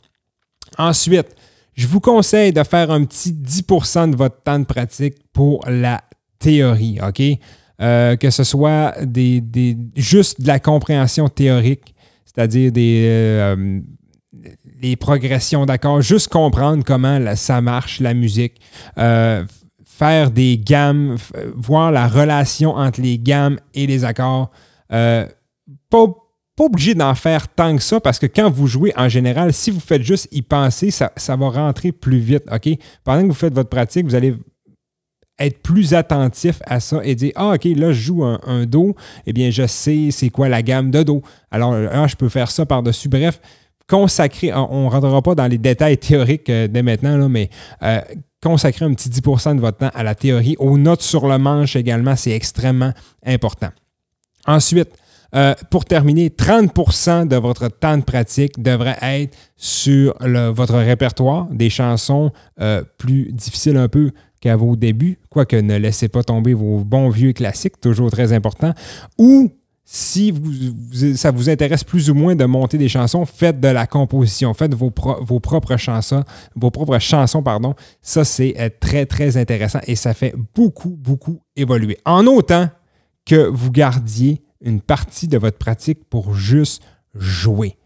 Ensuite, 0.77 1.27
je 1.73 1.87
vous 1.87 1.99
conseille 1.99 2.53
de 2.53 2.63
faire 2.63 2.91
un 2.91 3.03
petit 3.05 3.31
10% 3.33 4.11
de 4.11 4.15
votre 4.15 4.41
temps 4.43 4.59
de 4.59 4.65
pratique 4.65 5.15
pour 5.33 5.63
la 5.67 6.01
théorie, 6.39 6.99
OK? 7.05 7.21
Euh, 7.79 8.15
que 8.15 8.29
ce 8.31 8.43
soit 8.43 8.95
des, 9.05 9.39
des- 9.41 9.77
juste 9.95 10.41
de 10.41 10.47
la 10.47 10.59
compréhension 10.59 11.29
théorique, 11.29 11.93
c'est-à-dire 12.37 12.71
des, 12.71 13.07
euh, 13.07 13.79
les 14.79 14.95
progressions 14.95 15.65
d'accords, 15.65 16.01
juste 16.01 16.27
comprendre 16.27 16.83
comment 16.85 17.19
ça 17.35 17.61
marche, 17.61 17.99
la 17.99 18.13
musique, 18.13 18.61
euh, 18.99 19.43
faire 19.83 20.29
des 20.29 20.59
gammes, 20.59 21.15
voir 21.55 21.91
la 21.91 22.07
relation 22.07 22.75
entre 22.75 23.01
les 23.01 23.17
gammes 23.17 23.57
et 23.73 23.87
les 23.87 24.05
accords. 24.05 24.51
Euh, 24.93 25.25
pas, 25.89 26.05
pas 26.55 26.65
obligé 26.65 26.93
d'en 26.93 27.15
faire 27.15 27.47
tant 27.47 27.75
que 27.75 27.81
ça 27.81 27.99
parce 27.99 28.19
que 28.19 28.27
quand 28.27 28.51
vous 28.51 28.67
jouez 28.67 28.93
en 28.95 29.09
général, 29.09 29.51
si 29.51 29.71
vous 29.71 29.79
faites 29.79 30.03
juste 30.03 30.27
y 30.31 30.43
penser, 30.43 30.91
ça, 30.91 31.11
ça 31.17 31.35
va 31.35 31.49
rentrer 31.49 31.91
plus 31.91 32.19
vite. 32.19 32.43
Pendant 33.03 33.23
que 33.23 33.27
vous 33.27 33.33
faites 33.33 33.55
votre 33.55 33.69
pratique, 33.69 34.05
vous 34.05 34.15
allez 34.15 34.35
être 35.39 35.61
plus 35.61 35.93
attentif 35.93 36.61
à 36.65 36.79
ça 36.79 36.99
et 37.03 37.15
dire 37.15 37.31
Ah, 37.35 37.53
OK, 37.55 37.65
là, 37.65 37.91
je 37.91 38.01
joue 38.01 38.23
un, 38.23 38.65
Do, 38.65 38.95
eh 39.25 39.33
bien, 39.33 39.49
je 39.51 39.67
sais 39.67 40.09
c'est 40.11 40.29
quoi 40.29 40.49
la 40.49 40.61
gamme 40.61 40.91
de 40.91 41.03
Do. 41.03 41.21
Alors, 41.51 41.75
ah, 41.91 42.07
je 42.07 42.15
peux 42.15 42.29
faire 42.29 42.49
ça 42.51 42.65
par-dessus. 42.65 43.09
Bref, 43.09 43.39
consacrer, 43.87 44.53
on 44.53 44.85
ne 44.85 44.89
rentrera 44.89 45.21
pas 45.21 45.35
dans 45.35 45.47
les 45.47 45.57
détails 45.57 45.97
théoriques 45.97 46.49
euh, 46.49 46.67
dès 46.67 46.83
maintenant, 46.83 47.17
là, 47.17 47.29
mais 47.29 47.49
euh, 47.83 48.01
consacrer 48.43 48.85
un 48.85 48.93
petit 48.93 49.09
10% 49.09 49.55
de 49.55 49.61
votre 49.61 49.77
temps 49.77 49.91
à 49.93 50.03
la 50.03 50.13
théorie, 50.13 50.55
aux 50.59 50.77
notes 50.77 51.01
sur 51.01 51.27
le 51.27 51.37
manche 51.37 51.75
également, 51.75 52.15
c'est 52.15 52.31
extrêmement 52.31 52.93
important. 53.25 53.69
Ensuite, 54.45 54.89
euh, 55.35 55.53
pour 55.69 55.85
terminer, 55.85 56.29
30% 56.29 57.27
de 57.27 57.35
votre 57.35 57.67
temps 57.67 57.97
de 57.97 58.03
pratique 58.03 58.61
devrait 58.61 58.97
être 59.01 59.35
sur 59.57 60.15
votre 60.21 60.75
répertoire, 60.75 61.47
des 61.51 61.69
chansons 61.69 62.31
plus 62.97 63.33
difficiles 63.33 63.75
un 63.75 63.89
peu 63.89 64.11
qu'à 64.39 64.55
vos 64.55 64.75
débuts, 64.75 65.19
quoique 65.29 65.55
ne 65.55 65.77
laissez 65.77 66.07
pas 66.07 66.23
tomber 66.23 66.53
vos 66.53 66.83
bons 66.83 67.09
vieux 67.09 67.33
classiques, 67.33 67.79
toujours 67.81 68.11
très 68.11 68.33
important, 68.33 68.73
ou 69.17 69.51
si 69.89 70.33
ça 71.15 71.31
vous 71.31 71.49
intéresse 71.49 71.85
plus 71.85 72.09
ou 72.09 72.13
moins 72.13 72.35
de 72.35 72.43
monter 72.43 72.77
des 72.77 72.89
chansons, 72.89 73.25
faites 73.25 73.61
de 73.61 73.69
la 73.69 73.87
composition, 73.87 74.53
faites 74.53 74.73
vos, 74.73 74.91
vos 75.21 75.39
propres 75.39 75.77
chansons, 75.77 76.25
vos 76.57 76.71
propres 76.71 76.99
chansons, 76.99 77.41
pardon. 77.41 77.73
Ça, 78.01 78.25
c'est 78.25 78.55
euh, 78.59 78.69
très, 78.81 79.05
très 79.05 79.37
intéressant 79.37 79.79
et 79.87 79.95
ça 79.95 80.13
fait 80.13 80.35
beaucoup, 80.53 80.89
beaucoup 80.89 81.39
évoluer. 81.55 81.97
En 82.03 82.27
autant 82.27 82.69
que 83.25 83.47
vous 83.47 83.71
gardiez 83.71 84.41
une 84.61 84.81
partie 84.81 85.29
de 85.29 85.37
votre 85.37 85.57
pratique 85.57 86.03
pour 86.09 86.33
juste 86.33 86.83
jouer. 87.15 87.77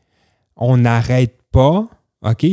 On 0.55 0.77
n'arrête 0.77 1.37
pas, 1.51 1.87
OK? 2.23 2.47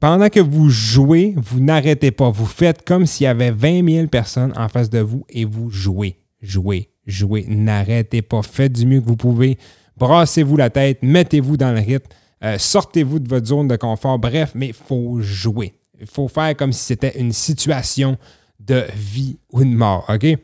Pendant 0.00 0.30
que 0.30 0.40
vous 0.40 0.70
jouez, 0.70 1.34
vous 1.36 1.60
n'arrêtez 1.60 2.10
pas. 2.10 2.30
Vous 2.30 2.46
faites 2.46 2.84
comme 2.84 3.04
s'il 3.06 3.24
y 3.24 3.26
avait 3.28 3.50
20 3.50 3.88
000 3.88 4.06
personnes 4.08 4.52
en 4.56 4.68
face 4.68 4.88
de 4.88 5.00
vous 5.00 5.24
et 5.28 5.44
vous 5.44 5.70
jouez, 5.70 6.16
jouez, 6.40 6.88
jouez. 7.06 7.44
N'arrêtez 7.46 8.22
pas. 8.22 8.42
Faites 8.42 8.72
du 8.72 8.86
mieux 8.86 9.00
que 9.00 9.06
vous 9.06 9.16
pouvez. 9.16 9.58
Brassez-vous 9.98 10.56
la 10.56 10.70
tête, 10.70 11.02
mettez-vous 11.02 11.58
dans 11.58 11.72
le 11.72 11.80
rythme, 11.80 12.08
euh, 12.42 12.56
sortez-vous 12.56 13.18
de 13.18 13.28
votre 13.28 13.46
zone 13.46 13.68
de 13.68 13.76
confort. 13.76 14.18
Bref, 14.18 14.52
mais 14.54 14.68
il 14.68 14.72
faut 14.72 15.20
jouer. 15.20 15.74
Il 16.00 16.06
faut 16.06 16.28
faire 16.28 16.56
comme 16.56 16.72
si 16.72 16.82
c'était 16.82 17.20
une 17.20 17.34
situation 17.34 18.16
de 18.58 18.84
vie 18.94 19.38
ou 19.52 19.62
de 19.62 19.68
mort, 19.68 20.06
OK? 20.08 20.38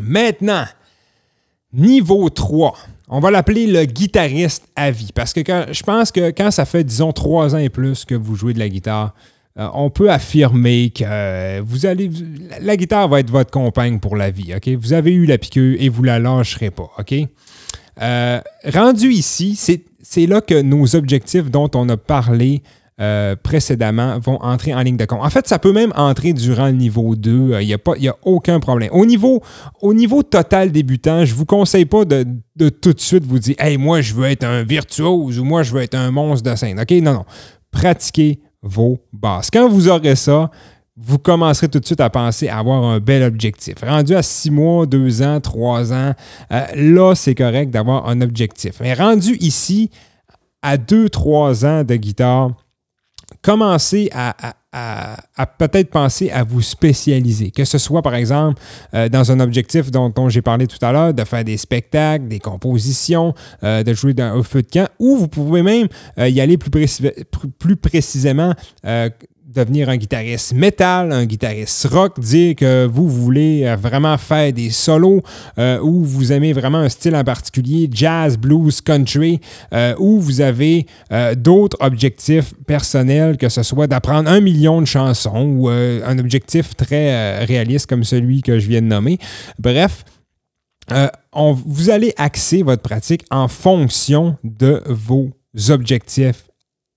Maintenant, 0.00 0.64
Niveau 1.72 2.28
3, 2.30 2.76
on 3.16 3.20
va 3.20 3.30
l'appeler 3.30 3.66
le 3.66 3.84
guitariste 3.84 4.64
à 4.76 4.90
vie. 4.90 5.10
Parce 5.14 5.32
que 5.32 5.40
je 5.70 5.82
pense 5.82 6.10
que 6.10 6.30
quand 6.30 6.50
ça 6.50 6.64
fait, 6.64 6.82
disons, 6.84 7.12
trois 7.12 7.54
ans 7.54 7.58
et 7.58 7.68
plus 7.68 8.04
que 8.04 8.14
vous 8.14 8.34
jouez 8.34 8.54
de 8.54 8.58
la 8.58 8.68
guitare, 8.68 9.14
euh, 9.56 9.68
on 9.74 9.88
peut 9.88 10.10
affirmer 10.10 10.90
que 10.90 11.04
euh, 11.06 11.62
vous 11.64 11.86
allez. 11.86 12.10
la- 12.60 12.76
guitare 12.76 13.08
va 13.08 13.20
être 13.20 13.30
votre 13.30 13.52
compagne 13.52 14.00
pour 14.00 14.16
la 14.16 14.30
vie. 14.30 14.52
Vous 14.80 14.92
avez 14.92 15.12
eu 15.12 15.26
la 15.26 15.38
piqûre 15.38 15.76
et 15.78 15.88
vous 15.88 16.02
la 16.02 16.18
lâcherez 16.18 16.70
pas. 16.72 16.90
Euh, 18.02 18.40
rendu 18.72 19.10
ici, 19.12 19.54
c'est 19.56 20.26
là 20.26 20.40
que 20.40 20.60
nos 20.60 20.96
objectifs 20.96 21.50
dont 21.50 21.70
on 21.74 21.88
a 21.88 21.96
parlé 21.96 22.62
euh, 23.00 23.34
précédemment 23.34 24.20
vont 24.20 24.40
entrer 24.40 24.72
en 24.72 24.80
ligne 24.80 24.96
de 24.96 25.04
compte. 25.04 25.20
En 25.22 25.30
fait, 25.30 25.48
ça 25.48 25.58
peut 25.58 25.72
même 25.72 25.92
entrer 25.96 26.32
durant 26.32 26.66
le 26.66 26.74
niveau 26.74 27.16
2. 27.16 27.60
Il 27.60 27.66
n'y 27.66 27.74
a, 27.74 28.10
a 28.10 28.16
aucun 28.22 28.60
problème. 28.60 28.90
Au 28.92 29.04
niveau, 29.04 29.42
au 29.80 29.94
niveau 29.94 30.22
total 30.22 30.70
débutant, 30.70 31.24
je 31.24 31.32
ne 31.32 31.36
vous 31.36 31.44
conseille 31.44 31.86
pas 31.86 32.04
de, 32.04 32.24
de 32.54 32.68
tout 32.68 32.92
de 32.92 33.00
suite 33.00 33.24
vous 33.24 33.40
dire 33.40 33.56
Hey, 33.58 33.78
moi, 33.78 34.00
je 34.00 34.14
veux 34.14 34.26
être 34.26 34.44
un 34.44 34.62
virtuose 34.62 35.40
ou 35.40 35.44
moi, 35.44 35.64
je 35.64 35.72
veux 35.72 35.82
être 35.82 35.96
un 35.96 36.12
monstre 36.12 36.48
de 36.48 36.56
scène. 36.56 36.78
OK? 36.78 36.90
Non, 37.02 37.14
non. 37.14 37.24
Pratiquez 37.72 38.38
vos 38.62 38.98
bases. 39.12 39.50
Quand 39.50 39.68
vous 39.68 39.88
aurez 39.88 40.14
ça, 40.14 40.50
vous 40.96 41.18
commencerez 41.18 41.68
tout 41.68 41.80
de 41.80 41.86
suite 41.86 42.00
à 42.00 42.10
penser 42.10 42.48
à 42.48 42.58
avoir 42.58 42.84
un 42.84 43.00
bel 43.00 43.24
objectif. 43.24 43.74
Rendu 43.82 44.14
à 44.14 44.22
six 44.22 44.50
mois, 44.50 44.86
deux 44.86 45.22
ans, 45.22 45.40
trois 45.40 45.92
ans, 45.92 46.12
euh, 46.52 46.64
là, 46.76 47.14
c'est 47.16 47.34
correct 47.34 47.70
d'avoir 47.70 48.08
un 48.08 48.20
objectif. 48.20 48.74
Mais 48.80 48.94
rendu 48.94 49.36
ici, 49.40 49.90
à 50.62 50.76
deux, 50.76 51.08
trois 51.08 51.66
ans 51.66 51.82
de 51.82 51.96
guitare, 51.96 52.52
commencez 53.44 54.10
à, 54.12 55.46
peut-être 55.58 55.90
penser 55.90 56.30
à 56.30 56.42
vous 56.42 56.62
spécialiser. 56.62 57.50
Que 57.50 57.64
ce 57.64 57.78
soit, 57.78 58.02
par 58.02 58.14
exemple, 58.14 58.60
euh, 58.94 59.08
dans 59.08 59.30
un 59.30 59.38
objectif 59.38 59.90
dont, 59.90 60.28
j'ai 60.28 60.42
parlé 60.42 60.66
tout 60.66 60.84
à 60.84 60.90
l'heure, 60.90 61.14
de 61.14 61.24
faire 61.24 61.44
des 61.44 61.58
spectacles, 61.58 62.26
des 62.26 62.40
compositions, 62.40 63.34
euh, 63.62 63.82
de 63.82 63.92
jouer 63.92 64.14
dans, 64.14 64.34
au 64.34 64.42
feu 64.42 64.62
de 64.62 64.68
camp, 64.68 64.88
ou 64.98 65.16
vous 65.16 65.28
pouvez 65.28 65.62
même 65.62 65.88
euh, 66.18 66.28
y 66.28 66.40
aller 66.40 66.56
plus 66.56 67.76
précisément. 67.76 68.54
Devenir 69.54 69.88
un 69.88 69.96
guitariste 69.96 70.52
métal, 70.52 71.12
un 71.12 71.24
guitariste 71.26 71.86
rock, 71.90 72.18
dire 72.18 72.56
que 72.56 72.86
vous 72.86 73.08
voulez 73.08 73.62
euh, 73.64 73.76
vraiment 73.76 74.18
faire 74.18 74.52
des 74.52 74.70
solos 74.70 75.22
euh, 75.58 75.78
ou 75.80 76.04
vous 76.04 76.32
aimez 76.32 76.52
vraiment 76.52 76.78
un 76.78 76.88
style 76.88 77.14
en 77.14 77.24
particulier, 77.24 77.88
jazz, 77.90 78.36
blues, 78.36 78.80
country, 78.80 79.40
euh, 79.72 79.94
ou 79.98 80.20
vous 80.20 80.40
avez 80.40 80.86
d'autres 81.36 81.76
objectifs 81.80 82.54
personnels, 82.66 83.36
que 83.36 83.48
ce 83.48 83.62
soit 83.62 83.86
d'apprendre 83.86 84.28
un 84.30 84.40
million 84.40 84.80
de 84.80 84.86
chansons 84.86 85.54
ou 85.56 85.68
un 85.68 86.18
objectif 86.18 86.74
très 86.76 87.44
réaliste 87.44 87.86
comme 87.86 88.04
celui 88.04 88.42
que 88.42 88.58
je 88.58 88.68
viens 88.68 88.82
de 88.82 88.86
nommer. 88.86 89.18
Bref, 89.58 90.04
vous 91.32 91.90
allez 91.90 92.12
axer 92.16 92.62
votre 92.62 92.82
pratique 92.82 93.24
en 93.30 93.48
fonction 93.48 94.36
de 94.42 94.82
vos 94.86 95.30
objectifs 95.70 96.44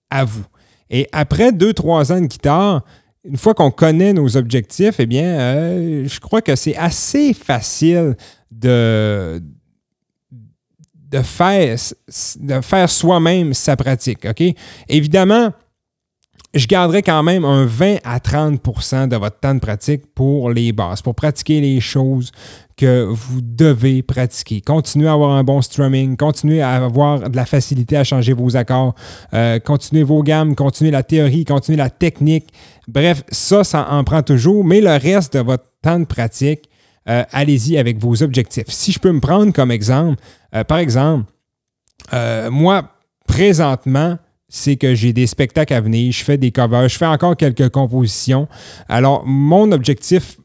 à 0.10 0.24
vous. 0.26 0.46
Et 0.90 1.08
après 1.12 1.52
deux, 1.52 1.74
trois 1.74 2.12
ans 2.12 2.22
de 2.22 2.28
guitare, 2.28 2.84
une 3.24 3.38
fois 3.38 3.54
qu'on 3.54 3.72
connaît 3.72 4.14
nos 4.14 4.38
objectifs, 4.38 4.96
eh 5.00 5.06
bien, 5.06 5.40
euh, 5.40 6.08
je 6.08 6.20
crois 6.20 6.42
que 6.42 6.56
c'est 6.56 6.76
assez 6.78 7.34
facile 7.34 8.16
de, 8.52 9.42
de 11.12 11.22
faire, 11.22 11.78
de 12.40 12.62
faire 12.62 12.90
soi-même 12.90 13.54
sa 13.54 13.76
pratique. 13.76 14.26
OK? 14.26 14.44
Évidemment, 14.88 15.52
je 16.58 16.68
garderai 16.68 17.02
quand 17.02 17.24
même 17.24 17.46
un 17.46 17.66
20 17.66 17.98
à 18.04 18.20
30% 18.20 19.08
de 19.08 19.16
votre 19.16 19.40
temps 19.40 19.56
de 19.56 19.60
pratique 19.60 20.14
pour 20.14 20.50
les 20.50 20.72
bases, 20.72 21.02
pour 21.02 21.16
pratiquer 21.16 21.62
les 21.62 21.80
choses 21.80 22.32
que 22.76 23.06
vous 23.10 23.42
devez 23.42 24.04
pratiquer. 24.04 24.62
Continuez 24.62 25.08
à 25.08 25.14
avoir 25.14 25.32
un 25.32 25.44
bon 25.44 25.62
strumming, 25.62 26.16
continuez 26.16 26.62
à 26.62 26.86
avoir 26.86 27.30
de 27.30 27.36
la 27.36 27.46
facilité 27.46 27.98
à 27.98 28.04
changer 28.04 28.34
vos 28.34 28.56
accords, 28.56 28.94
euh, 29.34 29.60
continuez 29.60 30.04
vos 30.04 30.22
gammes, 30.22 30.56
continuez 30.56 30.92
la 30.92 31.04
théorie, 31.04 31.44
continuez 31.44 31.78
la 31.78 31.90
technique. 31.90 32.50
Bref, 32.88 33.24
ça, 33.30 33.64
ça 33.64 33.88
en 33.90 34.04
prend 34.04 34.22
toujours, 34.22 34.64
mais 34.64 34.80
le 34.80 34.96
reste 34.96 35.34
de 35.34 35.40
votre 35.40 35.66
temps 35.82 36.00
de 36.00 36.06
pratique, 36.06 36.70
euh, 37.10 37.24
allez-y 37.32 37.78
avec 37.78 38.00
vos 38.00 38.22
objectifs. 38.22 38.68
Si 38.68 38.92
je 38.92 39.00
peux 39.00 39.12
me 39.12 39.22
prendre 39.22 39.52
comme 39.54 39.72
exemple, 39.72 40.22
euh, 40.56 40.64
par 40.64 40.78
exemple, 40.78 41.26
moi, 42.52 42.92
présentement, 43.28 44.18
c'est 44.50 44.78
que 44.78 44.96
j'ai 44.96 45.14
des 45.14 45.28
spectacles 45.28 45.74
à 45.74 45.82
venir, 45.82 46.12
je 46.12 46.24
fais 46.24 46.38
des 46.38 46.52
covers, 46.52 46.88
je 46.88 46.98
fais 46.98 47.06
encore 47.06 47.36
quelques 47.36 47.70
compositions. 47.70 48.48
Alors, 48.88 49.26
mon 49.26 49.72
objectif 49.72 50.38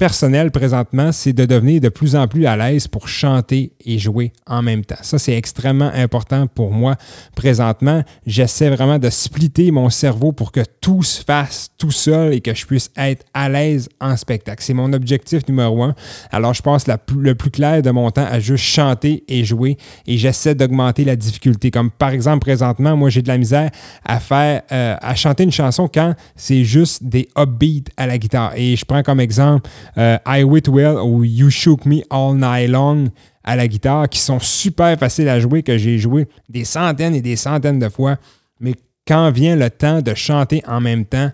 personnel 0.00 0.50
présentement, 0.50 1.12
c'est 1.12 1.34
de 1.34 1.44
devenir 1.44 1.78
de 1.78 1.90
plus 1.90 2.16
en 2.16 2.26
plus 2.26 2.46
à 2.46 2.56
l'aise 2.56 2.88
pour 2.88 3.06
chanter 3.06 3.72
et 3.84 3.98
jouer 3.98 4.32
en 4.46 4.62
même 4.62 4.82
temps. 4.82 4.96
Ça, 5.02 5.18
c'est 5.18 5.34
extrêmement 5.34 5.90
important 5.92 6.46
pour 6.46 6.72
moi 6.72 6.96
présentement. 7.36 8.02
J'essaie 8.24 8.70
vraiment 8.70 8.98
de 8.98 9.10
splitter 9.10 9.70
mon 9.70 9.90
cerveau 9.90 10.32
pour 10.32 10.52
que 10.52 10.62
tout 10.80 11.02
se 11.02 11.22
fasse 11.22 11.68
tout 11.76 11.90
seul 11.90 12.32
et 12.32 12.40
que 12.40 12.54
je 12.54 12.64
puisse 12.64 12.90
être 12.96 13.26
à 13.34 13.50
l'aise 13.50 13.90
en 14.00 14.16
spectacle. 14.16 14.64
C'est 14.64 14.72
mon 14.72 14.90
objectif 14.94 15.46
numéro 15.46 15.82
un. 15.82 15.94
Alors, 16.32 16.54
je 16.54 16.62
passe 16.62 16.86
le 17.14 17.34
plus 17.34 17.50
clair 17.50 17.82
de 17.82 17.90
mon 17.90 18.10
temps 18.10 18.26
à 18.26 18.40
juste 18.40 18.64
chanter 18.64 19.22
et 19.28 19.44
jouer 19.44 19.76
et 20.06 20.16
j'essaie 20.16 20.54
d'augmenter 20.54 21.04
la 21.04 21.14
difficulté. 21.14 21.70
Comme 21.70 21.90
par 21.90 22.12
exemple, 22.12 22.40
présentement, 22.40 22.96
moi, 22.96 23.10
j'ai 23.10 23.20
de 23.20 23.28
la 23.28 23.36
misère 23.36 23.70
à 24.06 24.18
faire, 24.18 24.62
euh, 24.72 24.96
à 24.98 25.14
chanter 25.14 25.42
une 25.42 25.52
chanson 25.52 25.90
quand 25.92 26.14
c'est 26.36 26.64
juste 26.64 27.04
des 27.04 27.28
upbeats 27.36 27.90
à 27.98 28.06
la 28.06 28.16
guitare. 28.16 28.54
Et 28.56 28.76
je 28.76 28.86
prends 28.86 29.02
comme 29.02 29.20
exemple 29.20 29.68
euh, 29.98 30.18
I 30.26 30.42
Wit 30.42 30.68
Well 30.68 30.96
ou 31.02 31.24
You 31.24 31.50
Shook 31.50 31.84
Me 31.86 32.02
All 32.10 32.36
Night 32.36 32.70
Long 32.70 33.06
à 33.44 33.56
la 33.56 33.66
guitare 33.68 34.08
qui 34.08 34.18
sont 34.18 34.38
super 34.38 34.98
faciles 34.98 35.28
à 35.28 35.40
jouer, 35.40 35.62
que 35.62 35.78
j'ai 35.78 35.98
joué 35.98 36.28
des 36.48 36.64
centaines 36.64 37.14
et 37.14 37.22
des 37.22 37.36
centaines 37.36 37.78
de 37.78 37.88
fois. 37.88 38.16
Mais 38.60 38.74
quand 39.06 39.30
vient 39.30 39.56
le 39.56 39.70
temps 39.70 40.02
de 40.02 40.14
chanter 40.14 40.62
en 40.66 40.80
même 40.80 41.04
temps, 41.04 41.30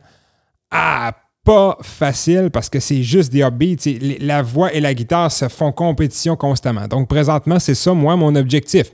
ah, 0.71 1.13
pas 1.45 1.79
facile 1.81 2.51
parce 2.53 2.69
que 2.69 2.81
c'est 2.81 3.03
juste 3.03 3.33
des 3.33 3.43
upbeats. 3.43 4.17
La 4.21 4.43
voix 4.43 4.73
et 4.73 4.81
la 4.81 4.95
guitare 4.95 5.31
se 5.31 5.49
font 5.49 5.73
compétition 5.73 6.37
constamment. 6.37 6.89
Donc, 6.89 7.09
présentement, 7.09 7.59
c'est 7.59 7.75
ça, 7.75 7.93
moi, 7.95 8.17
mon 8.17 8.35
objectif. 8.35 8.91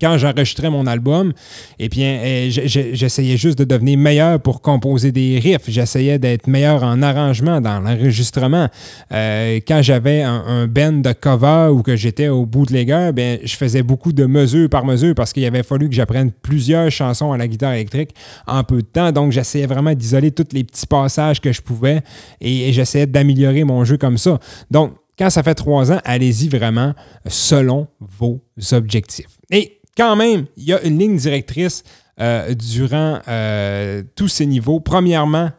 Quand 0.00 0.18
j'enregistrais 0.18 0.70
mon 0.70 0.86
album, 0.86 1.32
eh 1.78 1.88
bien, 1.88 2.48
j- 2.48 2.94
j'essayais 2.94 3.36
juste 3.36 3.58
de 3.58 3.64
devenir 3.64 3.98
meilleur 3.98 4.40
pour 4.40 4.60
composer 4.60 5.12
des 5.12 5.38
riffs. 5.38 5.68
J'essayais 5.68 6.18
d'être 6.18 6.46
meilleur 6.48 6.82
en 6.82 7.02
arrangement, 7.02 7.60
dans 7.60 7.80
l'enregistrement. 7.80 8.68
Euh, 9.12 9.60
quand 9.66 9.80
j'avais 9.82 10.22
un, 10.22 10.44
un 10.46 10.66
band 10.66 10.92
de 10.92 11.12
cover 11.12 11.70
ou 11.72 11.82
que 11.82 11.96
j'étais 11.96 12.28
au 12.28 12.44
bootlegger, 12.44 13.10
bien, 13.14 13.38
je 13.42 13.56
faisais 13.56 13.82
beaucoup 13.82 14.12
de 14.12 14.26
mesure 14.26 14.68
par 14.68 14.84
mesure 14.84 15.14
parce 15.14 15.32
qu'il 15.32 15.44
avait 15.44 15.62
fallu 15.62 15.88
que 15.88 15.94
j'apprenne 15.94 16.30
plusieurs 16.30 16.90
chansons 16.90 17.32
à 17.32 17.38
la 17.38 17.48
guitare 17.48 17.72
électrique 17.72 18.10
en 18.46 18.62
peu 18.64 18.82
de 18.82 18.86
temps. 18.86 19.12
Donc, 19.12 19.32
j'essayais 19.32 19.66
vraiment 19.66 19.94
d'isoler 19.94 20.30
tous 20.30 20.52
les 20.52 20.64
petits 20.64 20.86
passages 20.86 21.40
que 21.40 21.52
je 21.52 21.62
pouvais 21.62 22.02
et, 22.40 22.68
et 22.68 22.72
j'essayais 22.72 23.06
d'améliorer 23.06 23.64
mon 23.64 23.84
jeu 23.84 23.96
comme 23.96 24.18
ça. 24.18 24.38
Donc, 24.70 24.94
quand 25.18 25.30
ça 25.30 25.42
fait 25.42 25.54
trois 25.54 25.90
ans, 25.90 26.00
allez-y 26.04 26.48
vraiment 26.48 26.92
selon 27.26 27.86
vos 28.00 28.42
objectifs. 28.72 29.38
Et 29.50 29.75
quand 29.96 30.16
même, 30.16 30.46
il 30.56 30.64
y 30.64 30.72
a 30.72 30.82
une 30.82 30.98
ligne 30.98 31.16
directrice 31.16 31.82
euh, 32.20 32.54
durant 32.54 33.20
euh, 33.28 34.02
tous 34.14 34.28
ces 34.28 34.46
niveaux. 34.46 34.80
Premièrement, 34.80 35.50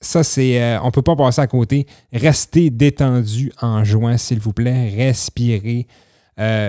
ça, 0.00 0.24
c'est. 0.24 0.60
euh, 0.62 0.80
on 0.82 0.86
ne 0.86 0.90
peut 0.90 1.02
pas 1.02 1.16
passer 1.16 1.40
à 1.40 1.46
côté. 1.46 1.86
Restez 2.12 2.70
détendu 2.70 3.52
en 3.60 3.84
jouant, 3.84 4.16
s'il 4.16 4.40
vous 4.40 4.52
plaît. 4.52 4.88
Respirez. 4.96 5.86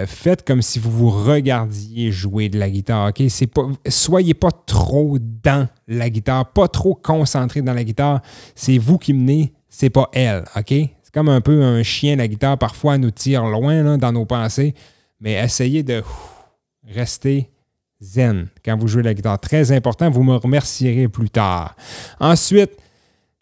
Faites 0.05 0.45
comme 0.45 0.61
si 0.61 0.79
vous 0.79 0.91
vous 0.91 1.09
regardiez 1.09 2.11
jouer 2.11 2.49
de 2.49 2.59
la 2.59 2.69
guitare. 2.69 3.07
ok? 3.07 3.23
Pas, 3.53 3.69
soyez 3.87 4.33
pas 4.33 4.51
trop 4.51 5.17
dans 5.17 5.65
la 5.87 6.09
guitare, 6.09 6.51
pas 6.51 6.67
trop 6.67 6.93
concentré 6.93 7.61
dans 7.61 7.73
la 7.73 7.85
guitare. 7.85 8.21
C'est 8.53 8.77
vous 8.77 8.97
qui 8.97 9.13
menez, 9.13 9.53
c'est 9.69 9.89
pas 9.89 10.09
elle. 10.11 10.43
ok? 10.57 10.67
C'est 10.67 11.13
comme 11.13 11.29
un 11.29 11.39
peu 11.39 11.63
un 11.63 11.83
chien, 11.83 12.17
la 12.17 12.27
guitare, 12.27 12.57
parfois, 12.57 12.95
elle 12.95 13.01
nous 13.01 13.11
tire 13.11 13.45
loin 13.45 13.97
dans 13.97 14.11
nos 14.11 14.25
pensées. 14.25 14.73
Mais 15.21 15.33
essayez 15.33 15.83
de 15.83 16.03
ouf, 16.87 16.95
rester 16.95 17.49
zen 18.01 18.47
quand 18.65 18.77
vous 18.77 18.87
jouez 18.87 19.03
la 19.03 19.13
guitare. 19.13 19.39
Très 19.39 19.71
important, 19.71 20.09
vous 20.09 20.23
me 20.23 20.35
remercierez 20.35 21.07
plus 21.07 21.29
tard. 21.29 21.75
Ensuite, 22.19 22.71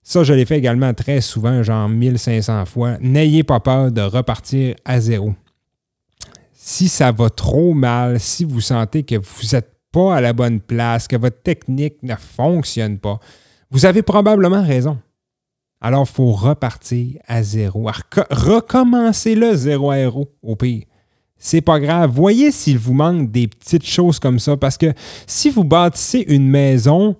ça, 0.01 0.23
je 0.23 0.33
l'ai 0.33 0.45
fait 0.45 0.57
également 0.57 0.93
très 0.93 1.21
souvent, 1.21 1.61
genre 1.63 1.87
1500 1.87 2.65
fois. 2.65 2.97
N'ayez 2.99 3.43
pas 3.43 3.59
peur 3.59 3.91
de 3.91 4.01
repartir 4.01 4.75
à 4.85 4.99
zéro. 4.99 5.33
Si 6.53 6.87
ça 6.89 7.11
va 7.11 7.29
trop 7.29 7.73
mal, 7.73 8.19
si 8.19 8.43
vous 8.43 8.61
sentez 8.61 9.03
que 9.03 9.15
vous 9.15 9.47
n'êtes 9.53 9.71
pas 9.91 10.15
à 10.15 10.21
la 10.21 10.33
bonne 10.33 10.59
place, 10.61 11.07
que 11.07 11.15
votre 11.15 11.41
technique 11.41 12.01
ne 12.03 12.15
fonctionne 12.15 12.97
pas, 12.99 13.19
vous 13.71 13.85
avez 13.85 14.01
probablement 14.01 14.63
raison. 14.63 14.99
Alors, 15.81 16.05
il 16.09 16.13
faut 16.13 16.31
repartir 16.31 17.21
à 17.27 17.41
zéro. 17.41 17.89
Reco- 17.89 18.25
Recommencez-le 18.29 19.55
zéro 19.55 19.91
à 19.91 19.97
zéro, 19.97 20.31
au 20.41 20.55
pire. 20.55 20.83
C'est 21.39 21.61
pas 21.61 21.79
grave. 21.79 22.11
Voyez 22.11 22.51
s'il 22.51 22.77
vous 22.77 22.93
manque 22.93 23.31
des 23.31 23.47
petites 23.47 23.85
choses 23.85 24.19
comme 24.19 24.39
ça. 24.39 24.57
Parce 24.57 24.77
que 24.77 24.93
si 25.25 25.49
vous 25.49 25.63
bâtissez 25.63 26.25
une 26.27 26.47
maison 26.47 27.15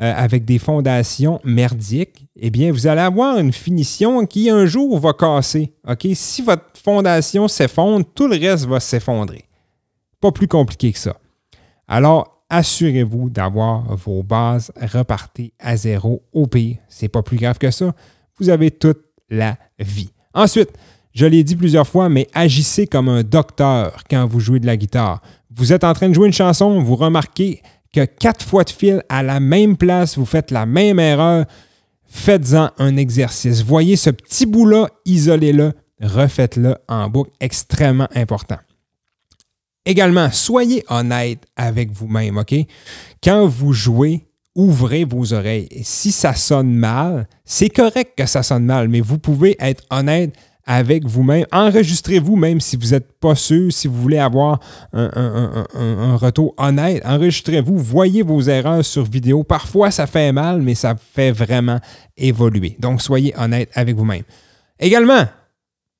euh, 0.00 0.12
avec 0.14 0.44
des 0.44 0.58
fondations 0.58 1.40
merdiques, 1.42 2.26
eh 2.36 2.50
bien, 2.50 2.70
vous 2.70 2.86
allez 2.86 3.00
avoir 3.00 3.38
une 3.38 3.52
finition 3.52 4.26
qui 4.26 4.50
un 4.50 4.66
jour 4.66 4.98
va 4.98 5.14
casser. 5.14 5.72
OK? 5.88 6.06
Si 6.14 6.42
votre 6.42 6.66
fondation 6.82 7.48
s'effondre, 7.48 8.04
tout 8.14 8.28
le 8.28 8.36
reste 8.36 8.66
va 8.66 8.78
s'effondrer. 8.78 9.44
Pas 10.20 10.32
plus 10.32 10.48
compliqué 10.48 10.92
que 10.92 10.98
ça. 10.98 11.16
Alors, 11.88 12.44
assurez-vous 12.50 13.30
d'avoir 13.30 13.96
vos 13.96 14.22
bases 14.22 14.70
repartées 14.80 15.54
à 15.58 15.76
zéro. 15.76 16.22
Au 16.32 16.46
pire, 16.46 16.76
c'est 16.88 17.08
pas 17.08 17.22
plus 17.22 17.38
grave 17.38 17.58
que 17.58 17.70
ça. 17.70 17.94
Vous 18.38 18.50
avez 18.50 18.70
toute 18.70 19.00
la 19.30 19.56
vie. 19.78 20.10
Ensuite, 20.34 20.70
je 21.14 21.26
l'ai 21.26 21.44
dit 21.44 21.56
plusieurs 21.56 21.86
fois, 21.86 22.08
mais 22.08 22.26
agissez 22.34 22.86
comme 22.86 23.08
un 23.08 23.22
docteur 23.22 24.02
quand 24.08 24.26
vous 24.26 24.40
jouez 24.40 24.60
de 24.60 24.66
la 24.66 24.76
guitare. 24.76 25.20
Vous 25.54 25.72
êtes 25.72 25.84
en 25.84 25.92
train 25.92 26.08
de 26.08 26.14
jouer 26.14 26.26
une 26.26 26.32
chanson, 26.32 26.80
vous 26.80 26.96
remarquez 26.96 27.60
que 27.92 28.04
quatre 28.04 28.44
fois 28.44 28.64
de 28.64 28.70
fil 28.70 29.02
à 29.08 29.22
la 29.22 29.38
même 29.38 29.76
place, 29.76 30.16
vous 30.16 30.24
faites 30.24 30.50
la 30.50 30.64
même 30.64 30.98
erreur. 30.98 31.44
Faites-en 32.04 32.70
un 32.78 32.96
exercice. 32.96 33.62
Voyez 33.62 33.96
ce 33.96 34.10
petit 34.10 34.46
bout-là, 34.46 34.88
isolez-le, 35.04 35.72
refaites-le 36.00 36.76
en 36.88 37.08
boucle. 37.08 37.30
Extrêmement 37.40 38.08
important. 38.14 38.58
Également, 39.84 40.30
soyez 40.30 40.84
honnête 40.88 41.44
avec 41.56 41.90
vous-même, 41.90 42.38
OK? 42.38 42.54
Quand 43.22 43.46
vous 43.46 43.72
jouez, 43.72 44.26
ouvrez 44.54 45.04
vos 45.04 45.32
oreilles. 45.32 45.68
Si 45.82 46.12
ça 46.12 46.34
sonne 46.34 46.72
mal, 46.72 47.26
c'est 47.44 47.70
correct 47.70 48.12
que 48.16 48.26
ça 48.26 48.42
sonne 48.42 48.64
mal, 48.64 48.88
mais 48.88 49.00
vous 49.00 49.18
pouvez 49.18 49.56
être 49.58 49.84
honnête 49.90 50.34
avec 50.66 51.04
vous-même. 51.06 51.46
Enregistrez-vous 51.52 52.36
même 52.36 52.60
si 52.60 52.76
vous 52.76 52.88
n'êtes 52.88 53.12
pas 53.18 53.34
sûr, 53.34 53.72
si 53.72 53.88
vous 53.88 54.00
voulez 54.00 54.18
avoir 54.18 54.60
un, 54.92 56.16
retour 56.16 56.54
honnête. 56.56 57.02
Enregistrez-vous, 57.04 57.78
voyez 57.78 58.22
vos 58.22 58.40
erreurs 58.42 58.84
sur 58.84 59.04
vidéo. 59.04 59.42
Parfois, 59.42 59.90
ça 59.90 60.06
fait 60.06 60.32
mal, 60.32 60.62
mais 60.62 60.74
ça 60.74 60.94
fait 60.94 61.32
vraiment 61.32 61.80
évoluer. 62.16 62.76
Donc, 62.78 63.02
soyez 63.02 63.34
honnête 63.38 63.70
avec 63.74 63.96
vous-même. 63.96 64.24
Également, 64.78 65.24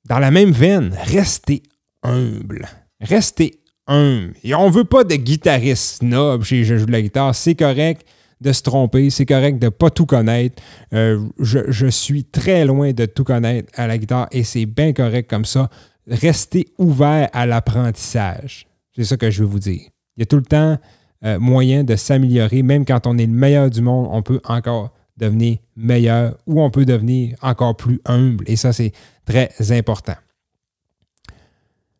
dans 0.07 0.19
la 0.19 0.31
même 0.31 0.51
veine, 0.51 0.95
restez 1.05 1.63
humble. 2.03 2.67
Restez 2.99 3.59
humble. 3.87 4.33
Et 4.43 4.53
on 4.55 4.67
ne 4.67 4.73
veut 4.73 4.83
pas 4.83 5.03
de 5.03 5.15
guitariste 5.15 5.99
snob 5.99 6.43
chez 6.43 6.63
Je 6.63 6.77
joue 6.77 6.85
de 6.85 6.91
la 6.91 7.01
guitare. 7.01 7.35
C'est 7.35 7.55
correct 7.55 8.05
de 8.43 8.51
se 8.51 8.61
tromper, 8.61 9.09
c'est 9.09 9.25
correct 9.25 9.57
de 9.57 9.65
ne 9.65 9.69
pas 9.69 9.89
tout 9.89 10.05
connaître. 10.05 10.61
Euh, 10.93 11.19
je, 11.39 11.87
suis 11.87 12.25
très 12.25 12.65
loin 12.65 12.91
de 12.91 13.05
tout 13.05 13.23
connaître 13.23 13.71
à 13.75 13.87
la 13.87 13.97
guitare 13.97 14.27
et 14.31 14.43
c'est 14.43 14.65
bien 14.65 14.93
correct 14.93 15.29
comme 15.29 15.45
ça. 15.45 15.69
Restez 16.07 16.67
ouvert 16.77 17.29
à 17.31 17.45
l'apprentissage. 17.45 18.67
C'est 18.95 19.05
ça 19.05 19.17
que 19.17 19.31
je 19.31 19.43
veux 19.43 19.49
vous 19.49 19.59
dire. 19.59 19.81
Il 20.17 20.19
y 20.19 20.23
a 20.23 20.25
tout 20.25 20.35
le 20.35 20.43
temps 20.43 20.77
euh, 21.25 21.39
moyen 21.39 21.83
de 21.83 21.95
s'améliorer. 21.95 22.61
Même 22.61 22.85
quand 22.85 23.07
on 23.07 23.17
est 23.17 23.25
le 23.25 23.31
meilleur 23.31 23.69
du 23.69 23.81
monde, 23.81 24.09
on 24.11 24.21
peut 24.21 24.41
encore 24.43 24.93
devenir 25.17 25.57
meilleur 25.75 26.37
ou 26.45 26.61
on 26.61 26.69
peut 26.69 26.85
devenir 26.85 27.35
encore 27.41 27.77
plus 27.77 28.01
humble. 28.05 28.43
Et 28.47 28.57
ça, 28.57 28.73
c'est 28.73 28.91
très 29.25 29.49
important. 29.71 30.15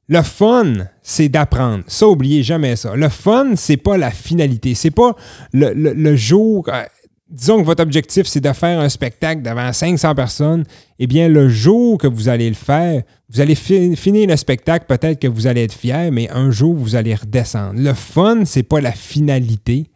Le 0.09 0.21
fun, 0.21 0.73
c'est 1.01 1.29
d'apprendre. 1.29 1.83
Ça, 1.87 2.07
oubliez 2.07 2.43
jamais 2.43 2.75
ça. 2.75 2.95
Le 2.95 3.09
fun, 3.09 3.53
c'est 3.55 3.77
pas 3.77 3.97
la 3.97 4.11
finalité. 4.11 4.75
C'est 4.75 4.91
pas 4.91 5.15
le, 5.53 6.15
jour. 6.15 6.65
euh, 6.67 6.83
disons 7.29 7.61
que 7.61 7.65
votre 7.65 7.81
objectif, 7.81 8.27
c'est 8.27 8.41
de 8.41 8.51
faire 8.51 8.79
un 8.81 8.89
spectacle 8.89 9.41
devant 9.41 9.71
500 9.71 10.13
personnes. 10.13 10.65
Eh 10.99 11.07
bien, 11.07 11.29
le 11.29 11.47
jour 11.47 11.97
que 11.97 12.07
vous 12.07 12.27
allez 12.27 12.49
le 12.49 12.55
faire, 12.55 13.01
vous 13.29 13.39
allez 13.39 13.55
fi- 13.55 13.95
finir 13.95 14.27
le 14.27 14.35
spectacle, 14.35 14.85
peut-être 14.87 15.19
que 15.19 15.27
vous 15.27 15.47
allez 15.47 15.63
être 15.63 15.73
fier, 15.73 16.11
mais 16.11 16.29
un 16.29 16.51
jour, 16.51 16.75
vous 16.75 16.95
allez 16.95 17.15
redescendre. 17.15 17.79
Le 17.79 17.93
fun, 17.93 18.43
c'est 18.45 18.63
pas 18.63 18.81
la 18.81 18.91
finalité. 18.91 19.87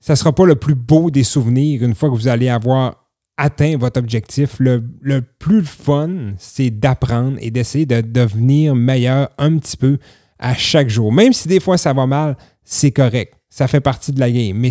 Ça 0.00 0.12
ne 0.14 0.16
sera 0.16 0.32
pas 0.34 0.46
le 0.46 0.56
plus 0.56 0.74
beau 0.74 1.10
des 1.12 1.24
souvenirs 1.24 1.82
une 1.84 1.94
fois 1.94 2.10
que 2.10 2.14
vous 2.14 2.28
allez 2.28 2.48
avoir 2.48 3.05
atteint 3.36 3.76
votre 3.76 3.98
objectif. 3.98 4.56
Le, 4.58 4.82
le 5.00 5.22
plus 5.22 5.64
fun, 5.64 6.34
c'est 6.38 6.70
d'apprendre 6.70 7.36
et 7.40 7.50
d'essayer 7.50 7.86
de 7.86 8.00
devenir 8.00 8.74
meilleur 8.74 9.30
un 9.38 9.58
petit 9.58 9.76
peu 9.76 9.98
à 10.38 10.54
chaque 10.54 10.88
jour. 10.88 11.12
Même 11.12 11.32
si 11.32 11.48
des 11.48 11.60
fois 11.60 11.78
ça 11.78 11.92
va 11.92 12.06
mal, 12.06 12.36
c'est 12.64 12.92
correct. 12.92 13.34
Ça 13.48 13.68
fait 13.68 13.80
partie 13.80 14.12
de 14.12 14.20
la 14.20 14.30
game. 14.30 14.56
Mais 14.56 14.70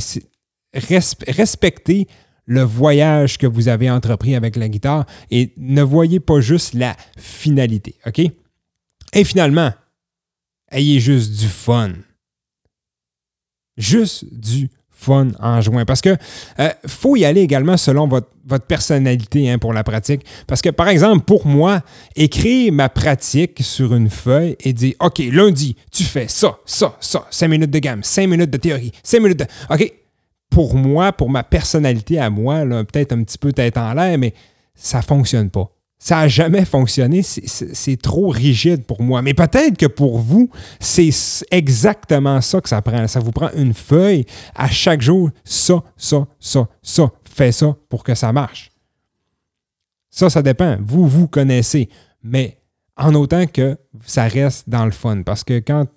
respectez 1.27 2.07
le 2.45 2.61
voyage 2.61 3.37
que 3.37 3.47
vous 3.47 3.67
avez 3.67 3.89
entrepris 3.89 4.35
avec 4.35 4.55
la 4.55 4.69
guitare 4.69 5.05
et 5.31 5.53
ne 5.57 5.81
voyez 5.81 6.19
pas 6.19 6.41
juste 6.41 6.73
la 6.73 6.95
finalité. 7.17 7.95
OK? 8.05 8.19
Et 9.13 9.23
finalement, 9.23 9.73
ayez 10.71 10.99
juste 10.99 11.39
du 11.39 11.47
fun. 11.47 11.93
Juste 13.77 14.25
du 14.31 14.69
en 15.09 15.61
juin. 15.61 15.85
Parce 15.85 16.01
que 16.01 16.15
euh, 16.59 16.69
faut 16.87 17.15
y 17.15 17.25
aller 17.25 17.41
également 17.41 17.77
selon 17.77 18.07
votre, 18.07 18.29
votre 18.45 18.65
personnalité 18.65 19.49
hein, 19.49 19.57
pour 19.57 19.73
la 19.73 19.83
pratique. 19.83 20.25
Parce 20.47 20.61
que, 20.61 20.69
par 20.69 20.87
exemple, 20.87 21.25
pour 21.25 21.45
moi, 21.45 21.81
écrire 22.15 22.71
ma 22.73 22.89
pratique 22.89 23.61
sur 23.61 23.93
une 23.93 24.09
feuille 24.09 24.55
et 24.59 24.73
dire 24.73 24.93
OK, 24.99 25.19
lundi, 25.31 25.75
tu 25.91 26.03
fais 26.03 26.27
ça, 26.27 26.57
ça, 26.65 26.95
ça, 26.99 27.25
5 27.29 27.47
minutes 27.47 27.71
de 27.71 27.79
gamme, 27.79 28.03
5 28.03 28.27
minutes 28.27 28.51
de 28.51 28.57
théorie, 28.57 28.91
5 29.03 29.19
minutes 29.19 29.39
de. 29.39 29.45
OK. 29.69 29.91
Pour 30.49 30.75
moi, 30.75 31.11
pour 31.11 31.29
ma 31.29 31.43
personnalité 31.43 32.17
à 32.17 32.29
moi, 32.29 32.63
peut-être 32.85 33.11
un 33.11 33.23
petit 33.23 33.37
peu 33.37 33.51
tête 33.51 33.77
en 33.77 33.93
l'air, 33.93 34.17
mais 34.17 34.33
ça 34.73 35.01
fonctionne 35.01 35.49
pas. 35.49 35.74
Ça 36.05 36.17
n'a 36.17 36.27
jamais 36.27 36.65
fonctionné. 36.65 37.23
C'est- 37.23 37.99
trop 37.99 38.27
rigide 38.27 38.83
pour 38.83 39.01
moi. 39.01 39.23
Mais 39.23 39.33
peut-être 39.33 39.75
que 39.75 39.87
pour 39.87 40.19
vous, 40.19 40.51
c'est 40.79 41.09
exactement 41.49 42.41
ça 42.41 42.61
que 42.61 42.69
ça 42.69 42.79
prend. 42.83 43.07
Ça 43.07 43.19
vous 43.19 43.31
prend 43.31 43.49
une 43.55 43.73
feuille 43.73 44.23
à 44.53 44.67
chaque 44.69 45.01
jour. 45.01 45.31
Ça, 45.43 45.81
ça, 45.97 46.27
ça, 46.39 46.67
ça. 46.83 47.11
Fais 47.27 47.51
ça 47.51 47.75
pour 47.89 48.03
que 48.03 48.13
ça 48.13 48.31
marche. 48.31 48.69
Ça, 50.11 50.29
ça 50.29 50.43
dépend. 50.43 50.77
Vous, 50.79 51.07
vous 51.07 51.27
connaissez. 51.27 51.89
Mais 52.21 52.59
en 52.97 53.15
autant 53.15 53.47
que 53.47 53.75
ça 54.05 54.27
reste 54.27 54.69
dans 54.69 54.85
le 54.85 54.91
fun. 54.91 55.23
Parce 55.23 55.43
que 55.43 55.57
quand, 55.57 55.87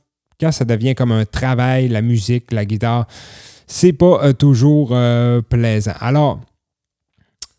quand 0.40 0.52
ça 0.52 0.64
devient 0.64 0.94
comme 0.94 1.12
un 1.12 1.26
travail, 1.26 1.86
la 1.88 2.00
musique, 2.00 2.50
la 2.50 2.64
guitare, 2.64 3.06
c'est 3.66 3.92
pas 3.92 4.24
euh, 4.24 4.32
toujours 4.32 4.92
euh, 4.92 5.42
plaisant. 5.42 5.92
Alors, 6.00 6.40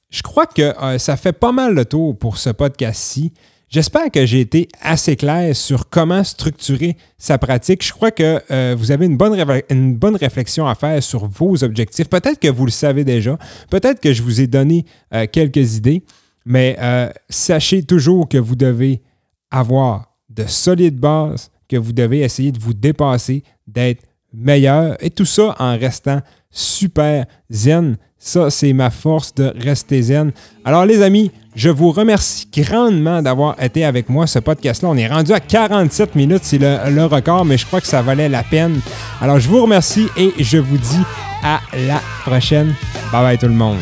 je 0.10 0.22
crois 0.24 0.47
que 0.47 0.62
euh, 0.62 0.97
ça 0.97 1.18
fait 1.18 1.34
pas 1.34 1.51
mal 1.51 1.74
le 1.74 1.86
tour 1.86 2.18
pour 2.18 2.38
ce 2.38 2.49
podcast-ci. 2.49 3.32
J'espère 3.70 4.10
que 4.10 4.26
j'ai 4.26 4.39
été 4.39 4.68
assez 4.82 5.16
clair 5.16 5.55
sur 5.55 5.89
comment 5.89 6.24
structurer 6.24 6.97
sa 7.20 7.38
pratique. 7.38 7.86
Je 7.86 7.93
crois 7.93 8.10
que 8.10 8.41
euh, 8.49 8.76
vous 8.76 8.89
avez 8.89 9.05
une 9.05 9.18
bonne, 9.18 9.39
une 9.70 9.95
bonne 9.95 10.16
réflexion 10.16 10.68
à 10.68 10.74
faire 10.74 11.03
sur 11.03 11.28
vos 11.28 11.64
objectifs. 11.64 12.10
Peut-être 12.10 12.39
que 12.39 12.47
vous 12.47 12.66
le 12.66 12.72
savez 12.72 13.03
déjà. 13.03 13.38
Peut-être 13.70 13.99
que 13.99 14.12
je 14.12 14.24
vous 14.24 14.41
ai 14.41 14.47
donné 14.47 14.86
euh, 15.14 15.28
quelques 15.32 15.76
idées. 15.76 16.03
Mais 16.45 16.78
sachez 17.30 17.84
toujours 17.84 18.28
que 18.28 18.39
vous 18.39 18.55
devez 18.55 19.03
avoir 19.51 20.16
de 20.30 20.45
solides 20.47 20.99
bases, 20.99 21.51
que 21.68 21.78
vous 21.78 21.91
devez 21.91 22.22
essayer 22.22 22.51
de 22.51 22.57
vous 22.57 22.74
dépasser, 22.74 23.43
d'être 23.68 24.03
meilleur. 24.34 24.95
Et 25.03 25.12
tout 25.12 25.26
ça 25.26 25.55
en 25.60 25.78
restant 25.78 26.22
super 26.52 27.26
zen. 27.50 27.97
Ça, 28.18 28.50
c'est 28.50 28.74
ma 28.74 28.89
force 28.89 29.34
de 29.34 29.54
rester 29.58 30.02
zen. 30.02 30.32
Alors, 30.66 30.86
les 30.86 31.02
amis, 31.02 31.32
je 31.56 31.70
vous 31.70 31.91
remercie 31.91 32.47
grandement 32.54 33.22
d'avoir 33.22 33.62
été 33.62 33.86
avec 33.86 34.10
moi. 34.10 34.28
Ce 34.28 34.39
podcast-là, 34.39 34.89
on 34.89 34.97
est 34.97 35.08
rendu 35.08 35.32
à 35.32 35.39
47 35.39 36.16
minutes. 36.16 36.43
C'est 36.43 36.58
le, 36.58 37.06
record, 37.06 37.45
mais 37.45 37.58
je 37.58 37.66
crois 37.66 37.80
que 37.80 37.88
ça 37.88 38.02
valait 38.02 38.30
la 38.30 38.43
peine. 38.43 38.82
Alors, 39.22 39.39
je 39.39 39.47
vous 39.47 39.62
remercie 39.62 40.08
et 40.18 40.34
je 40.38 40.58
vous 40.58 40.78
dis 40.78 41.04
à 41.43 41.62
la 41.88 42.02
prochaine. 42.26 42.76
Bye 43.12 43.24
bye 43.24 43.38
tout 43.38 43.47
le 43.47 43.54
monde. 43.54 43.80